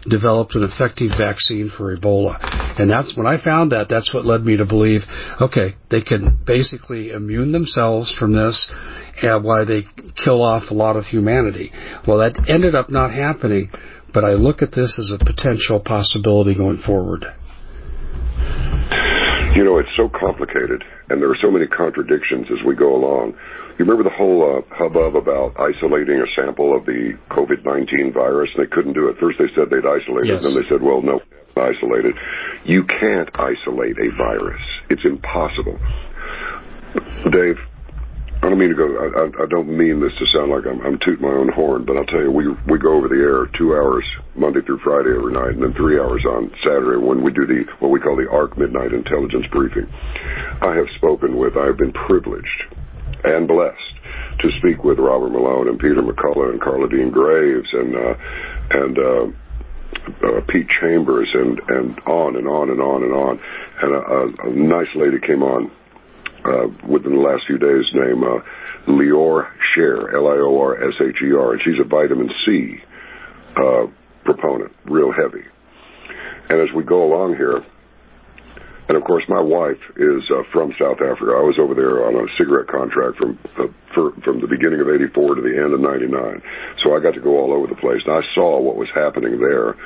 developed 0.09 0.55
an 0.55 0.65
effective 0.65 1.11
vaccine 1.17 1.71
for 1.77 1.97
Ebola, 1.97 2.39
and 2.81 2.91
that's 2.91 3.17
when 3.17 3.27
I 3.27 3.43
found 3.43 3.73
that. 3.73 3.89
That's 3.89 4.13
what 4.13 4.25
led 4.25 4.45
me 4.45 4.57
to 4.57 4.65
believe, 4.65 5.03
okay, 5.41 5.75
they 5.93 6.01
can 6.01 6.41
basically 6.47 7.11
immune 7.11 7.53
themselves 7.53 8.13
from 8.19 8.33
this 8.33 8.67
and 9.23 9.45
why 9.45 9.65
they 9.65 9.85
kill 10.25 10.43
off 10.43 10.71
a 10.71 10.75
lot 10.75 10.97
of 10.97 11.05
humanity. 11.05 11.71
Well, 12.09 12.19
that 12.19 12.49
ended 12.49 12.75
up 12.75 12.89
not 12.89 13.13
happening, 13.13 13.71
but 14.13 14.25
I 14.25 14.33
look 14.33 14.63
at 14.63 14.73
this 14.73 14.99
as 14.99 15.13
a 15.13 15.23
potential 15.23 15.81
possibility 15.81 16.55
going 16.55 16.79
forward. 16.79 17.27
You 19.55 19.65
know, 19.65 19.79
it's 19.79 19.93
so 19.99 20.09
complicated, 20.09 20.83
and 21.11 21.21
there 21.21 21.29
are 21.29 21.37
so 21.43 21.51
many 21.51 21.67
contradictions 21.67 22.49
as 22.49 22.65
we 22.67 22.75
go 22.75 22.97
along. 22.97 23.37
You 23.77 23.85
remember 23.85 24.03
the 24.03 24.17
whole 24.17 24.41
uh, 24.49 24.75
hubbub 24.75 25.15
about 25.15 25.61
isolating 25.61 26.17
a 26.17 26.29
sample 26.41 26.75
of 26.75 26.87
the 26.87 27.19
COVID 27.31 27.65
19 27.65 28.13
virus? 28.13 28.49
They 28.57 28.67
couldn't 28.67 28.95
do 28.95 29.09
it. 29.09 29.17
First, 29.21 29.39
they 29.39 29.53
said 29.55 29.69
they'd 29.69 29.85
isolate 29.85 30.25
yes. 30.25 30.41
it, 30.41 30.47
and 30.49 30.57
then 30.57 30.63
they 30.63 30.69
said, 30.69 30.81
well, 30.81 31.03
no, 31.03 31.21
isolated. 31.57 32.17
You 32.65 32.85
can't 32.85 33.29
isolate 33.35 33.99
a 33.99 34.11
virus. 34.17 34.63
It's 34.91 35.05
impossible. 35.05 35.79
Dave, 37.31 37.59
I 38.43 38.49
don't 38.49 38.59
mean 38.59 38.71
to 38.71 38.75
go. 38.75 38.89
I, 38.89 39.45
I 39.45 39.47
don't 39.47 39.69
mean 39.69 40.01
this 40.01 40.13
to 40.19 40.27
sound 40.27 40.51
like 40.51 40.67
I'm, 40.67 40.81
I'm 40.85 40.99
tooting 40.99 41.23
my 41.23 41.33
own 41.33 41.49
horn, 41.49 41.85
but 41.85 41.97
I'll 41.97 42.07
tell 42.07 42.21
you, 42.21 42.31
we 42.31 42.49
we 42.67 42.77
go 42.77 42.95
over 42.95 43.07
the 43.07 43.23
air 43.23 43.47
two 43.57 43.73
hours 43.73 44.05
Monday 44.35 44.61
through 44.63 44.81
Friday 44.81 45.15
every 45.15 45.33
night, 45.33 45.55
and 45.55 45.63
then 45.63 45.73
three 45.75 46.01
hours 46.01 46.25
on 46.27 46.51
Saturday 46.65 46.99
when 46.99 47.23
we 47.23 47.31
do 47.31 47.47
the 47.47 47.65
what 47.79 47.93
we 47.93 48.01
call 48.01 48.17
the 48.17 48.29
ARC 48.29 48.59
Midnight 48.59 48.93
Intelligence 48.93 49.47
Briefing. 49.53 49.87
I 50.61 50.75
have 50.75 50.89
spoken 50.97 51.37
with. 51.37 51.57
I 51.57 51.67
have 51.67 51.77
been 51.77 51.93
privileged 51.93 52.75
and 53.25 53.47
blessed 53.47 53.79
to 54.41 54.51
speak 54.59 54.83
with 54.83 54.99
Robert 54.99 55.31
Malone 55.31 55.69
and 55.69 55.79
Peter 55.79 56.03
McCullough 56.03 56.51
and 56.51 56.61
Carla 56.61 56.89
Dean 56.89 57.11
Graves 57.11 57.69
and 57.73 57.95
uh, 57.95 58.15
and 58.71 58.99
uh, 58.99 59.27
uh, 60.25 60.41
Pete 60.49 60.69
Chambers 60.81 61.29
and 61.35 61.61
and 61.69 62.01
on 62.07 62.37
and 62.37 62.49
on 62.49 62.71
and 62.71 62.81
on 62.81 63.03
and 63.03 63.13
on. 63.13 63.41
And 63.83 63.95
a, 63.95 63.99
a, 63.99 64.49
a 64.49 64.53
nice 64.53 64.95
lady 64.95 65.19
came 65.21 65.43
on 65.43 65.71
uh, 66.45 66.69
within 66.87 67.15
the 67.15 67.21
last 67.21 67.47
few 67.47 67.59
days 67.59 67.85
named 67.95 68.25
uh, 68.25 68.41
Lior 68.87 69.49
Sher, 69.73 70.15
L-I-O-R-S-H-E-R, 70.17 71.53
and 71.53 71.63
she's 71.63 71.79
a 71.79 71.85
vitamin 71.85 72.31
C 72.45 72.83
uh, 73.57 73.87
proponent, 74.25 74.75
real 74.85 75.13
heavy. 75.13 75.45
And 76.49 76.61
as 76.61 76.73
we 76.75 76.83
go 76.83 77.05
along 77.05 77.37
here, 77.37 77.65
and 78.89 78.97
of 78.97 79.05
course, 79.05 79.25
my 79.29 79.41
wife 79.41 79.81
is 79.97 80.23
uh, 80.31 80.43
from 80.53 80.75
South 80.79 81.01
Africa. 81.01 81.33
I 81.37 81.43
was 81.43 81.57
over 81.59 81.75
there 81.75 82.07
on 82.07 82.17
a 82.17 82.27
cigarette 82.37 82.69
contract 82.69 83.17
from 83.17 83.39
uh, 83.57 83.69
for, 83.95 84.13
from 84.23 84.41
the 84.41 84.49
beginning 84.49 84.81
of 84.81 84.89
'84 84.89 85.37
to 85.37 85.43
the 85.43 85.57
end 85.57 85.73
of 85.73 85.81
'99. 85.81 86.43
So 86.83 86.97
I 86.97 87.01
got 87.01 87.15
to 87.15 87.21
go 87.21 87.39
all 87.39 87.53
over 87.53 87.67
the 87.67 87.77
place, 87.77 88.03
and 88.05 88.15
I 88.15 88.23
saw 88.35 88.61
what 88.61 88.77
was 88.77 88.89
happening 88.95 89.39
there. 89.41 89.77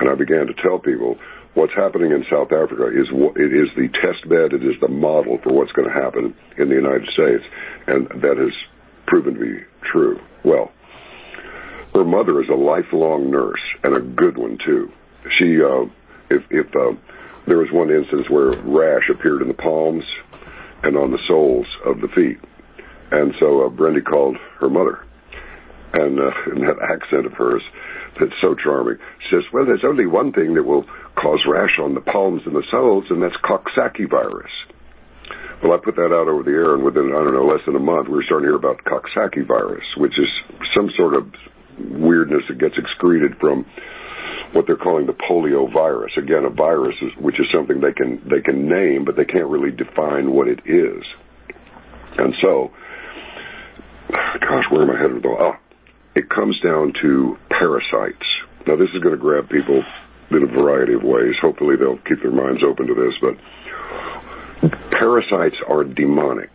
And 0.00 0.08
I 0.08 0.14
began 0.14 0.46
to 0.46 0.54
tell 0.54 0.78
people 0.78 1.18
what's 1.54 1.74
happening 1.74 2.12
in 2.12 2.24
South 2.30 2.52
Africa 2.52 2.88
is 2.88 3.08
it 3.36 3.52
is 3.52 3.68
the 3.76 3.88
test 4.00 4.28
bed, 4.28 4.52
it 4.52 4.64
is 4.64 4.80
the 4.80 4.88
model 4.88 5.38
for 5.42 5.52
what's 5.52 5.72
going 5.72 5.88
to 5.88 5.94
happen 5.94 6.34
in 6.56 6.68
the 6.68 6.74
United 6.74 7.08
States, 7.12 7.44
and 7.86 8.08
that 8.22 8.36
has 8.38 8.52
proven 9.06 9.34
to 9.34 9.40
be 9.40 9.64
true. 9.82 10.20
Well, 10.44 10.72
her 11.94 12.04
mother 12.04 12.40
is 12.42 12.48
a 12.48 12.54
lifelong 12.54 13.30
nurse 13.30 13.60
and 13.82 13.96
a 13.96 14.00
good 14.00 14.38
one 14.38 14.58
too. 14.64 14.92
She, 15.38 15.62
uh, 15.62 15.86
if 16.30 16.44
if 16.50 16.74
uh, 16.74 16.94
there 17.46 17.58
was 17.58 17.68
one 17.72 17.90
instance 17.90 18.28
where 18.28 18.50
rash 18.62 19.08
appeared 19.10 19.42
in 19.42 19.48
the 19.48 19.54
palms 19.54 20.04
and 20.82 20.96
on 20.96 21.10
the 21.10 21.18
soles 21.28 21.66
of 21.84 22.00
the 22.00 22.08
feet. 22.08 22.38
And 23.10 23.34
so 23.40 23.66
uh, 23.66 23.68
Brendy 23.68 24.04
called 24.04 24.36
her 24.60 24.68
mother. 24.68 25.04
And 25.92 26.18
uh, 26.20 26.30
in 26.54 26.62
that 26.66 26.78
accent 26.82 27.26
of 27.26 27.32
hers 27.32 27.62
that's 28.18 28.32
so 28.40 28.54
charming, 28.54 28.98
she 29.20 29.36
says, 29.36 29.44
well, 29.52 29.64
there's 29.66 29.84
only 29.86 30.06
one 30.06 30.32
thing 30.32 30.54
that 30.54 30.64
will 30.64 30.84
cause 31.16 31.40
rash 31.50 31.78
on 31.78 31.94
the 31.94 32.00
palms 32.00 32.42
and 32.46 32.54
the 32.54 32.64
soles, 32.70 33.04
and 33.10 33.22
that's 33.22 33.36
Coxsackie 33.44 34.10
virus. 34.10 34.50
Well, 35.62 35.74
I 35.74 35.78
put 35.78 35.96
that 35.96 36.12
out 36.12 36.28
over 36.28 36.42
the 36.42 36.50
air, 36.50 36.74
and 36.74 36.84
within, 36.84 37.12
I 37.12 37.18
don't 37.18 37.34
know, 37.34 37.44
less 37.44 37.60
than 37.66 37.76
a 37.76 37.80
month, 37.80 38.08
we 38.08 38.14
were 38.14 38.24
starting 38.24 38.48
to 38.48 38.56
hear 38.56 38.60
about 38.60 38.82
Coxsackie 38.84 39.46
virus, 39.46 39.84
which 39.96 40.16
is 40.18 40.28
some 40.74 40.90
sort 40.96 41.14
of 41.16 41.28
weirdness 41.78 42.42
that 42.48 42.58
gets 42.58 42.76
excreted 42.78 43.36
from 43.40 43.66
what 44.52 44.66
they're 44.66 44.76
calling 44.76 45.06
the 45.06 45.12
polio 45.12 45.72
virus. 45.72 46.12
Again, 46.16 46.44
a 46.44 46.50
virus 46.50 46.96
is, 47.00 47.16
which 47.16 47.38
is 47.38 47.46
something 47.52 47.80
they 47.80 47.92
can 47.92 48.20
they 48.28 48.40
can 48.40 48.68
name, 48.68 49.04
but 49.04 49.16
they 49.16 49.24
can't 49.24 49.46
really 49.46 49.70
define 49.70 50.32
what 50.32 50.48
it 50.48 50.60
is. 50.64 51.02
And 52.18 52.34
so, 52.42 52.72
gosh, 54.10 54.64
where 54.70 54.82
am 54.82 54.90
I 54.90 54.98
headed? 54.98 55.16
with 55.16 55.24
Oh, 55.26 55.56
it 56.14 56.28
comes 56.28 56.58
down 56.60 56.92
to 57.02 57.38
parasites. 57.48 58.26
Now, 58.66 58.76
this 58.76 58.90
is 58.94 59.00
going 59.00 59.14
to 59.14 59.20
grab 59.20 59.48
people 59.48 59.82
in 60.30 60.42
a 60.42 60.46
variety 60.46 60.94
of 60.94 61.02
ways. 61.02 61.34
Hopefully, 61.40 61.76
they'll 61.76 61.98
keep 61.98 62.20
their 62.20 62.30
minds 62.30 62.62
open 62.66 62.86
to 62.88 62.94
this, 62.94 63.14
but 63.20 64.70
parasites 64.90 65.56
are 65.68 65.84
demonic. 65.84 66.50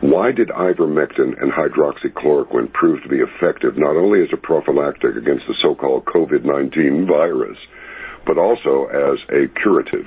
Why 0.00 0.32
did 0.32 0.48
ivermectin 0.48 1.40
and 1.40 1.52
hydroxychloroquine 1.52 2.72
prove 2.72 3.02
to 3.02 3.08
be 3.08 3.20
effective 3.20 3.78
not 3.78 3.96
only 3.96 4.22
as 4.22 4.28
a 4.32 4.36
prophylactic 4.36 5.16
against 5.16 5.46
the 5.48 5.54
so-called 5.62 6.04
COVID-19 6.04 7.08
virus, 7.08 7.56
but 8.26 8.38
also 8.38 8.86
as 8.86 9.18
a 9.30 9.48
curative? 9.62 10.06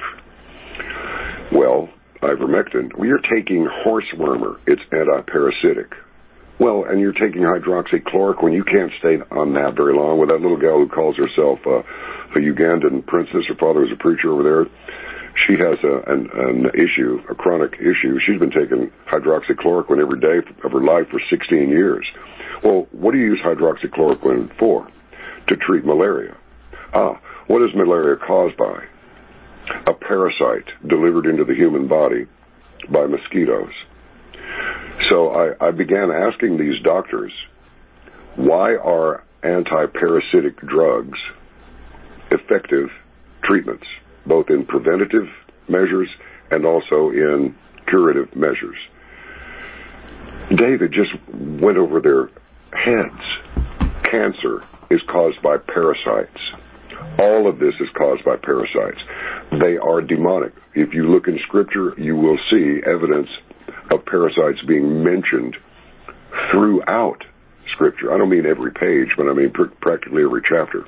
Well, 1.52 1.90
ivermectin, 2.22 2.96
well, 2.98 3.08
you're 3.08 3.26
taking 3.34 3.68
horsewormer. 3.86 4.60
It's 4.68 4.82
antiparasitic. 4.92 5.94
Well, 6.60 6.86
and 6.86 7.00
you're 7.00 7.14
taking 7.14 7.42
hydroxychloroquine. 7.42 8.54
You 8.54 8.64
can't 8.64 8.92
stay 9.00 9.18
on 9.32 9.54
that 9.54 9.76
very 9.76 9.94
long 9.94 10.20
with 10.20 10.30
that 10.30 10.42
little 10.42 10.58
gal 10.58 10.78
who 10.78 10.90
calls 10.90 11.16
herself 11.16 11.60
uh, 11.66 11.84
a 12.36 12.40
Ugandan 12.40 13.06
princess. 13.06 13.46
Her 13.48 13.56
father 13.56 13.82
was 13.82 13.92
a 13.92 13.98
preacher 13.98 14.32
over 14.32 14.44
there 14.44 14.66
she 15.46 15.54
has 15.54 15.78
a, 15.84 16.12
an, 16.12 16.30
an 16.34 16.66
issue, 16.74 17.22
a 17.30 17.36
chronic 17.36 17.74
issue. 17.80 18.20
She's 18.26 18.40
been 18.40 18.52
taking 18.52 18.92
hydroxychloroquine 19.08 20.02
every 20.02 20.20
day 20.20 20.38
of 20.64 20.72
her 20.72 20.82
life 20.82 21.10
for 21.10 21.20
16 21.30 21.70
years. 21.70 22.06
Well, 22.64 22.88
what 22.92 23.12
do 23.12 23.20
you 23.20 23.26
use 23.26 23.42
hydroxychloroquine 23.44 24.58
for? 24.58 24.88
To 25.48 25.56
treat 25.56 25.86
malaria. 25.86 26.36
Ah, 26.94 27.20
what 27.48 27.62
is 27.62 27.74
malaria 27.76 28.18
caused 28.18 28.58
by? 28.58 28.84
A 29.86 29.94
parasite 29.94 30.68
delivered 30.86 31.26
into 31.26 31.46
the 31.46 31.54
human 31.54 31.88
body 31.88 32.26
by 32.90 33.06
mosquitoes. 33.06 33.74
So 35.10 35.30
I, 35.30 35.68
I 35.68 35.72
began 35.72 36.10
asking 36.12 36.58
these 36.58 36.82
doctors, 36.84 37.32
why 38.36 38.76
are 38.76 39.24
anti-parasitic 39.44 40.58
drugs 40.62 41.20
effective 42.32 42.90
treatments? 43.44 43.86
Both 44.28 44.50
in 44.50 44.66
preventative 44.66 45.28
measures 45.68 46.10
and 46.52 46.66
also 46.66 47.10
in 47.10 47.56
curative 47.88 48.36
measures. 48.36 48.78
David 50.56 50.94
just 50.94 51.12
went 51.62 51.78
over 51.78 52.00
their 52.00 52.30
heads. 52.74 53.22
Cancer 54.04 54.64
is 54.90 55.02
caused 55.10 55.42
by 55.42 55.58
parasites. 55.58 56.40
All 57.20 57.48
of 57.50 57.60
this 57.60 57.74
is 57.80 57.90
caused 57.98 58.24
by 58.24 58.38
parasites. 58.38 59.02
They 59.52 59.78
are 59.78 60.02
demonic. 60.02 60.54
If 60.74 60.94
you 60.94 61.10
look 61.10 61.28
in 61.28 61.40
scripture, 61.40 61.94
you 61.98 62.16
will 62.16 62.38
see 62.52 62.80
evidence 62.86 63.30
of 63.92 64.06
parasites 64.06 64.62
being 64.68 65.04
mentioned 65.04 65.58
throughout 66.52 67.24
scripture. 67.74 68.14
I 68.14 68.18
don't 68.18 68.30
mean 68.30 68.46
every 68.46 68.72
page, 68.72 69.10
but 69.18 69.28
I 69.28 69.34
mean 69.34 69.52
pr- 69.52 69.66
practically 69.82 70.24
every 70.24 70.42
chapter 70.48 70.86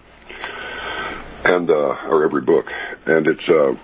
and 1.43 1.69
uh, 1.69 2.07
or 2.09 2.23
every 2.23 2.41
book, 2.41 2.65
and 3.05 3.27
it's. 3.27 3.47
Uh, 3.49 3.75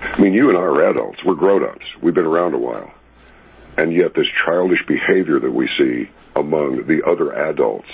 I 0.00 0.20
mean, 0.20 0.34
you 0.34 0.50
and 0.50 0.58
I 0.58 0.60
are 0.60 0.90
adults. 0.90 1.24
We're 1.24 1.34
grown-ups. 1.34 1.86
We've 2.02 2.14
been 2.14 2.26
around 2.26 2.54
a 2.54 2.58
while, 2.58 2.92
and 3.78 3.92
yet 3.92 4.14
this 4.14 4.26
childish 4.44 4.84
behavior 4.86 5.40
that 5.40 5.50
we 5.50 5.68
see 5.78 6.10
among 6.36 6.86
the 6.86 7.02
other 7.06 7.32
adults 7.32 7.88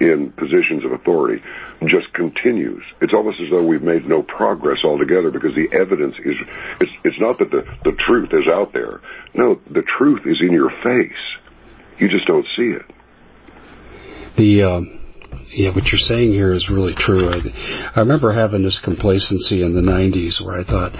in 0.00 0.32
positions 0.32 0.84
of 0.84 0.92
authority 0.92 1.42
just 1.86 2.12
continues. 2.12 2.82
It's 3.00 3.12
almost 3.14 3.40
as 3.40 3.50
though 3.50 3.64
we've 3.64 3.82
made 3.82 4.06
no 4.06 4.22
progress 4.22 4.78
altogether 4.84 5.30
because 5.30 5.54
the 5.54 5.68
evidence 5.72 6.16
is, 6.24 6.36
it's, 6.80 6.92
it's 7.04 7.20
not 7.20 7.38
that 7.38 7.50
the, 7.50 7.64
the 7.84 7.92
truth 8.06 8.30
is 8.32 8.50
out 8.52 8.72
there. 8.72 9.00
No, 9.34 9.60
the 9.70 9.82
truth 9.98 10.22
is 10.26 10.40
in 10.40 10.52
your 10.52 10.70
face. 10.82 11.12
You 11.98 12.08
just 12.08 12.26
don't 12.26 12.46
see 12.56 12.74
it. 12.74 12.86
The, 14.36 14.62
um, 14.62 15.01
yeah, 15.54 15.74
what 15.74 15.84
you're 15.86 15.98
saying 15.98 16.32
here 16.32 16.52
is 16.52 16.70
really 16.70 16.94
true. 16.94 17.28
I, 17.28 17.40
I 17.94 18.00
remember 18.00 18.32
having 18.32 18.62
this 18.62 18.80
complacency 18.82 19.62
in 19.62 19.74
the 19.74 19.80
90s 19.80 20.44
where 20.44 20.60
I 20.60 20.64
thought, 20.64 20.92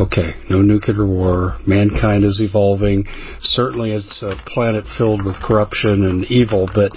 okay, 0.00 0.34
no 0.50 0.62
nuclear 0.62 1.06
war, 1.06 1.58
mankind 1.66 2.24
is 2.24 2.40
evolving. 2.40 3.04
Certainly 3.40 3.92
it's 3.92 4.22
a 4.22 4.34
planet 4.46 4.84
filled 4.98 5.24
with 5.24 5.36
corruption 5.42 6.04
and 6.04 6.24
evil, 6.26 6.68
but 6.74 6.92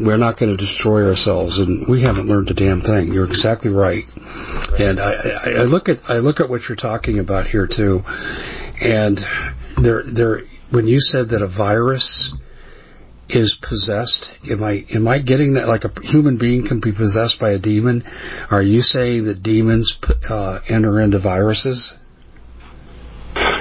we're 0.00 0.16
not 0.16 0.38
going 0.38 0.56
to 0.56 0.56
destroy 0.56 1.04
ourselves, 1.06 1.58
and 1.58 1.86
we 1.88 2.02
haven't 2.02 2.28
learned 2.28 2.50
a 2.50 2.54
damn 2.54 2.80
thing. 2.80 3.12
You're 3.12 3.26
exactly 3.26 3.70
right. 3.70 4.04
And 4.78 5.00
I, 5.00 5.12
I, 5.12 5.50
I 5.50 5.64
look 5.64 5.88
at 5.88 5.98
I 6.08 6.18
look 6.18 6.40
at 6.40 6.48
what 6.48 6.62
you're 6.68 6.76
talking 6.76 7.18
about 7.18 7.46
here 7.46 7.66
too, 7.66 8.02
and 8.80 9.18
there 9.82 10.04
there 10.06 10.42
when 10.70 10.86
you 10.86 11.00
said 11.00 11.30
that 11.30 11.42
a 11.42 11.48
virus 11.48 12.32
is 13.30 13.58
possessed? 13.62 14.30
Am 14.50 14.62
I 14.62 14.84
am 14.94 15.08
I 15.08 15.20
getting 15.20 15.54
that 15.54 15.68
like 15.68 15.84
a 15.84 15.92
human 16.02 16.38
being 16.38 16.66
can 16.66 16.80
be 16.80 16.92
possessed 16.92 17.38
by 17.40 17.50
a 17.50 17.58
demon? 17.58 18.02
Are 18.50 18.62
you 18.62 18.80
saying 18.80 19.24
that 19.26 19.42
demons 19.42 19.96
uh, 20.28 20.60
enter 20.68 21.00
into 21.00 21.18
viruses? 21.18 21.92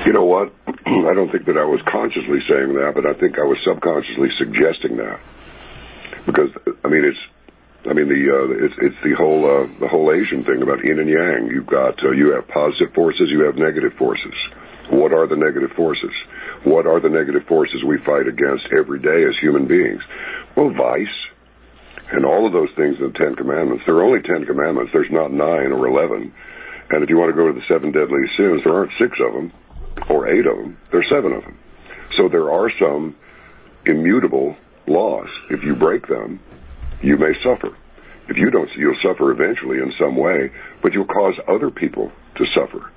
You 0.05 0.13
know 0.13 0.25
what? 0.25 0.53
I 0.67 1.13
don't 1.13 1.31
think 1.31 1.45
that 1.45 1.57
I 1.57 1.65
was 1.65 1.81
consciously 1.87 2.39
saying 2.49 2.73
that, 2.75 2.93
but 2.95 3.05
I 3.05 3.13
think 3.19 3.37
I 3.37 3.45
was 3.45 3.57
subconsciously 3.65 4.29
suggesting 4.37 4.97
that 4.97 5.19
because 6.25 6.49
I 6.83 6.87
mean 6.87 7.03
it's 7.03 7.19
I 7.87 7.93
mean 7.93 8.07
the 8.07 8.21
uh, 8.27 8.65
it's 8.65 8.75
it's 8.81 8.99
the 9.03 9.15
whole 9.15 9.47
uh, 9.47 9.67
the 9.79 9.87
whole 9.87 10.11
Asian 10.11 10.43
thing 10.43 10.61
about 10.61 10.83
yin 10.83 10.99
and 10.99 11.09
yang. 11.09 11.49
You've 11.51 11.67
got 11.67 11.95
uh, 12.03 12.11
you 12.11 12.33
have 12.35 12.47
positive 12.47 12.93
forces, 12.93 13.29
you 13.31 13.45
have 13.45 13.55
negative 13.55 13.93
forces. 13.97 14.35
What 14.89 15.11
are 15.13 15.27
the 15.27 15.35
negative 15.35 15.71
forces? 15.75 16.11
What 16.63 16.87
are 16.87 16.99
the 16.99 17.09
negative 17.09 17.45
forces 17.47 17.83
we 17.83 17.97
fight 17.99 18.27
against 18.27 18.67
every 18.75 18.99
day 18.99 19.23
as 19.23 19.37
human 19.39 19.67
beings? 19.67 20.01
Well, 20.55 20.69
vice 20.71 21.07
and 22.11 22.25
all 22.25 22.47
of 22.47 22.53
those 22.53 22.69
things 22.75 22.97
in 22.99 23.11
the 23.11 23.19
Ten 23.19 23.35
Commandments. 23.35 23.83
There 23.85 23.95
are 23.95 24.03
only 24.03 24.21
Ten 24.21 24.45
Commandments. 24.45 24.91
There's 24.93 25.11
not 25.11 25.31
nine 25.31 25.71
or 25.71 25.87
eleven. 25.87 26.33
And 26.89 27.03
if 27.03 27.09
you 27.09 27.17
want 27.17 27.31
to 27.31 27.35
go 27.35 27.47
to 27.47 27.53
the 27.53 27.65
seven 27.67 27.91
deadly 27.91 28.21
sins, 28.37 28.61
there 28.63 28.73
aren't 28.73 28.91
six 28.97 29.17
of 29.19 29.33
them 29.33 29.51
or 30.09 30.27
eight 30.27 30.45
of 30.47 30.57
them. 30.57 30.77
There's 30.91 31.09
seven 31.09 31.33
of 31.33 31.43
them. 31.43 31.57
So 32.17 32.29
there 32.29 32.51
are 32.51 32.71
some 32.79 33.15
immutable 33.85 34.55
laws. 34.87 35.29
If 35.49 35.63
you 35.63 35.75
break 35.75 36.07
them, 36.07 36.39
you 37.01 37.17
may 37.17 37.33
suffer. 37.43 37.75
If 38.29 38.37
you 38.37 38.49
don't, 38.49 38.69
you'll 38.75 38.97
suffer 39.05 39.31
eventually 39.31 39.77
in 39.77 39.93
some 39.99 40.15
way, 40.15 40.51
but 40.81 40.93
you'll 40.93 41.05
cause 41.05 41.35
other 41.47 41.69
people 41.69 42.11
to 42.35 42.45
suffer. 42.55 42.91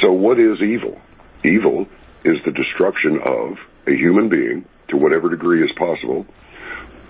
So 0.00 0.12
what 0.12 0.38
is 0.38 0.60
evil? 0.60 1.00
Evil 1.44 1.86
is 2.24 2.36
the 2.44 2.52
destruction 2.52 3.20
of 3.24 3.58
a 3.86 3.92
human 3.92 4.28
being 4.28 4.64
to 4.88 4.96
whatever 4.96 5.28
degree 5.28 5.62
is 5.62 5.70
possible 5.76 6.26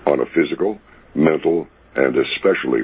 on 0.05 0.19
a 0.19 0.25
physical, 0.27 0.79
mental, 1.15 1.67
and 1.95 2.15
especially 2.15 2.81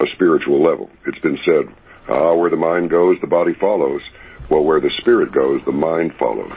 a 0.00 0.06
spiritual 0.14 0.62
level. 0.62 0.90
It's 1.06 1.18
been 1.20 1.38
said, 1.46 1.74
ah, 2.08 2.34
where 2.34 2.50
the 2.50 2.56
mind 2.56 2.90
goes, 2.90 3.18
the 3.20 3.26
body 3.26 3.54
follows. 3.54 4.02
Well, 4.50 4.64
where 4.64 4.80
the 4.80 4.90
spirit 4.98 5.32
goes, 5.32 5.62
the 5.64 5.72
mind 5.72 6.14
follows. 6.18 6.56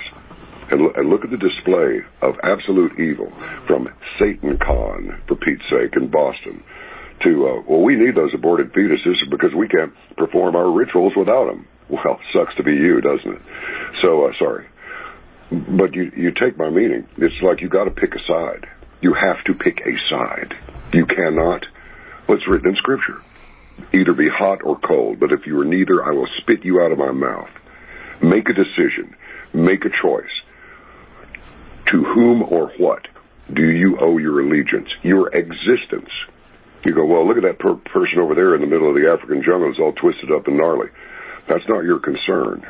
And, 0.72 0.82
and 0.96 1.10
look 1.10 1.24
at 1.24 1.32
the 1.32 1.38
display 1.38 2.02
of 2.22 2.36
absolute 2.44 3.00
evil 3.00 3.32
from 3.66 3.90
Satan 4.22 4.58
Con, 4.60 5.22
for 5.28 5.36
Pete's 5.36 5.64
sake, 5.70 5.96
in 5.98 6.10
Boston, 6.10 6.64
to, 7.26 7.48
uh, 7.48 7.62
well, 7.68 7.82
we 7.82 7.96
need 7.96 8.16
those 8.16 8.34
aborted 8.34 8.72
fetuses 8.74 9.28
because 9.30 9.54
we 9.56 9.68
can't 9.68 9.94
perform 10.16 10.56
our 10.56 10.72
rituals 10.72 11.14
without 11.18 11.48
them. 11.48 11.68
Well, 11.90 12.20
sucks 12.34 12.56
to 12.56 12.64
be 12.64 12.74
you, 12.74 13.02
doesn't 13.02 13.34
it? 13.34 13.42
So, 14.02 14.26
uh, 14.26 14.34
sorry. 14.38 14.68
But 15.52 15.96
you, 15.96 16.12
you 16.16 16.32
take 16.32 16.58
my 16.58 16.70
meaning. 16.70 17.08
It's 17.18 17.42
like 17.42 17.62
you 17.62 17.70
gotta 17.70 17.92
pick 17.92 18.14
a 18.14 18.20
side. 18.28 18.68
You 19.02 19.14
have 19.14 19.44
to 19.46 19.54
pick 19.54 19.80
a 19.86 19.98
side. 20.10 20.54
You 20.94 21.06
cannot, 21.06 21.66
what's 22.28 22.48
written 22.48 22.70
in 22.70 22.76
scripture. 22.76 23.22
Either 23.94 24.14
be 24.14 24.28
hot 24.28 24.60
or 24.64 24.78
cold, 24.78 25.20
but 25.20 25.32
if 25.32 25.48
you 25.48 25.60
are 25.60 25.66
neither, 25.66 26.04
I 26.04 26.12
will 26.12 26.28
spit 26.38 26.66
you 26.66 26.82
out 26.82 26.92
of 26.92 26.98
my 26.98 27.12
mouth. 27.12 27.50
Make 28.22 28.50
a 28.50 28.54
decision. 28.54 29.16
Make 29.54 29.86
a 29.86 29.90
choice. 29.90 30.30
To 31.88 32.04
whom 32.04 32.44
or 32.44 32.72
what 32.78 33.08
do 33.52 33.64
you 33.64 33.98
owe 34.00 34.18
your 34.18 34.42
allegiance? 34.42 34.90
Your 35.02 35.34
existence. 35.34 36.10
You 36.86 36.94
go, 36.94 37.06
well, 37.06 37.28
look 37.28 37.38
at 37.38 37.44
that 37.44 37.60
per- 37.60 37.76
person 37.76 38.20
over 38.20 38.36
there 38.36 38.54
in 38.54 38.62
the 38.62 38.68
middle 38.68 38.90
of 38.90 38.96
the 38.96 39.12
African 39.12 39.42
jungle. 39.44 39.70
It's 39.70 39.80
all 39.80 39.94
twisted 39.94 40.32
up 40.32 40.48
and 40.48 40.58
gnarly. 40.58 40.90
That's 41.48 41.68
not 41.68 41.84
your 41.84 42.00
concern. 42.00 42.66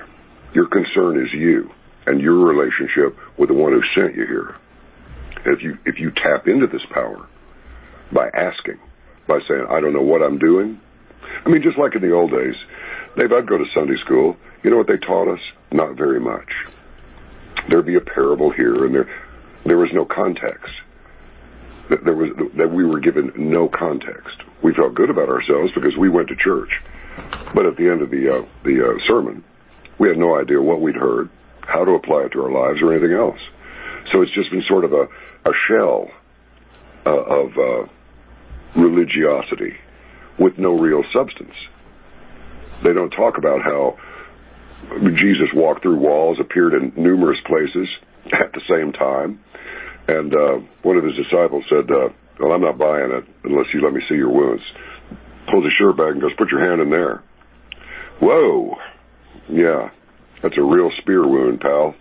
Your 0.54 0.68
concern 0.68 1.22
is 1.22 1.34
you 1.34 1.72
and 2.10 2.20
your 2.20 2.36
relationship 2.36 3.16
with 3.38 3.50
the 3.50 3.56
one 3.56 3.72
who 3.72 3.82
sent 3.96 4.16
you 4.16 4.26
here. 4.26 4.56
If 5.46 5.62
you 5.62 5.78
if 5.86 6.00
you 6.00 6.12
tap 6.12 6.48
into 6.48 6.66
this 6.68 6.84
power 6.90 7.28
by 8.12 8.30
asking, 8.34 8.80
by 9.28 9.40
saying, 9.48 9.68
I 9.70 9.80
don't 9.80 9.94
know 9.94 10.02
what 10.02 10.24
I'm 10.24 10.40
doing. 10.40 10.82
I 11.46 11.50
mean, 11.50 11.62
just 11.62 11.78
like 11.78 11.96
in 11.96 12.02
the 12.02 12.12
old 12.12 12.32
days, 12.32 12.56
Dave, 13.16 13.32
I'd 13.32 13.48
go 13.48 13.58
to 13.58 13.66
Sunday 13.74 13.98
school. 13.98 14.36
You 14.64 14.72
know 14.72 14.78
what 14.78 14.88
they 14.88 14.98
taught 14.98 15.28
us? 15.32 15.40
Not 15.72 15.96
very 15.96 16.20
much. 16.20 16.50
There'd 17.70 17.86
be 17.86 17.96
a 17.96 18.02
parable 18.02 18.52
here, 18.52 18.86
and 18.86 18.94
there 18.94 19.10
there 19.66 19.78
was 19.78 19.90
no 19.94 20.04
context. 20.04 20.74
There 21.90 22.16
was 22.16 22.32
that 22.56 22.72
we 22.72 22.86
were 22.86 23.00
given 23.00 23.32
no 23.36 23.70
context. 23.70 24.42
We 24.64 24.74
felt 24.74 24.96
good 24.96 25.12
about 25.12 25.30
ourselves 25.30 25.72
because 25.76 25.96
we 25.96 26.10
went 26.10 26.28
to 26.30 26.36
church. 26.36 26.72
But 27.54 27.68
at 27.68 27.78
the 27.78 27.88
end 27.88 28.02
of 28.02 28.10
the 28.10 28.30
uh, 28.30 28.46
the 28.64 28.84
uh, 28.84 29.08
sermon, 29.08 29.44
we 30.00 30.08
had 30.08 30.18
no 30.18 30.40
idea 30.40 30.60
what 30.60 30.82
we'd 30.82 30.96
heard, 30.96 31.30
how 31.62 31.86
to 31.86 31.92
apply 31.92 32.24
it 32.24 32.30
to 32.34 32.44
our 32.44 32.52
lives, 32.52 32.82
or 32.82 32.92
anything 32.92 33.14
else. 33.14 33.40
So 34.12 34.22
it's 34.22 34.34
just 34.34 34.52
been 34.52 34.64
sort 34.68 34.86
of 34.86 34.94
a 34.94 35.08
a 35.46 35.54
shell 35.68 36.10
uh, 37.06 37.10
of 37.10 37.58
uh, 37.58 37.88
religiosity 38.76 39.78
with 40.38 40.58
no 40.58 40.78
real 40.78 41.04
substance. 41.14 41.54
They 42.84 42.94
don't 42.94 43.12
talk 43.12 43.38
about 43.38 43.62
how 43.62 43.98
Jesus 45.16 45.48
walked 45.54 45.84
through 45.84 45.98
walls, 45.98 46.38
appeared 46.40 46.74
in 46.74 46.94
numerous 46.96 47.40
places 47.46 47.88
at 48.34 48.54
the 48.54 48.62
same 48.70 48.94
time, 48.94 49.44
and 50.08 50.34
uh, 50.34 50.60
one 50.82 50.98
of 50.98 51.04
his 51.04 51.16
disciples 51.16 51.64
said, 51.70 51.92
uh, 51.92 52.10
"Well, 52.40 52.54
I'm 52.54 52.62
not 52.62 52.78
buying 52.78 53.12
it 53.12 53.26
unless 53.44 53.68
you 53.74 53.82
let 53.82 53.94
me 53.94 54.02
see 54.10 54.16
your 54.16 54.32
wounds." 54.32 54.64
Pulls 55.52 55.64
his 55.64 55.74
shirt 55.80 55.98
back 55.98 56.12
and 56.12 56.22
goes, 56.22 56.34
"Put 56.38 56.52
your 56.52 56.62
hand 56.62 56.82
in 56.82 56.90
there." 56.90 57.24
Whoa. 58.20 58.78
Yeah. 59.48 59.90
That's 60.42 60.58
a 60.58 60.64
real 60.64 60.92
spear 61.02 61.28
wound, 61.28 61.62
pal. 61.62 61.96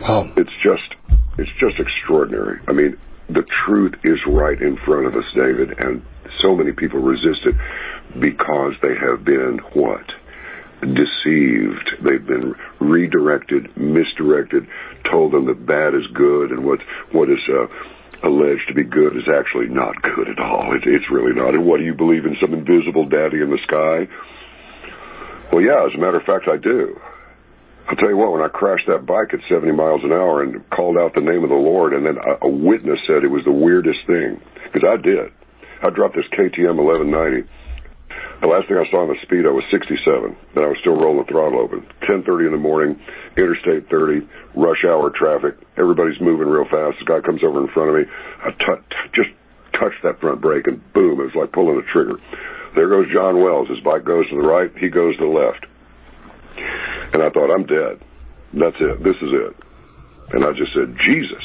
Wow. 0.00 0.32
It's 0.36 0.50
just, 0.62 0.94
it's 1.38 1.50
just 1.58 1.78
extraordinary. 1.78 2.60
I 2.66 2.72
mean, 2.72 2.96
the 3.28 3.44
truth 3.66 3.94
is 4.04 4.18
right 4.26 4.60
in 4.60 4.76
front 4.78 5.06
of 5.06 5.14
us, 5.14 5.24
David, 5.34 5.78
and 5.78 6.02
so 6.40 6.54
many 6.54 6.72
people 6.72 7.00
resist 7.00 7.44
it 7.44 7.54
because 8.18 8.74
they 8.82 8.94
have 8.94 9.24
been 9.24 9.58
what? 9.74 10.04
Deceived. 10.80 11.90
They've 12.02 12.26
been 12.26 12.54
redirected, 12.80 13.76
misdirected, 13.76 14.66
told 15.10 15.32
them 15.32 15.46
that 15.46 15.66
bad 15.66 15.94
is 15.94 16.06
good 16.14 16.50
and 16.50 16.64
what, 16.64 16.80
what 17.12 17.28
is, 17.28 17.40
uh, 17.48 17.66
alleged 18.22 18.68
to 18.68 18.74
be 18.74 18.84
good 18.84 19.16
is 19.16 19.28
actually 19.32 19.68
not 19.68 20.00
good 20.02 20.28
at 20.28 20.38
all. 20.38 20.74
It, 20.74 20.82
it's 20.86 21.10
really 21.10 21.32
not. 21.32 21.54
And 21.54 21.64
what 21.64 21.78
do 21.78 21.84
you 21.84 21.94
believe 21.94 22.26
in 22.26 22.36
some 22.40 22.54
invisible 22.54 23.06
daddy 23.06 23.40
in 23.40 23.50
the 23.50 23.58
sky? 23.64 24.08
Well, 25.52 25.62
yeah, 25.62 25.84
as 25.84 25.94
a 25.94 25.98
matter 25.98 26.18
of 26.18 26.24
fact, 26.24 26.46
I 26.48 26.56
do. 26.56 26.98
I'll 27.88 27.96
tell 27.96 28.10
you 28.10 28.16
what, 28.16 28.30
when 28.30 28.42
I 28.42 28.48
crashed 28.48 28.86
that 28.86 29.04
bike 29.04 29.34
at 29.34 29.40
70 29.50 29.72
miles 29.72 30.00
an 30.04 30.12
hour 30.12 30.42
and 30.42 30.62
called 30.70 30.96
out 30.96 31.14
the 31.14 31.26
name 31.26 31.42
of 31.42 31.50
the 31.50 31.58
Lord, 31.58 31.92
and 31.92 32.06
then 32.06 32.18
a, 32.18 32.46
a 32.46 32.48
witness 32.48 33.00
said 33.06 33.24
it 33.24 33.34
was 33.34 33.42
the 33.44 33.50
weirdest 33.50 34.06
thing, 34.06 34.40
because 34.70 34.86
I 34.88 34.94
did. 34.96 35.32
I 35.82 35.90
dropped 35.90 36.14
this 36.14 36.28
KTM 36.30 36.78
1190. 36.78 37.50
The 38.42 38.48
last 38.48 38.68
thing 38.68 38.78
I 38.78 38.86
saw 38.90 39.02
on 39.02 39.10
the 39.10 39.18
speedo 39.26 39.50
was 39.52 39.64
67. 39.70 40.36
Then 40.54 40.64
I 40.64 40.68
was 40.68 40.78
still 40.80 40.96
rolling 40.96 41.26
the 41.26 41.30
throttle 41.30 41.58
open. 41.58 41.86
10:30 42.06 42.46
in 42.46 42.52
the 42.52 42.58
morning, 42.58 43.00
Interstate 43.36 43.90
30, 43.90 44.26
rush 44.54 44.84
hour 44.86 45.10
traffic. 45.10 45.58
Everybody's 45.76 46.20
moving 46.20 46.48
real 46.48 46.64
fast. 46.70 46.98
This 46.98 47.08
guy 47.08 47.20
comes 47.20 47.42
over 47.42 47.60
in 47.60 47.68
front 47.68 47.90
of 47.90 47.96
me. 47.96 48.04
I 48.44 48.50
t- 48.50 48.86
just 49.14 49.30
touched 49.78 50.02
that 50.04 50.20
front 50.20 50.40
brake, 50.40 50.66
and 50.68 50.80
boom! 50.92 51.20
It 51.20 51.34
was 51.34 51.34
like 51.34 51.52
pulling 51.52 51.78
a 51.78 51.86
trigger. 51.92 52.16
There 52.74 52.88
goes 52.88 53.06
John 53.12 53.40
Wells. 53.42 53.68
His 53.68 53.80
bike 53.80 54.04
goes 54.04 54.28
to 54.30 54.36
the 54.36 54.46
right. 54.46 54.70
He 54.78 54.88
goes 54.88 55.16
to 55.16 55.24
the 55.24 55.30
left. 55.30 55.66
And 57.12 57.22
I 57.22 57.30
thought, 57.30 57.52
I'm 57.52 57.66
dead. 57.66 58.00
That's 58.52 58.76
it. 58.80 59.02
This 59.02 59.16
is 59.16 59.30
it. 59.32 59.56
And 60.32 60.44
I 60.44 60.52
just 60.52 60.72
said, 60.74 60.96
Jesus. 61.04 61.42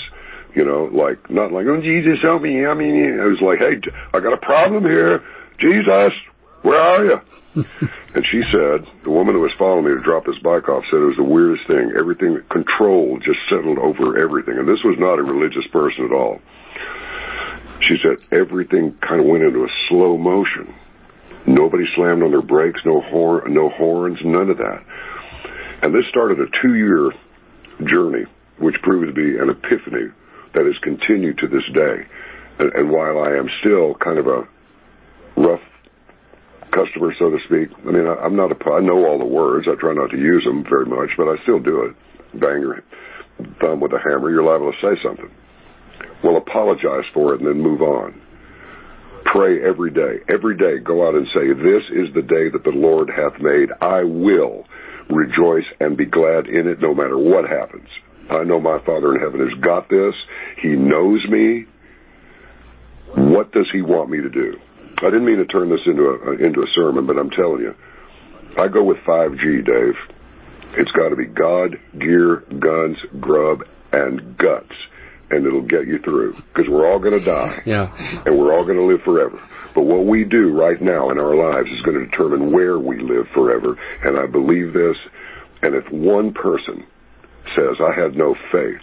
You 0.56 0.64
know, 0.64 0.86
like, 0.86 1.30
not 1.30 1.52
like, 1.52 1.66
oh, 1.68 1.82
Jesus, 1.82 2.20
help 2.22 2.42
me. 2.42 2.66
I 2.66 2.74
mean, 2.74 2.96
it 2.96 3.28
was 3.28 3.42
like, 3.42 3.60
hey, 3.60 3.82
I 4.14 4.20
got 4.20 4.34
a 4.34 4.38
problem 4.38 4.84
here. 4.84 5.24
Jesus, 5.60 6.14
where 6.62 6.80
are 6.80 7.06
you? 7.06 7.22
and 7.56 8.26
she 8.32 8.42
said, 8.54 8.86
the 9.04 9.12
woman 9.12 9.36
who 9.36 9.42
was 9.42 9.52
following 9.58 9.86
me 9.86 9.92
to 9.92 10.02
drop 10.02 10.26
this 10.26 10.40
bike 10.40 10.70
off 10.70 10.84
said 10.90 11.02
it 11.02 11.12
was 11.12 11.18
the 11.18 11.24
weirdest 11.24 11.68
thing. 11.68 11.92
Everything, 11.98 12.40
control 12.50 13.20
just 13.20 13.40
settled 13.50 13.80
over 13.80 14.18
everything. 14.18 14.58
And 14.58 14.68
this 14.68 14.84
was 14.84 14.96
not 14.98 15.20
a 15.20 15.24
religious 15.24 15.68
person 15.72 16.06
at 16.06 16.12
all. 16.14 16.40
She 17.82 17.98
said 18.02 18.18
everything 18.32 18.98
kind 19.02 19.20
of 19.20 19.28
went 19.28 19.44
into 19.44 19.64
a 19.64 19.70
slow 19.90 20.18
motion. 20.18 20.74
Nobody 21.48 21.86
slammed 21.96 22.24
on 22.24 22.32
their 22.32 22.42
brakes, 22.42 22.80
no 22.86 23.02
horn, 23.02 23.54
no 23.54 23.70
horns, 23.70 24.18
none 24.24 24.50
of 24.50 24.58
that. 24.58 24.84
And 25.84 25.94
this 25.94 26.06
started 26.10 26.40
a 26.40 26.48
two-year 26.64 27.12
journey, 27.86 28.26
which 28.58 28.76
proved 28.82 29.08
to 29.08 29.14
be 29.14 29.38
an 29.38 29.50
epiphany 29.50 30.10
that 30.54 30.66
has 30.66 30.76
continued 30.82 31.38
to 31.40 31.48
this 31.48 31.64
day. 31.74 32.08
And, 32.60 32.74
and 32.74 32.90
while 32.90 33.20
I 33.20 33.38
am 33.38 33.48
still 33.62 33.94
kind 33.96 34.18
of 34.18 34.28
a 34.28 34.48
rough 35.38 35.62
customer, 36.72 37.14
so 37.20 37.30
to 37.30 37.38
speak, 37.46 37.70
I 37.86 37.92
mean, 37.92 38.08
I, 38.08 38.16
I'm 38.16 38.36
not 38.36 38.52
a, 38.52 38.72
I 38.72 38.80
know 38.80 39.06
all 39.06 39.20
the 39.20 39.26
words. 39.26 39.68
I 39.70 39.76
try 39.76 39.94
not 39.94 40.10
to 40.12 40.18
use 40.18 40.44
them 40.46 40.64
very 40.64 40.86
much, 40.86 41.12
but 41.16 41.28
I 41.28 41.36
still 41.44 41.60
do 41.60 41.84
it. 41.84 41.96
Bang 42.40 42.62
your 42.62 42.84
thumb 43.62 43.82
with 43.82 43.92
a 43.94 44.00
hammer, 44.00 44.32
you're 44.32 44.44
liable 44.44 44.72
to 44.72 44.78
say 44.82 45.00
something. 45.04 45.30
Well, 46.24 46.38
apologize 46.38 47.06
for 47.14 47.36
it 47.36 47.42
and 47.42 47.48
then 47.48 47.62
move 47.62 47.82
on 47.82 48.22
pray 49.36 49.62
every 49.68 49.92
day. 49.92 50.24
Every 50.34 50.56
day 50.56 50.80
go 50.80 51.08
out 51.08 51.16
and 51.16 51.28
say, 51.36 51.48
This 51.52 51.84
is 51.92 52.14
the 52.14 52.22
day 52.22 52.50
that 52.50 52.64
the 52.64 52.72
Lord 52.72 53.10
hath 53.10 53.42
made. 53.42 53.70
I 53.82 54.04
will 54.04 54.66
rejoice 55.10 55.66
and 55.80 55.98
be 55.98 56.06
glad 56.06 56.48
in 56.48 56.68
it 56.68 56.80
no 56.80 56.94
matter 56.96 57.18
what 57.18 57.48
happens. 57.48 57.90
I 58.30 58.44
know 58.44 58.60
my 58.60 58.80
Father 58.86 59.14
in 59.14 59.22
heaven 59.22 59.48
has 59.48 59.60
got 59.60 59.90
this. 59.90 60.16
He 60.62 60.70
knows 60.70 61.24
me. 61.28 61.66
What 63.14 63.52
does 63.52 63.68
he 63.72 63.82
want 63.82 64.10
me 64.10 64.22
to 64.22 64.30
do? 64.30 64.60
I 65.00 65.06
didn't 65.06 65.26
mean 65.26 65.38
to 65.38 65.46
turn 65.46 65.70
this 65.70 65.86
into 65.86 66.04
a 66.04 66.32
into 66.34 66.62
a 66.62 66.68
sermon, 66.74 67.06
but 67.06 67.20
I'm 67.20 67.30
telling 67.30 67.62
you, 67.62 67.76
I 68.58 68.68
go 68.70 68.84
with 68.84 68.98
5G, 69.00 69.66
Dave. 69.66 69.96
It's 70.78 70.92
got 70.92 71.10
to 71.10 71.16
be 71.16 71.26
God, 71.26 71.78
gear, 72.00 72.38
guns, 72.60 72.98
grub, 73.20 73.66
and 73.92 74.38
guts 74.38 74.74
and 75.36 75.46
it'll 75.46 75.62
get 75.62 75.88
you 75.88 76.00
through 76.00 76.34
because 76.54 76.70
we're 76.70 76.90
all 76.90 77.00
going 77.00 77.20
to 77.20 77.26
die. 77.26 77.62
Yeah. 77.66 77.94
And 78.26 78.38
we're 78.38 78.54
all 78.54 78.64
going 78.64 78.78
to 78.78 78.86
live 78.86 79.02
forever. 79.04 79.40
But 79.74 79.84
what 79.84 80.06
we 80.06 80.24
do 80.24 80.58
right 80.58 80.82
now 80.82 81.10
in 81.10 81.20
our 81.20 81.36
lives 81.36 81.70
is 81.70 81.82
going 81.82 82.00
to 82.00 82.06
determine 82.06 82.52
where 82.52 82.80
we 82.80 83.00
live 83.02 83.28
forever. 83.34 83.78
And 84.04 84.18
I 84.18 84.26
believe 84.26 84.74
this. 84.74 84.96
And 85.62 85.76
if 85.76 85.92
one 85.92 86.34
person 86.34 86.86
says, 87.56 87.76
I 87.80 88.00
have 88.00 88.14
no 88.14 88.36
faith, 88.52 88.82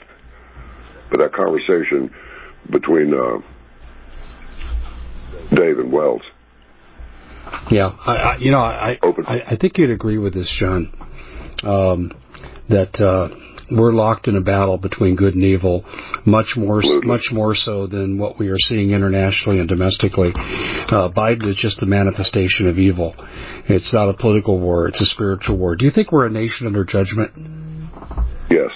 but 1.10 1.20
that 1.20 1.32
conversation 1.32 2.14
between 2.70 3.14
uh, 3.14 3.38
Dave 5.54 5.78
and 5.78 5.92
Wells. 5.92 6.22
Yeah, 7.70 7.96
I, 8.06 8.12
I 8.12 8.36
you 8.38 8.50
know, 8.50 8.60
I, 8.60 8.98
I, 9.26 9.42
I 9.52 9.56
think 9.56 9.78
you'd 9.78 9.90
agree 9.90 10.18
with 10.18 10.34
this, 10.34 10.54
John. 10.58 10.92
Um, 11.64 12.12
that 12.68 13.00
uh, 13.00 13.28
we're 13.76 13.92
locked 13.92 14.28
in 14.28 14.36
a 14.36 14.40
battle 14.40 14.78
between 14.78 15.16
good 15.16 15.34
and 15.34 15.42
evil, 15.42 15.84
much 16.24 16.54
more 16.56 16.82
much 17.02 17.30
more 17.32 17.54
so 17.54 17.86
than 17.86 18.18
what 18.18 18.38
we 18.38 18.48
are 18.48 18.58
seeing 18.58 18.90
internationally 18.90 19.58
and 19.58 19.68
domestically. 19.68 20.32
Uh, 20.34 21.10
Biden 21.14 21.48
is 21.48 21.56
just 21.56 21.80
the 21.80 21.86
manifestation 21.86 22.68
of 22.68 22.78
evil. 22.78 23.14
It's 23.68 23.92
not 23.92 24.08
a 24.08 24.14
political 24.14 24.58
war; 24.58 24.88
it's 24.88 25.00
a 25.00 25.06
spiritual 25.06 25.58
war. 25.58 25.76
Do 25.76 25.84
you 25.84 25.90
think 25.90 26.12
we're 26.12 26.26
a 26.26 26.30
nation 26.30 26.66
under 26.66 26.84
judgment? 26.84 27.32
Yes, 28.50 28.70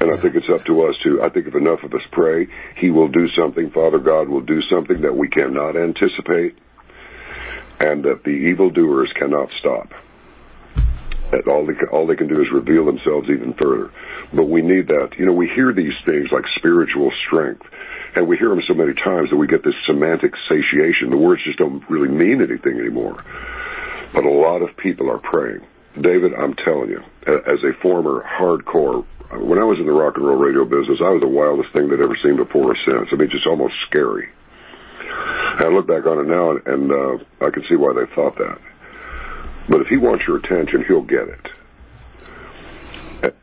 And 0.00 0.10
I 0.10 0.20
think 0.20 0.34
it's 0.36 0.48
up 0.48 0.64
to 0.66 0.82
us 0.82 0.94
to, 1.04 1.22
I 1.22 1.28
think 1.28 1.46
if 1.46 1.54
enough 1.54 1.82
of 1.82 1.92
us 1.92 2.00
pray, 2.12 2.46
He 2.76 2.90
will 2.90 3.08
do 3.08 3.28
something, 3.36 3.70
Father 3.70 3.98
God 3.98 4.28
will 4.28 4.40
do 4.40 4.60
something 4.70 5.02
that 5.02 5.14
we 5.14 5.28
cannot 5.28 5.76
anticipate, 5.76 6.56
and 7.80 8.04
that 8.04 8.22
the 8.24 8.30
evildoers 8.30 9.12
cannot 9.18 9.48
stop. 9.60 9.88
That 11.30 11.48
all 11.48 11.66
they, 11.66 11.74
all 11.90 12.06
they 12.06 12.16
can 12.16 12.28
do 12.28 12.40
is 12.40 12.50
reveal 12.52 12.84
themselves 12.84 13.28
even 13.28 13.54
further. 13.54 13.90
But 14.32 14.44
we 14.44 14.62
need 14.62 14.88
that. 14.88 15.14
You 15.18 15.26
know, 15.26 15.32
we 15.32 15.48
hear 15.48 15.72
these 15.72 15.94
things 16.04 16.30
like 16.30 16.44
spiritual 16.56 17.12
strength, 17.26 17.66
and 18.14 18.26
we 18.26 18.36
hear 18.36 18.50
them 18.50 18.62
so 18.68 18.74
many 18.74 18.94
times 18.94 19.30
that 19.30 19.36
we 19.36 19.46
get 19.46 19.64
this 19.64 19.74
semantic 19.86 20.34
satiation. 20.48 21.10
The 21.10 21.16
words 21.16 21.42
just 21.44 21.58
don't 21.58 21.88
really 21.88 22.08
mean 22.08 22.42
anything 22.42 22.78
anymore. 22.78 23.24
But 24.12 24.24
a 24.24 24.30
lot 24.30 24.62
of 24.62 24.76
people 24.76 25.10
are 25.10 25.18
praying. 25.18 25.66
David, 26.00 26.34
I'm 26.34 26.54
telling 26.54 26.90
you, 26.90 27.02
as 27.26 27.62
a 27.62 27.72
former 27.80 28.22
hardcore, 28.22 29.04
when 29.32 29.58
I 29.58 29.64
was 29.64 29.78
in 29.78 29.86
the 29.86 29.92
rock 29.92 30.16
and 30.16 30.26
roll 30.26 30.36
radio 30.36 30.64
business, 30.64 30.98
I 31.00 31.10
was 31.10 31.20
the 31.20 31.28
wildest 31.28 31.72
thing 31.72 31.88
that 31.88 32.00
ever 32.00 32.16
seen 32.22 32.36
before 32.36 32.72
or 32.72 32.76
since. 32.84 33.08
I 33.10 33.16
mean, 33.16 33.30
just 33.30 33.46
almost 33.46 33.74
scary. 33.86 34.28
And 35.00 35.64
I 35.64 35.68
look 35.68 35.86
back 35.86 36.06
on 36.06 36.18
it 36.18 36.26
now, 36.26 36.50
and, 36.50 36.66
and 36.66 36.92
uh, 36.92 37.24
I 37.40 37.50
can 37.50 37.64
see 37.68 37.76
why 37.76 37.92
they 37.92 38.12
thought 38.14 38.36
that. 38.38 38.58
But 39.68 39.80
if 39.80 39.86
he 39.88 39.96
wants 39.96 40.26
your 40.26 40.36
attention, 40.36 40.84
he'll 40.84 41.02
get 41.02 41.28
it. 41.28 41.46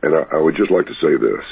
And 0.02 0.14
I, 0.14 0.38
would 0.38 0.56
just 0.56 0.70
like 0.70 0.86
to 0.86 0.94
say 0.94 1.16
this. 1.16 1.44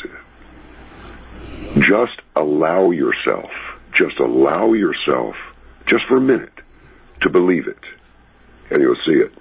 Just 1.84 2.20
allow 2.36 2.90
yourself, 2.90 3.50
just 3.92 4.18
allow 4.20 4.72
yourself, 4.72 5.34
just 5.86 6.04
for 6.06 6.18
a 6.18 6.20
minute, 6.20 6.52
to 7.22 7.30
believe 7.30 7.66
it. 7.66 7.78
And 8.70 8.80
you'll 8.80 8.94
see 9.06 9.20
it. 9.20 9.32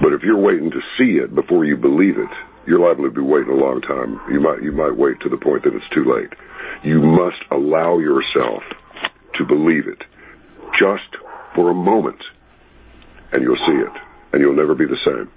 But 0.00 0.12
if 0.12 0.22
you're 0.22 0.38
waiting 0.38 0.70
to 0.70 0.80
see 0.96 1.18
it 1.18 1.34
before 1.34 1.64
you 1.64 1.76
believe 1.76 2.18
it, 2.18 2.30
you're 2.66 2.80
liable 2.80 3.04
to 3.04 3.10
be 3.10 3.20
waiting 3.20 3.52
a 3.52 3.56
long 3.56 3.80
time. 3.80 4.20
You 4.30 4.40
might, 4.40 4.62
you 4.62 4.72
might 4.72 4.96
wait 4.96 5.20
to 5.20 5.28
the 5.28 5.36
point 5.36 5.62
that 5.64 5.74
it's 5.74 5.88
too 5.94 6.04
late. 6.04 6.32
You 6.82 7.00
must 7.00 7.38
allow 7.50 7.98
yourself 7.98 8.62
to 9.34 9.44
believe 9.44 9.86
it 9.86 10.02
just 10.78 11.16
for 11.54 11.70
a 11.70 11.74
moment 11.74 12.20
and 13.32 13.42
you'll 13.42 13.56
see 13.56 13.76
it 13.76 14.07
and 14.32 14.42
you'll 14.42 14.56
never 14.56 14.74
be 14.74 14.86
the 14.86 14.98
same. 15.04 15.30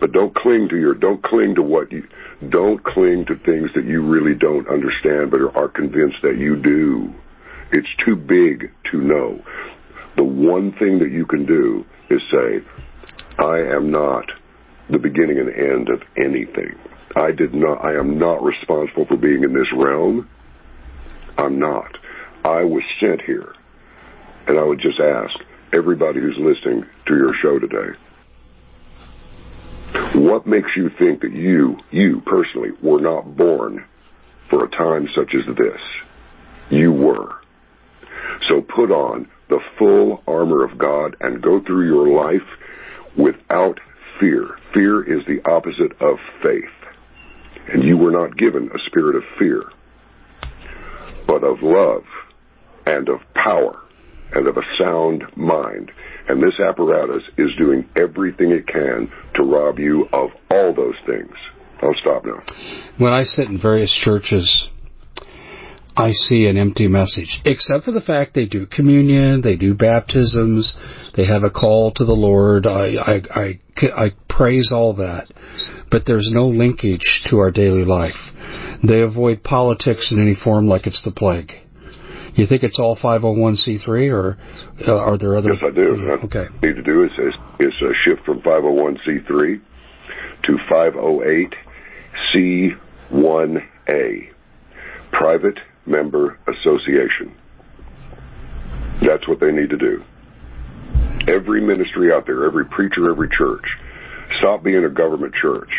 But 0.00 0.12
don't 0.12 0.34
cling 0.34 0.68
to 0.70 0.76
your, 0.76 0.94
don't 0.94 1.22
cling 1.22 1.56
to 1.56 1.62
what 1.62 1.92
you, 1.92 2.06
don't 2.48 2.82
cling 2.82 3.26
to 3.26 3.36
things 3.36 3.70
that 3.74 3.84
you 3.84 4.02
really 4.02 4.34
don't 4.34 4.68
understand 4.68 5.30
but 5.30 5.40
are 5.56 5.68
convinced 5.68 6.18
that 6.22 6.38
you 6.38 6.56
do. 6.56 7.12
It's 7.72 7.88
too 8.04 8.16
big 8.16 8.72
to 8.90 9.00
know. 9.00 9.42
The 10.16 10.24
one 10.24 10.72
thing 10.72 10.98
that 11.00 11.10
you 11.10 11.26
can 11.26 11.46
do 11.46 11.84
is 12.08 12.20
say, 12.30 12.60
I 13.38 13.58
am 13.58 13.90
not 13.90 14.24
the 14.90 14.98
beginning 14.98 15.38
and 15.38 15.50
end 15.50 15.88
of 15.90 16.02
anything. 16.16 16.76
I 17.14 17.32
did 17.32 17.54
not, 17.54 17.84
I 17.84 17.94
am 17.98 18.18
not 18.18 18.42
responsible 18.42 19.06
for 19.06 19.16
being 19.16 19.44
in 19.44 19.52
this 19.52 19.70
realm. 19.74 20.28
I'm 21.36 21.58
not. 21.58 21.96
I 22.44 22.64
was 22.64 22.82
sent 23.00 23.22
here. 23.22 23.54
And 24.46 24.58
I 24.58 24.64
would 24.64 24.80
just 24.80 24.98
ask 24.98 25.34
everybody 25.72 26.20
who's 26.20 26.38
listening 26.38 26.84
to 27.06 27.16
your 27.16 27.34
show 27.42 27.58
today, 27.58 27.98
what 30.14 30.46
makes 30.46 30.70
you 30.76 30.90
think 30.98 31.22
that 31.22 31.32
you, 31.32 31.78
you 31.90 32.20
personally, 32.24 32.70
were 32.82 33.00
not 33.00 33.36
born 33.36 33.84
for 34.50 34.64
a 34.64 34.70
time 34.70 35.08
such 35.14 35.34
as 35.34 35.56
this? 35.56 35.80
You 36.70 36.92
were. 36.92 37.40
So 38.48 38.60
put 38.60 38.90
on 38.90 39.28
the 39.48 39.60
full 39.78 40.22
armor 40.26 40.64
of 40.64 40.78
God 40.78 41.16
and 41.20 41.42
go 41.42 41.60
through 41.60 41.86
your 41.86 42.08
life 42.08 42.46
without 43.16 43.80
fear. 44.20 44.46
Fear 44.72 45.20
is 45.20 45.26
the 45.26 45.40
opposite 45.50 46.00
of 46.00 46.18
faith. 46.42 46.64
And 47.68 47.86
you 47.86 47.96
were 47.96 48.10
not 48.10 48.36
given 48.36 48.70
a 48.74 48.78
spirit 48.86 49.16
of 49.16 49.22
fear, 49.38 49.62
but 51.26 51.44
of 51.44 51.62
love 51.62 52.04
and 52.86 53.08
of 53.08 53.20
power 53.34 53.82
and 54.32 54.46
of 54.46 54.56
a 54.56 54.62
sound 54.78 55.24
mind. 55.36 55.90
And 56.28 56.42
this 56.42 56.58
apparatus 56.60 57.22
is 57.36 57.48
doing 57.58 57.88
everything 57.96 58.50
it 58.50 58.66
can 58.66 59.10
to 59.34 59.44
rob 59.44 59.78
you 59.78 60.08
of 60.12 60.30
all 60.50 60.74
those 60.74 60.96
things. 61.06 61.32
I'll 61.82 61.94
stop 62.00 62.24
now. 62.24 62.42
When 62.98 63.12
I 63.12 63.22
sit 63.22 63.48
in 63.48 63.60
various 63.60 63.92
churches, 63.92 64.68
I 65.96 66.12
see 66.12 66.46
an 66.46 66.56
empty 66.56 66.86
message, 66.86 67.40
except 67.44 67.84
for 67.84 67.92
the 67.92 68.00
fact 68.00 68.34
they 68.34 68.46
do 68.46 68.66
communion, 68.66 69.40
they 69.40 69.56
do 69.56 69.74
baptisms, 69.74 70.76
they 71.16 71.26
have 71.26 71.42
a 71.42 71.50
call 71.50 71.92
to 71.92 72.04
the 72.04 72.12
Lord. 72.12 72.66
I, 72.66 72.94
I, 72.94 73.22
I, 73.34 73.60
I 73.82 74.10
praise 74.28 74.70
all 74.72 74.94
that. 74.94 75.26
But 75.90 76.04
there's 76.06 76.28
no 76.30 76.46
linkage 76.46 77.22
to 77.30 77.38
our 77.38 77.50
daily 77.50 77.84
life. 77.84 78.14
They 78.86 79.00
avoid 79.00 79.42
politics 79.42 80.12
in 80.12 80.20
any 80.20 80.34
form 80.34 80.68
like 80.68 80.86
it's 80.86 81.02
the 81.02 81.10
plague. 81.10 81.52
You 82.38 82.46
think 82.46 82.62
it's 82.62 82.78
all 82.78 82.96
501c3, 82.96 84.12
or 84.12 84.38
uh, 84.86 84.96
are 84.96 85.18
there 85.18 85.36
other? 85.36 85.54
Yes, 85.54 85.60
I 85.60 85.70
do. 85.70 86.00
Yeah, 86.00 86.18
okay. 86.24 86.44
What 86.44 86.62
need 86.62 86.76
to 86.76 86.84
do 86.84 87.02
is, 87.02 87.10
is, 87.18 87.34
is 87.58 87.74
a 87.82 87.92
shift 88.04 88.24
from 88.24 88.40
501c3 88.42 89.60
to 90.44 90.56
508c1a, 92.30 94.30
Private 95.10 95.58
Member 95.84 96.38
Association. 96.46 97.34
That's 99.02 99.26
what 99.26 99.40
they 99.40 99.50
need 99.50 99.70
to 99.70 99.76
do. 99.76 100.04
Every 101.26 101.60
ministry 101.60 102.12
out 102.12 102.26
there, 102.26 102.46
every 102.46 102.66
preacher, 102.66 103.10
every 103.10 103.30
church, 103.36 103.64
stop 104.38 104.62
being 104.62 104.84
a 104.84 104.90
government 104.90 105.34
church. 105.42 105.72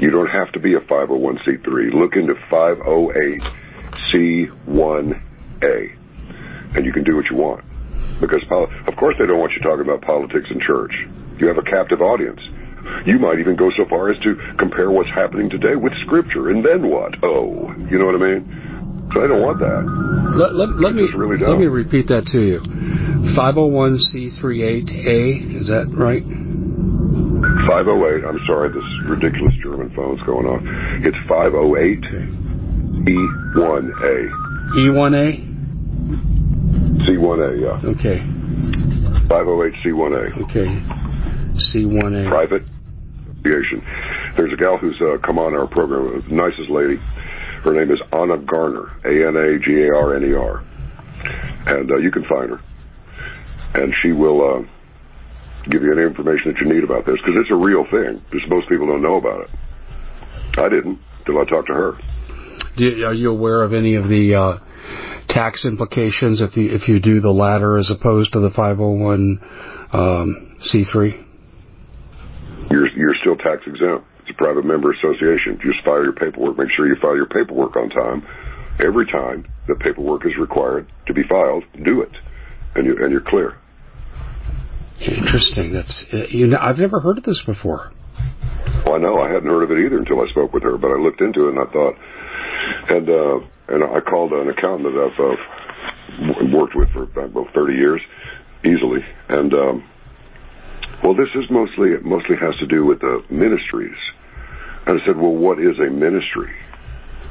You 0.00 0.10
don't 0.10 0.28
have 0.28 0.52
to 0.52 0.60
be 0.60 0.74
a 0.74 0.80
501c3. 0.80 1.94
Look 1.94 2.14
into 2.14 2.34
508c1 2.52 5.22
a, 5.62 5.88
and 6.76 6.84
you 6.84 6.92
can 6.92 7.04
do 7.04 7.16
what 7.16 7.24
you 7.30 7.36
want. 7.36 7.64
Because, 8.20 8.42
of 8.50 8.96
course, 8.96 9.14
they 9.18 9.26
don't 9.26 9.38
want 9.38 9.52
you 9.52 9.60
talking 9.60 9.82
about 9.84 10.02
politics 10.02 10.50
in 10.50 10.60
church. 10.60 10.92
You 11.38 11.46
have 11.48 11.58
a 11.58 11.62
captive 11.62 12.00
audience. 12.00 12.40
You 13.04 13.18
might 13.18 13.38
even 13.40 13.56
go 13.56 13.70
so 13.76 13.84
far 13.88 14.10
as 14.10 14.18
to 14.22 14.36
compare 14.58 14.90
what's 14.90 15.10
happening 15.10 15.50
today 15.50 15.76
with 15.76 15.92
Scripture, 16.06 16.48
and 16.50 16.64
then 16.64 16.88
what? 16.88 17.14
Oh, 17.22 17.74
you 17.90 17.98
know 17.98 18.06
what 18.06 18.14
I 18.14 18.18
mean? 18.18 18.46
So 19.14 19.22
I 19.22 19.26
don't 19.28 19.42
want 19.42 19.58
that. 19.60 19.84
Let, 20.34 20.54
let, 20.54 20.68
let 20.80 20.94
me 20.94 21.06
really 21.14 21.36
let 21.38 21.58
me 21.58 21.66
repeat 21.66 22.08
that 22.08 22.26
to 22.34 22.40
you. 22.40 22.60
501c38a, 23.38 25.60
is 25.60 25.68
that 25.68 25.88
right? 25.94 26.24
508. 27.66 28.24
I'm 28.26 28.40
sorry, 28.46 28.70
this 28.72 28.84
ridiculous 29.06 29.54
German 29.62 29.90
phone's 29.94 30.22
going 30.22 30.46
off. 30.46 30.62
It's 31.06 31.16
508 31.28 32.02
E1A. 33.06 34.30
E1A. 34.74 35.45
C1A, 37.06 37.60
yeah. 37.60 37.90
Okay. 37.90 38.18
508C1A. 39.28 40.42
Okay. 40.44 40.66
C1A. 41.72 42.28
Private 42.28 42.62
Association. 43.44 43.82
There's 44.36 44.52
a 44.52 44.56
gal 44.56 44.76
who's 44.76 45.00
uh, 45.00 45.18
come 45.24 45.38
on 45.38 45.54
our 45.54 45.66
program, 45.66 46.22
nicest 46.28 46.68
lady. 46.68 46.96
Her 47.62 47.72
name 47.72 47.90
is 47.90 48.00
Anna 48.12 48.38
Garner, 48.38 48.90
A-N-A-G-A-R-N-E-R. 49.04 50.64
And 51.66 51.90
uh, 51.90 51.96
you 51.96 52.10
can 52.10 52.24
find 52.24 52.50
her. 52.50 52.60
And 53.74 53.94
she 54.02 54.12
will 54.12 54.42
uh, 54.42 54.62
give 55.70 55.82
you 55.82 55.92
any 55.92 56.02
information 56.02 56.52
that 56.52 56.60
you 56.60 56.72
need 56.72 56.84
about 56.84 57.06
this, 57.06 57.16
because 57.24 57.40
it's 57.40 57.50
a 57.50 57.56
real 57.56 57.84
thing. 57.90 58.22
Just 58.32 58.48
most 58.48 58.68
people 58.68 58.86
don't 58.86 59.02
know 59.02 59.16
about 59.16 59.42
it. 59.42 59.50
I 60.58 60.68
didn't, 60.68 60.98
until 61.20 61.40
I 61.40 61.44
talked 61.44 61.68
to 61.68 61.74
her. 61.74 61.98
You, 62.76 63.06
are 63.06 63.14
you 63.14 63.30
aware 63.30 63.62
of 63.62 63.72
any 63.72 63.94
of 63.94 64.08
the 64.08 64.34
uh, 64.34 64.58
tax 65.28 65.64
implications 65.64 66.40
if 66.40 66.56
you 66.56 66.70
if 66.70 66.88
you 66.88 67.00
do 67.00 67.20
the 67.20 67.30
latter 67.30 67.76
as 67.76 67.90
opposed 67.90 68.32
to 68.32 68.40
the 68.40 68.50
501 68.50 69.40
um, 69.92 70.56
C3? 70.60 71.24
You're 72.70 72.88
you're 72.96 73.14
still 73.20 73.36
tax 73.36 73.62
exempt. 73.66 74.06
It's 74.20 74.30
a 74.30 74.34
private 74.34 74.64
member 74.64 74.92
association. 74.92 75.58
Just 75.62 75.84
file 75.84 76.02
your 76.02 76.12
paperwork. 76.12 76.58
Make 76.58 76.70
sure 76.76 76.88
you 76.88 76.96
file 77.00 77.16
your 77.16 77.26
paperwork 77.26 77.76
on 77.76 77.90
time. 77.90 78.26
Every 78.78 79.06
time 79.06 79.46
the 79.68 79.76
paperwork 79.76 80.26
is 80.26 80.36
required 80.38 80.86
to 81.06 81.14
be 81.14 81.22
filed, 81.28 81.64
do 81.84 82.02
it, 82.02 82.12
and 82.74 82.86
you 82.86 82.96
and 83.00 83.10
you're 83.10 83.24
clear. 83.26 83.58
Interesting. 85.00 85.72
That's 85.72 86.06
you 86.30 86.46
know 86.46 86.58
I've 86.60 86.78
never 86.78 87.00
heard 87.00 87.18
of 87.18 87.24
this 87.24 87.42
before. 87.46 87.92
Well, 88.84 88.94
I 88.94 88.98
know 88.98 89.18
I 89.18 89.28
hadn't 89.32 89.48
heard 89.48 89.64
of 89.64 89.70
it 89.70 89.78
either 89.84 89.98
until 89.98 90.22
I 90.22 90.28
spoke 90.30 90.52
with 90.52 90.62
her, 90.62 90.78
but 90.78 90.92
I 90.92 90.94
looked 90.94 91.20
into 91.20 91.48
it 91.48 91.54
and 91.54 91.58
I 91.58 91.70
thought, 91.72 91.94
and 92.88 93.08
uh, 93.08 93.40
and 93.68 93.84
I 93.84 94.00
called 94.00 94.32
an 94.32 94.48
accountant 94.48 94.94
that 94.94 95.10
I've 95.10 96.50
uh, 96.50 96.56
worked 96.56 96.74
with 96.76 96.90
for 96.90 97.02
about 97.02 97.52
30 97.52 97.74
years, 97.74 98.00
easily, 98.64 99.04
and 99.28 99.52
um, 99.52 99.84
well, 101.02 101.14
this 101.14 101.28
is 101.34 101.50
mostly 101.50 101.90
it 101.90 102.04
mostly 102.04 102.36
has 102.36 102.56
to 102.56 102.66
do 102.66 102.84
with 102.84 103.00
the 103.00 103.24
ministries. 103.30 103.98
And 104.86 105.00
I 105.00 105.06
said, 105.06 105.16
well, 105.16 105.34
what 105.34 105.58
is 105.58 105.78
a 105.78 105.90
ministry? 105.90 106.54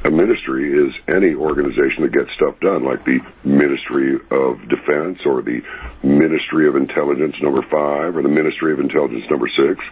A 0.04 0.12
ministry 0.12 0.72
is 0.72 0.94
any 1.08 1.34
organization 1.34 2.04
that 2.04 2.14
gets 2.14 2.30
stuff 2.36 2.60
done, 2.60 2.84
like 2.84 3.04
the 3.06 3.20
Ministry 3.44 4.14
of 4.30 4.60
Defense 4.70 5.18
or 5.26 5.42
the 5.42 5.64
Ministry 6.04 6.68
of 6.68 6.76
Intelligence 6.76 7.34
number 7.42 7.64
five 7.64 8.16
or 8.16 8.22
the 8.22 8.30
Ministry 8.30 8.72
of 8.72 8.80
Intelligence 8.80 9.24
number 9.32 9.48
six. 9.48 9.84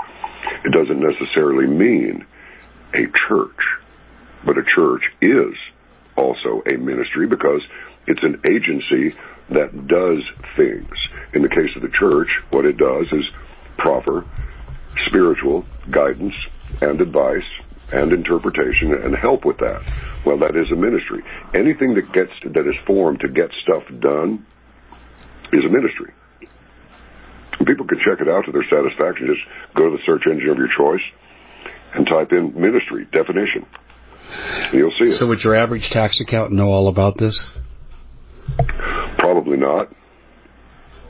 It 0.65 0.71
doesn't 0.71 0.99
necessarily 0.99 1.65
mean 1.65 2.27
a 2.93 3.07
church. 3.27 3.57
But 4.45 4.57
a 4.57 4.63
church 4.63 5.03
is 5.21 5.55
also 6.15 6.61
a 6.65 6.77
ministry 6.77 7.27
because 7.27 7.61
it's 8.07 8.23
an 8.23 8.41
agency 8.45 9.15
that 9.49 9.87
does 9.87 10.23
things. 10.55 10.91
In 11.33 11.41
the 11.41 11.49
case 11.49 11.75
of 11.75 11.81
the 11.81 11.89
church, 11.89 12.29
what 12.49 12.65
it 12.65 12.77
does 12.77 13.07
is 13.11 13.25
proper 13.77 14.25
spiritual 15.07 15.65
guidance 15.89 16.35
and 16.81 17.01
advice 17.01 17.43
and 17.91 18.11
interpretation 18.11 18.93
and 18.93 19.15
help 19.15 19.45
with 19.45 19.57
that. 19.57 19.81
Well, 20.25 20.37
that 20.39 20.55
is 20.55 20.71
a 20.71 20.75
ministry. 20.75 21.23
Anything 21.53 21.93
that 21.95 22.11
gets 22.11 22.31
that 22.45 22.67
is 22.67 22.75
formed 22.85 23.21
to 23.21 23.29
get 23.29 23.51
stuff 23.61 23.83
done 23.99 24.45
is 25.51 25.65
a 25.65 25.69
ministry. 25.69 26.13
People 27.65 27.87
can 27.87 27.99
check 27.99 28.19
it 28.19 28.27
out 28.27 28.45
to 28.45 28.51
their 28.51 28.65
satisfaction. 28.69 29.27
Just 29.27 29.75
go 29.75 29.89
to 29.89 29.97
the 29.97 30.03
search 30.05 30.23
engine 30.27 30.49
of 30.49 30.57
your 30.57 30.67
choice 30.67 31.03
and 31.93 32.07
type 32.07 32.31
in 32.31 32.59
ministry 32.59 33.07
definition. 33.11 33.65
You'll 34.73 34.91
see 34.97 35.05
it. 35.05 35.13
So 35.13 35.27
would 35.27 35.39
your 35.43 35.55
average 35.55 35.89
tax 35.91 36.19
accountant 36.21 36.57
know 36.57 36.67
all 36.67 36.87
about 36.87 37.17
this? 37.17 37.39
Probably 39.17 39.57
not. 39.57 39.89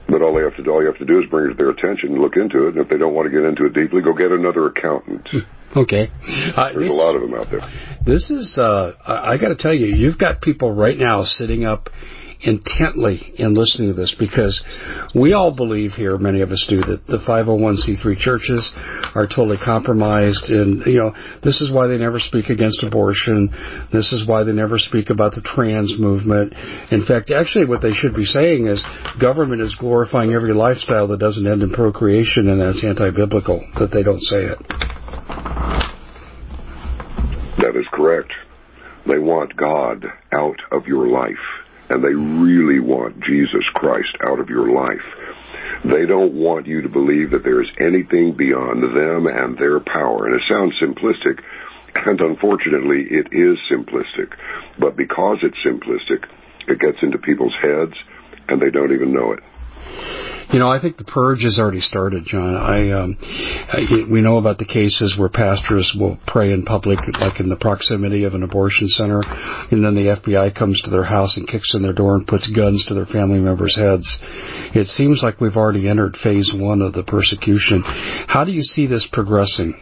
But 0.09 0.21
all 0.21 0.35
they 0.35 0.43
have 0.43 0.55
to 0.57 0.63
do, 0.63 0.71
all 0.71 0.81
you 0.81 0.87
have 0.87 0.97
to 0.99 1.05
do 1.05 1.19
is 1.19 1.29
bring 1.29 1.47
it 1.47 1.49
to 1.51 1.55
their 1.55 1.69
attention 1.69 2.11
and 2.11 2.19
look 2.21 2.35
into 2.35 2.67
it. 2.67 2.75
And 2.75 2.77
if 2.77 2.89
they 2.89 2.97
don't 2.97 3.13
want 3.13 3.31
to 3.31 3.31
get 3.31 3.47
into 3.47 3.65
it 3.65 3.73
deeply, 3.73 4.01
go 4.01 4.13
get 4.13 4.31
another 4.31 4.67
accountant. 4.67 5.27
okay. 5.75 6.11
Uh, 6.55 6.73
There's 6.73 6.83
this, 6.83 6.91
a 6.91 6.93
lot 6.93 7.15
of 7.15 7.21
them 7.21 7.33
out 7.33 7.47
there. 7.49 7.61
This 8.05 8.29
is, 8.29 8.57
uh, 8.57 8.91
I, 9.05 9.33
I 9.33 9.37
got 9.37 9.49
to 9.49 9.55
tell 9.55 9.73
you, 9.73 9.87
you've 9.87 10.19
got 10.19 10.41
people 10.41 10.71
right 10.71 10.97
now 10.97 11.23
sitting 11.23 11.63
up 11.63 11.89
intently 12.41 13.33
in 13.37 13.53
listening 13.53 13.89
to 13.89 13.93
this 13.93 14.15
because 14.17 14.63
we 15.15 15.33
all 15.33 15.51
believe 15.51 15.91
here, 15.91 16.17
many 16.17 16.41
of 16.41 16.51
us 16.51 16.65
do, 16.69 16.77
that 16.77 17.05
the 17.07 17.19
501c3 17.27 18.17
churches 18.17 18.73
are 19.15 19.27
totally 19.27 19.57
compromised 19.57 20.45
and, 20.49 20.85
you 20.85 20.99
know, 20.99 21.13
this 21.43 21.61
is 21.61 21.71
why 21.71 21.87
they 21.87 21.97
never 21.97 22.19
speak 22.19 22.49
against 22.49 22.83
abortion. 22.83 23.49
This 23.91 24.11
is 24.13 24.27
why 24.27 24.43
they 24.43 24.53
never 24.53 24.77
speak 24.77 25.09
about 25.09 25.33
the 25.33 25.41
trans 25.41 25.97
movement. 25.97 26.53
In 26.91 27.05
fact, 27.05 27.31
actually 27.31 27.65
what 27.65 27.81
they 27.81 27.93
should 27.93 28.15
be 28.15 28.25
saying 28.25 28.67
is 28.67 28.83
government 29.19 29.61
is 29.61 29.75
glorifying 29.79 30.33
every 30.33 30.53
lifestyle 30.53 31.07
that 31.09 31.19
doesn't 31.19 31.45
end 31.45 31.61
in 31.61 31.71
procreation 31.71 32.49
and 32.49 32.59
that's 32.61 32.83
anti-biblical, 32.83 33.65
that 33.79 33.91
they 33.91 34.03
don't 34.03 34.21
say 34.21 34.45
it. 34.45 34.59
That 37.59 37.75
is 37.75 37.85
correct. 37.93 38.31
They 39.07 39.19
want 39.19 39.55
God 39.55 40.05
out 40.33 40.57
of 40.71 40.87
your 40.87 41.07
life 41.07 41.62
and 41.93 42.03
they 42.03 42.15
really 42.15 42.79
want 42.79 43.23
Jesus 43.23 43.63
Christ 43.75 44.17
out 44.25 44.39
of 44.39 44.49
your 44.49 44.71
life. 44.73 45.05
They 45.85 46.07
don't 46.07 46.33
want 46.33 46.65
you 46.65 46.81
to 46.81 46.89
believe 46.89 47.29
that 47.31 47.43
there 47.43 47.61
is 47.61 47.69
anything 47.79 48.33
beyond 48.33 48.81
them 48.81 49.27
and 49.27 49.55
their 49.57 49.79
power. 49.79 50.25
And 50.25 50.33
it 50.33 50.41
sounds 50.49 50.73
simplistic, 50.81 51.43
and 51.95 52.19
unfortunately 52.19 53.05
it 53.11 53.27
is 53.31 53.59
simplistic. 53.71 54.33
But 54.79 54.95
because 54.95 55.37
it's 55.43 55.57
simplistic, 55.63 56.25
it 56.67 56.79
gets 56.79 56.97
into 57.03 57.19
people's 57.19 57.55
heads 57.61 57.93
and 58.49 58.59
they 58.59 58.71
don't 58.71 58.91
even 58.91 59.13
know 59.13 59.33
it. 59.33 59.43
You 60.53 60.59
know, 60.59 60.69
I 60.69 60.79
think 60.79 60.97
the 60.97 61.03
purge 61.03 61.41
has 61.41 61.57
already 61.57 61.81
started, 61.81 62.25
John. 62.25 62.55
I, 62.55 62.91
um, 62.91 63.17
I, 63.19 64.05
we 64.07 64.21
know 64.21 64.37
about 64.37 64.59
the 64.59 64.69
cases 64.69 65.15
where 65.17 65.27
pastors 65.27 65.95
will 65.97 66.19
pray 66.27 66.51
in 66.51 66.63
public, 66.63 66.99
like 67.19 67.39
in 67.39 67.49
the 67.49 67.55
proximity 67.55 68.25
of 68.25 68.35
an 68.35 68.43
abortion 68.43 68.87
center, 68.87 69.23
and 69.25 69.83
then 69.83 69.95
the 69.95 70.13
FBI 70.21 70.53
comes 70.53 70.79
to 70.81 70.91
their 70.91 71.03
house 71.03 71.37
and 71.37 71.47
kicks 71.47 71.73
in 71.73 71.81
their 71.81 71.93
door 71.93 72.13
and 72.13 72.27
puts 72.27 72.45
guns 72.53 72.85
to 72.85 72.93
their 72.93 73.07
family 73.07 73.39
members' 73.39 73.75
heads. 73.75 74.05
It 74.75 74.85
seems 74.87 75.23
like 75.23 75.41
we've 75.41 75.57
already 75.57 75.89
entered 75.89 76.17
phase 76.17 76.53
one 76.53 76.83
of 76.83 76.93
the 76.93 77.03
persecution. 77.03 77.81
How 77.83 78.45
do 78.45 78.51
you 78.51 78.61
see 78.61 78.85
this 78.85 79.07
progressing? 79.11 79.73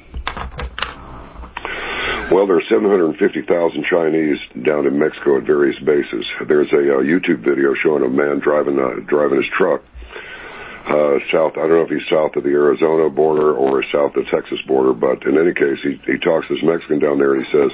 Well, 2.32 2.48
there 2.48 2.56
are 2.56 2.72
750,000 2.72 3.44
Chinese 3.92 4.40
down 4.64 4.88
in 4.88 4.98
Mexico 4.98 5.40
at 5.40 5.44
various 5.44 5.76
bases. 5.84 6.24
There's 6.48 6.72
a 6.72 6.96
uh, 6.96 7.04
YouTube 7.04 7.44
video 7.44 7.76
showing 7.84 8.06
a 8.06 8.10
man 8.10 8.40
driving 8.40 8.80
uh, 8.80 9.04
driving 9.06 9.36
his 9.36 9.52
truck 9.60 9.84
south. 11.32 11.58
I 11.58 11.68
don't 11.68 11.78
know 11.80 11.88
if 11.88 11.90
he's 11.90 12.08
south 12.12 12.36
of 12.36 12.44
the 12.44 12.50
Arizona 12.50 13.10
border 13.10 13.54
or 13.54 13.84
south 13.92 14.16
of 14.16 14.26
the 14.26 14.32
Texas 14.32 14.60
border, 14.68 14.94
but 14.94 15.24
in 15.26 15.40
any 15.40 15.54
case, 15.54 15.80
he 15.84 16.00
he 16.06 16.18
talks 16.20 16.48
to 16.48 16.56
this 16.56 16.64
Mexican 16.64 17.00
down 17.00 17.20
there 17.20 17.34
and 17.34 17.46
he 17.46 17.52
says, 17.52 17.72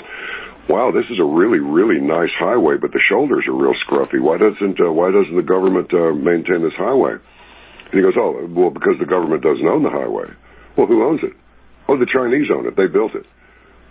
"Wow, 0.70 0.91
this 0.91 1.05
is 1.09 1.20
a 1.20 1.26
really 1.26 1.59
really 1.59 1.99
nice 1.99 2.32
highway, 2.38 2.78
but 2.78 2.91
the 2.91 2.99
shoulders 2.99 3.47
are 3.47 3.53
real 3.53 3.76
scruffy. 3.86 4.20
Why 4.20 4.38
doesn't 4.38 4.80
uh, 4.80 4.91
why 4.91 5.11
doesn't 5.11 5.36
the 5.36 5.41
government 5.41 5.93
uh, 5.93 6.13
maintain 6.13 6.61
this 6.61 6.78
highway?" 6.78 7.13
And 7.13 7.93
he 7.93 8.01
goes, 8.01 8.15
"Oh, 8.18 8.45
well, 8.49 8.70
because 8.70 8.99
the 8.99 9.05
government 9.09 9.41
doesn't 9.41 9.68
own 9.68 9.84
the 9.84 9.89
highway. 9.89 10.30
Well, 10.76 10.88
who 10.88 11.03
owns 11.03 11.24
it? 11.24 11.34
Oh, 11.88 11.97
the 11.97 12.05
Chinese 12.05 12.51
own 12.53 12.68
it. 12.68 12.76
They 12.76 12.88
built 12.88 13.15
it. 13.15 13.26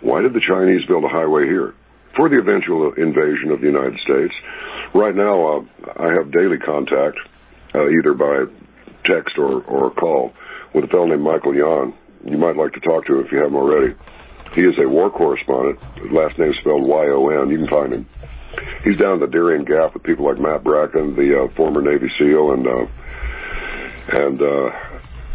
Why 0.01 0.21
did 0.21 0.33
the 0.33 0.41
Chinese 0.47 0.85
build 0.85 1.03
a 1.03 1.09
highway 1.09 1.43
here?" 1.43 1.73
For 2.15 2.29
the 2.29 2.39
eventual 2.39 2.93
invasion 2.93 3.51
of 3.51 3.61
the 3.61 3.67
United 3.67 3.99
States. 3.99 4.33
Right 4.95 5.13
now, 5.13 5.35
uh, 5.45 5.61
I 5.97 6.13
have 6.13 6.31
daily 6.31 6.57
contact, 6.57 7.19
uh, 7.75 7.87
either 7.89 8.15
by 8.15 8.45
text 9.07 9.37
or, 9.37 9.61
or 9.63 9.87
a 9.87 9.91
call 9.91 10.33
with 10.73 10.83
a 10.83 10.87
fellow 10.87 11.05
named 11.05 11.21
Michael 11.23 11.55
Yon. 11.55 11.93
You 12.25 12.37
might 12.37 12.57
like 12.57 12.73
to 12.73 12.79
talk 12.79 13.05
to 13.05 13.19
him 13.19 13.25
if 13.25 13.31
you 13.31 13.37
haven't 13.39 13.55
already. 13.55 13.95
He 14.53 14.61
is 14.61 14.75
a 14.79 14.87
war 14.87 15.09
correspondent. 15.09 15.79
His 15.95 16.11
last 16.11 16.37
name 16.37 16.51
is 16.51 16.57
spelled 16.59 16.87
Y-O-N. 16.87 17.49
You 17.49 17.57
can 17.59 17.67
find 17.67 17.93
him. 17.93 18.09
He's 18.83 18.97
down 18.97 19.15
in 19.15 19.19
the 19.19 19.27
Darien 19.27 19.65
Gap 19.65 19.93
with 19.93 20.03
people 20.03 20.25
like 20.25 20.39
Matt 20.39 20.63
Bracken, 20.63 21.15
the 21.15 21.43
uh, 21.43 21.47
former 21.55 21.81
Navy 21.81 22.09
SEAL, 22.17 22.53
and 22.53 22.67
uh, 22.67 22.85
and 24.09 24.41
uh, 24.41 24.69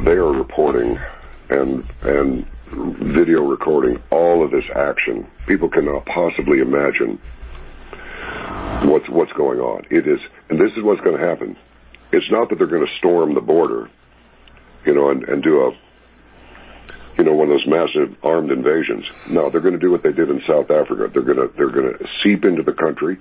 they 0.01 0.13
are 0.13 0.33
reporting 0.33 0.99
and 1.51 1.89
and 2.03 2.47
video 2.73 3.43
recording 3.43 4.03
all 4.11 4.45
of 4.45 4.51
this 4.51 4.65
action. 4.75 5.27
People 5.47 5.69
cannot 5.69 6.07
possibly 6.07 6.61
imagine 6.61 7.21
what's 8.91 9.09
what's 9.09 9.33
going 9.33 9.61
on. 9.61 9.85
It 9.91 10.09
is, 10.09 10.21
and 10.49 10.59
this 10.59 10.73
is 10.77 10.83
what's 10.83 11.01
going 11.03 11.19
to 11.19 11.27
happen. 11.27 11.57
It's 12.13 12.31
not 12.31 12.49
that 12.51 12.59
they're 12.59 12.67
going 12.67 12.87
to 12.87 12.99
storm 12.99 13.35
the 13.35 13.41
border, 13.41 13.91
you 14.85 14.95
know, 14.95 15.11
and, 15.11 15.25
and 15.25 15.43
do 15.43 15.63
a, 15.63 15.71
you 17.17 17.25
know, 17.25 17.33
one 17.33 17.49
of 17.49 17.55
those 17.55 17.67
massive 17.67 18.17
armed 18.23 18.51
invasions. 18.51 19.05
No, 19.31 19.51
they're 19.51 19.61
going 19.61 19.75
to 19.75 19.81
do 19.81 19.91
what 19.91 20.03
they 20.03 20.13
did 20.13 20.29
in 20.29 20.43
South 20.49 20.71
Africa. 20.71 21.11
They're 21.13 21.23
going 21.23 21.49
to 21.49 21.53
they're 21.57 21.71
going 21.71 21.93
to 21.93 22.07
seep 22.23 22.45
into 22.45 22.63
the 22.63 22.75
country. 22.75 23.19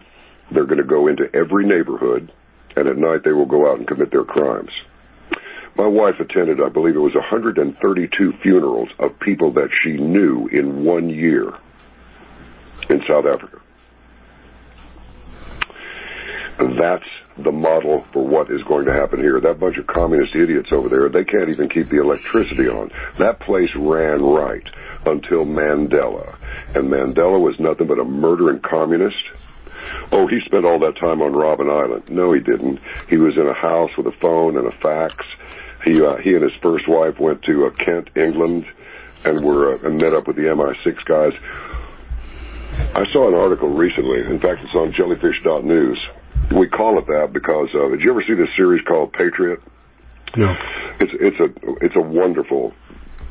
They're 0.52 0.66
going 0.66 0.80
to 0.80 0.88
go 0.88 1.08
into 1.08 1.24
every 1.34 1.66
neighborhood, 1.66 2.32
and 2.76 2.88
at 2.88 2.98
night 2.98 3.24
they 3.24 3.32
will 3.32 3.46
go 3.46 3.72
out 3.72 3.80
and 3.80 3.88
commit 3.88 4.12
their 4.12 4.26
crimes. 4.26 4.72
My 5.78 5.88
wife 5.88 6.16
attended, 6.20 6.62
I 6.62 6.68
believe 6.68 6.96
it 6.96 7.00
was 7.00 7.16
132 7.16 8.34
funerals 8.44 8.90
of 9.00 9.18
people 9.20 9.54
that 9.54 9.70
she 9.82 9.92
knew 9.94 10.48
in 10.52 10.84
one 10.84 11.10
year 11.10 11.54
in 12.90 13.02
South 13.08 13.26
Africa. 13.26 13.62
That's 16.58 17.06
the 17.38 17.52
model 17.52 18.06
for 18.12 18.26
what 18.26 18.52
is 18.52 18.62
going 18.64 18.86
to 18.86 18.94
happen 18.94 19.20
here. 19.20 19.40
That 19.40 19.60
bunch 19.60 19.78
of 19.78 19.88
communist 19.88 20.36
idiots 20.36 20.70
over 20.72 20.90
there, 20.90 21.10
they 21.10 21.24
can't 21.24 21.50
even 21.50 21.70
keep 21.70 21.90
the 21.90 22.02
electricity 22.02 22.68
on. 22.68 22.92
That 23.20 23.40
place 23.40 23.70
ran 23.76 24.22
right 24.22 24.68
until 25.06 25.46
Mandela. 25.46 26.36
And 26.76 26.90
Mandela 26.90 27.40
was 27.40 27.56
nothing 27.60 27.88
but 27.88 28.00
a 28.00 28.04
murdering 28.04 28.60
communist. 28.60 29.24
Oh, 30.12 30.28
he 30.28 30.40
spent 30.46 30.66
all 30.66 30.80
that 30.80 30.98
time 30.98 31.22
on 31.22 31.32
Robben 31.32 31.72
Island. 31.72 32.10
No, 32.10 32.34
he 32.34 32.40
didn't. 32.40 32.80
He 33.10 33.18
was 33.18 33.36
in 33.38 33.48
a 33.48 33.54
house 33.54 33.92
with 33.98 34.08
a 34.08 34.18
phone 34.22 34.58
and 34.58 34.68
a 34.68 34.78
fax. 34.78 35.16
He 35.86 36.02
uh, 36.02 36.18
he 36.18 36.36
and 36.36 36.44
his 36.44 36.54
first 36.62 36.88
wife 36.88 37.20
went 37.20 37.42
to 37.44 37.66
uh, 37.66 37.72
Kent, 37.72 38.10
England, 38.16 38.66
and 39.26 39.44
were 39.44 39.74
uh, 39.74 39.88
and 39.88 39.98
met 39.98 40.14
up 40.14 40.28
with 40.28 40.36
the 40.36 40.44
MI6 40.44 41.04
guys. 41.06 41.34
I 42.94 43.12
saw 43.12 43.28
an 43.28 43.34
article 43.34 43.70
recently. 43.70 44.20
In 44.20 44.40
fact, 44.40 44.62
it's 44.64 44.76
on 44.76 44.94
Jellyfish.news 44.94 46.00
we 46.54 46.68
call 46.68 47.00
it 47.00 47.08
that 47.08 47.32
because 47.34 47.70
uh, 47.74 47.90
did 47.90 48.02
you 48.02 48.12
ever 48.12 48.24
see 48.28 48.36
this 48.36 48.50
series 48.58 48.82
called 48.86 49.14
Patriot? 49.14 49.60
No. 50.36 50.56
It's 51.00 51.12
it's 51.20 51.40
a 51.40 51.86
it's 51.86 51.96
a 51.96 52.02
wonderful 52.02 52.74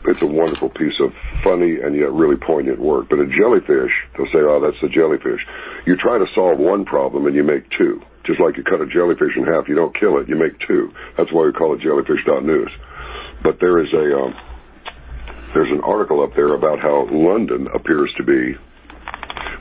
it's 0.04 0.20
a 0.22 0.26
wonderful 0.26 0.70
piece 0.70 0.98
of 1.00 1.12
funny 1.44 1.80
and 1.80 1.94
yet 1.94 2.12
really 2.12 2.36
poignant 2.36 2.78
work. 2.78 3.08
But 3.08 3.20
a 3.20 3.26
jellyfish, 3.26 3.92
they'll 4.16 4.32
say, 4.32 4.40
"Oh, 4.40 4.60
that's 4.60 4.82
a 4.82 4.88
jellyfish." 4.88 5.40
You 5.86 5.96
try 5.96 6.18
to 6.18 6.26
solve 6.34 6.58
one 6.58 6.84
problem 6.84 7.26
and 7.26 7.34
you 7.34 7.44
make 7.44 7.64
two. 7.78 8.02
Just 8.24 8.40
like 8.40 8.56
you 8.56 8.64
cut 8.64 8.80
a 8.80 8.86
jellyfish 8.86 9.36
in 9.36 9.44
half, 9.44 9.68
you 9.68 9.74
don't 9.74 9.98
kill 9.98 10.18
it, 10.18 10.28
you 10.28 10.36
make 10.36 10.58
two. 10.66 10.92
That's 11.16 11.32
why 11.32 11.46
we 11.46 11.52
call 11.52 11.74
it 11.74 11.80
jellyfish.news. 11.80 12.70
But 13.42 13.60
there 13.60 13.82
is 13.82 13.92
a 13.92 14.16
um, 14.16 14.34
there's 15.54 15.70
an 15.70 15.80
article 15.80 16.22
up 16.22 16.34
there 16.36 16.54
about 16.54 16.80
how 16.80 17.08
London 17.10 17.66
appears 17.74 18.12
to 18.18 18.24
be, 18.24 18.56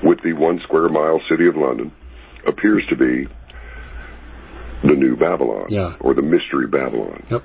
with 0.03 0.22
the 0.24 0.34
one 0.34 0.60
square 0.64 0.89
mile 0.89 1.22
city 1.30 1.47
of 1.47 1.55
London, 1.55 1.91
appears 2.45 2.86
to 2.89 2.95
be 2.95 3.28
the 4.90 4.96
new 4.96 5.16
Babylon 5.16 5.68
yeah. 5.70 5.96
or 6.00 6.14
the 6.14 6.22
mystery 6.22 6.68
Babylon. 6.68 7.24
Yep. 7.30 7.44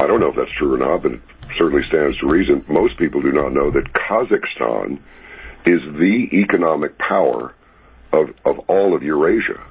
I 0.00 0.06
don't 0.06 0.20
know 0.20 0.28
if 0.28 0.36
that's 0.36 0.52
true 0.58 0.74
or 0.74 0.78
not, 0.78 1.02
but 1.02 1.12
it 1.12 1.20
certainly 1.58 1.82
stands 1.88 2.18
to 2.18 2.28
reason. 2.28 2.64
Most 2.68 2.98
people 2.98 3.22
do 3.22 3.32
not 3.32 3.52
know 3.52 3.70
that 3.70 3.92
Kazakhstan 3.92 4.98
is 5.64 5.80
the 5.98 6.28
economic 6.32 6.98
power 6.98 7.54
of, 8.12 8.28
of 8.44 8.58
all 8.68 8.94
of 8.94 9.02
Eurasia. 9.02 9.62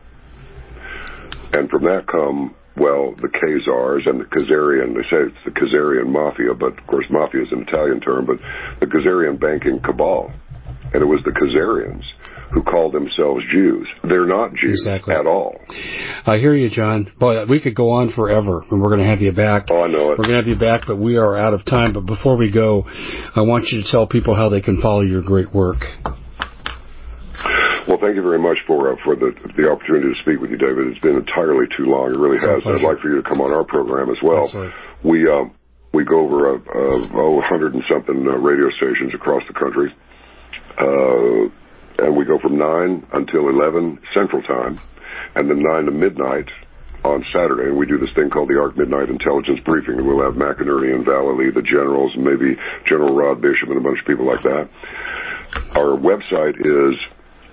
And 1.54 1.70
from 1.70 1.84
that 1.84 2.08
come, 2.08 2.56
well, 2.78 3.14
the 3.16 3.28
Khazars 3.28 4.10
and 4.10 4.22
the 4.22 4.26
Khazarian, 4.26 4.96
they 4.96 5.04
say 5.12 5.24
it's 5.28 5.44
the 5.44 5.52
Khazarian 5.52 6.08
mafia, 6.08 6.54
but 6.54 6.80
of 6.80 6.88
course 6.88 7.06
mafia 7.10 7.44
is 7.44 7.52
an 7.52 7.66
Italian 7.68 8.00
term, 8.00 8.26
but 8.26 8.38
the 8.80 8.88
Khazarian 8.88 9.40
banking 9.40 9.80
cabal. 9.82 10.32
and 10.94 11.04
it 11.04 11.06
was 11.06 11.20
the 11.26 11.32
Khazarians 11.32 12.04
who 12.54 12.64
call 12.64 12.92
themselves 12.92 13.44
Jews. 13.52 13.88
They're 14.04 14.28
not 14.28 14.52
Jews 14.56 14.86
exactly. 14.86 15.16
at 15.16 15.26
all. 15.26 15.56
I 16.26 16.38
hear 16.38 16.54
you, 16.54 16.70
John. 16.70 17.12
Boy, 17.20 17.46
we 17.46 17.62
could 17.62 17.76
go 17.76 17.92
on 17.92 18.12
forever, 18.12 18.64
and 18.70 18.82
we're 18.82 18.90
going 18.90 19.00
to 19.00 19.06
have 19.06 19.22
you 19.22 19.32
back. 19.32 19.68
Oh, 19.70 19.84
I 19.84 19.88
know 19.88 20.12
it. 20.12 20.20
We're 20.20 20.26
going 20.28 20.30
to 20.32 20.36
have 20.36 20.48
you 20.48 20.58
back, 20.58 20.84
but 20.88 20.98
we 20.98 21.18
are 21.18 21.36
out 21.36 21.54
of 21.54 21.66
time. 21.66 21.94
But 21.94 22.06
before 22.06 22.38
we 22.38 22.52
go, 22.52 22.86
I 23.36 23.42
want 23.42 23.70
you 23.72 23.82
to 23.82 23.90
tell 23.90 24.08
people 24.08 24.36
how 24.36 24.50
they 24.50 24.62
can 24.62 24.82
follow 24.82 25.02
your 25.02 25.22
great 25.22 25.54
work. 25.54 25.84
Well, 27.88 27.98
thank 28.00 28.16
you 28.16 28.22
very 28.22 28.40
much 28.40 28.58
for 28.68 28.94
uh, 28.94 28.96
for 29.04 29.16
the 29.16 29.34
the 29.58 29.68
opportunity 29.72 30.14
to 30.14 30.22
speak 30.22 30.40
with 30.40 30.52
you, 30.52 30.58
David. 30.58 30.88
It's 30.88 31.00
been 31.00 31.18
entirely 31.18 31.66
too 31.76 31.86
long. 31.90 32.14
It 32.14 32.20
really 32.20 32.38
It's 32.38 32.46
has. 32.46 32.62
I'd 32.64 32.86
like 32.86 33.00
for 33.00 33.10
you 33.10 33.22
to 33.22 33.28
come 33.28 33.42
on 33.42 33.52
our 33.52 33.64
program 33.64 34.10
as 34.12 34.18
well. 34.22 34.46
Absolutely. 34.46 34.74
We 35.04 35.28
um, 35.28 35.52
we 35.94 36.06
go 36.06 36.22
over 36.22 36.56
uh, 36.56 36.60
uh, 36.60 37.20
oh, 37.20 37.42
100 37.42 37.74
and 37.74 37.84
something 37.90 38.28
uh, 38.28 38.38
radio 38.38 38.70
stations 38.78 39.14
across 39.14 39.44
the 39.48 39.58
country, 39.58 39.90
uh, 40.78 41.50
and 42.00 42.16
we 42.16 42.26
go 42.26 42.40
from 42.40 42.58
nine 42.58 43.06
until 43.14 43.50
11 43.50 44.00
Central 44.14 44.42
Time, 44.44 44.80
and 45.36 45.50
then 45.50 45.62
nine 45.62 45.86
to 45.86 45.92
midnight 45.92 46.48
on 47.04 47.26
Saturday. 47.34 47.70
And 47.70 47.78
we 47.78 47.86
do 47.86 47.98
this 47.98 48.14
thing 48.16 48.30
called 48.30 48.50
the 48.50 48.60
Arc 48.60 48.78
Midnight 48.78 49.10
Intelligence 49.10 49.60
Briefing, 49.66 49.98
and 49.98 50.08
we'll 50.08 50.24
have 50.24 50.36
McInerney 50.36 50.94
and 50.94 51.06
Vallely, 51.06 51.54
the 51.54 51.62
generals, 51.62 52.14
and 52.16 52.24
maybe 52.24 52.58
General 52.86 53.16
Rod 53.16 53.42
Bishop 53.42 53.70
and 53.70 53.78
a 53.78 53.82
bunch 53.82 54.00
of 54.00 54.06
people 54.06 54.26
like 54.26 54.44
that. 54.44 54.70
Our 55.76 55.98
website 55.98 56.60
is 56.60 56.98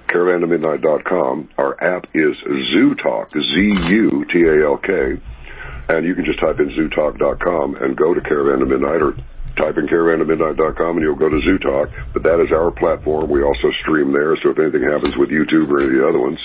caravantomidnight.com. 0.08 1.50
Our 1.58 1.82
app 1.82 2.06
is 2.14 2.36
ZuTalk, 2.74 3.32
Z-U-T-A-L-K, 3.32 5.20
and 5.88 6.06
you 6.06 6.14
can 6.14 6.24
just 6.24 6.40
type 6.40 6.60
in 6.60 6.68
zutalk.com 6.70 7.76
and 7.76 7.96
go 7.96 8.14
to 8.14 8.20
Caravan 8.20 8.60
to 8.60 8.66
Midnight 8.66 9.02
or 9.02 9.14
type 9.58 9.76
in 9.76 9.86
caravantomidnight.com 9.86 10.96
and 10.96 11.02
you'll 11.02 11.18
go 11.18 11.28
to 11.28 11.40
ZuTalk. 11.42 12.14
But 12.14 12.22
that 12.22 12.40
is 12.40 12.52
our 12.52 12.70
platform. 12.70 13.28
We 13.28 13.42
also 13.42 13.68
stream 13.82 14.12
there, 14.12 14.36
so 14.42 14.50
if 14.50 14.58
anything 14.58 14.82
happens 14.82 15.16
with 15.16 15.30
YouTube 15.30 15.68
or 15.68 15.80
any 15.80 15.90
of 15.90 16.00
the 16.00 16.08
other 16.08 16.20
ones, 16.20 16.38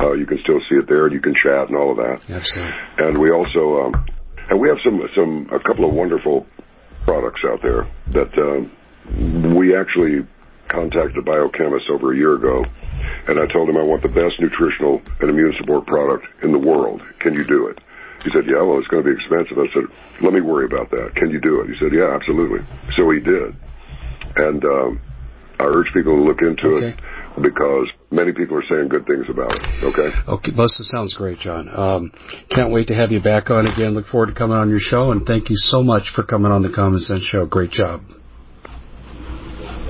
uh, 0.00 0.12
you 0.12 0.26
can 0.26 0.38
still 0.42 0.60
see 0.68 0.76
it 0.76 0.88
there 0.88 1.06
and 1.06 1.14
you 1.14 1.20
can 1.20 1.34
chat 1.34 1.68
and 1.68 1.76
all 1.76 1.92
of 1.92 1.98
that. 1.98 2.18
Absolutely. 2.28 2.72
And 2.98 3.18
we 3.18 3.30
also, 3.30 3.84
um, 3.84 4.06
and 4.48 4.58
we 4.58 4.68
have 4.68 4.78
some, 4.84 5.00
some, 5.14 5.48
a 5.52 5.60
couple 5.60 5.84
of 5.84 5.94
wonderful 5.94 6.46
products 7.04 7.40
out 7.44 7.60
there 7.62 7.86
that, 8.12 8.32
um, 8.38 8.72
we 9.56 9.76
actually 9.76 10.26
contacted 10.68 11.18
a 11.18 11.22
biochemist 11.22 11.90
over 11.90 12.12
a 12.12 12.16
year 12.16 12.34
ago, 12.34 12.64
and 13.26 13.40
I 13.40 13.46
told 13.46 13.68
him 13.68 13.76
I 13.76 13.82
want 13.82 14.02
the 14.02 14.08
best 14.08 14.38
nutritional 14.38 15.02
and 15.20 15.30
immune 15.30 15.54
support 15.58 15.86
product 15.86 16.26
in 16.42 16.52
the 16.52 16.58
world. 16.58 17.02
Can 17.18 17.34
you 17.34 17.44
do 17.44 17.66
it? 17.68 17.78
He 18.22 18.30
said, 18.34 18.44
yeah, 18.46 18.62
well, 18.62 18.78
it's 18.78 18.88
going 18.88 19.02
to 19.02 19.08
be 19.08 19.16
expensive. 19.16 19.56
I 19.56 19.68
said, 19.72 19.84
let 20.22 20.32
me 20.32 20.40
worry 20.40 20.66
about 20.66 20.90
that. 20.90 21.14
Can 21.16 21.30
you 21.30 21.40
do 21.40 21.60
it? 21.62 21.68
He 21.72 21.76
said, 21.80 21.92
yeah, 21.92 22.14
absolutely. 22.14 22.60
So 22.96 23.10
he 23.10 23.20
did. 23.20 23.56
And, 24.36 24.64
um, 24.64 25.00
I 25.60 25.64
urge 25.64 25.92
people 25.92 26.16
to 26.16 26.22
look 26.22 26.40
into 26.40 26.68
Okay. 26.76 26.96
it 26.96 27.42
because 27.42 27.86
many 28.10 28.32
people 28.32 28.56
are 28.56 28.64
saying 28.68 28.88
good 28.88 29.06
things 29.06 29.26
about 29.28 29.52
it. 29.52 29.84
Okay. 29.84 30.08
Okay, 30.26 30.52
Busta, 30.52 30.82
sounds 30.88 31.14
great, 31.14 31.38
John. 31.38 31.68
Um, 31.68 32.12
can't 32.48 32.72
wait 32.72 32.88
to 32.88 32.94
have 32.94 33.12
you 33.12 33.20
back 33.20 33.50
on 33.50 33.66
again. 33.66 33.92
Look 33.92 34.06
forward 34.06 34.28
to 34.28 34.32
coming 34.32 34.56
on 34.56 34.70
your 34.70 34.80
show, 34.80 35.12
and 35.12 35.26
thank 35.26 35.50
you 35.50 35.56
so 35.56 35.82
much 35.82 36.12
for 36.14 36.22
coming 36.22 36.50
on 36.50 36.62
the 36.62 36.70
Common 36.70 36.98
Sense 36.98 37.24
Show. 37.24 37.44
Great 37.44 37.70
job. 37.70 38.00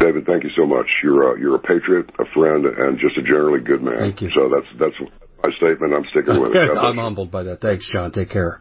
David, 0.00 0.26
thank 0.26 0.42
you 0.44 0.50
so 0.56 0.66
much. 0.66 0.86
You're 1.04 1.36
a, 1.36 1.40
you're 1.40 1.56
a 1.56 1.60
patriot, 1.60 2.10
a 2.18 2.24
friend, 2.34 2.66
and 2.66 2.98
just 2.98 3.16
a 3.16 3.22
generally 3.22 3.60
good 3.60 3.82
man. 3.82 3.98
Thank 3.98 4.22
you. 4.22 4.30
So 4.34 4.50
that's 4.50 4.66
that's 4.78 5.12
my 5.42 5.50
statement. 5.56 5.94
I'm 5.94 6.04
sticking 6.10 6.40
with 6.40 6.54
it. 6.54 6.70
I'm 6.76 6.96
humbled 6.96 7.30
by 7.30 7.44
that. 7.44 7.60
Thanks, 7.60 7.90
John. 7.92 8.12
Take 8.12 8.30
care. 8.30 8.60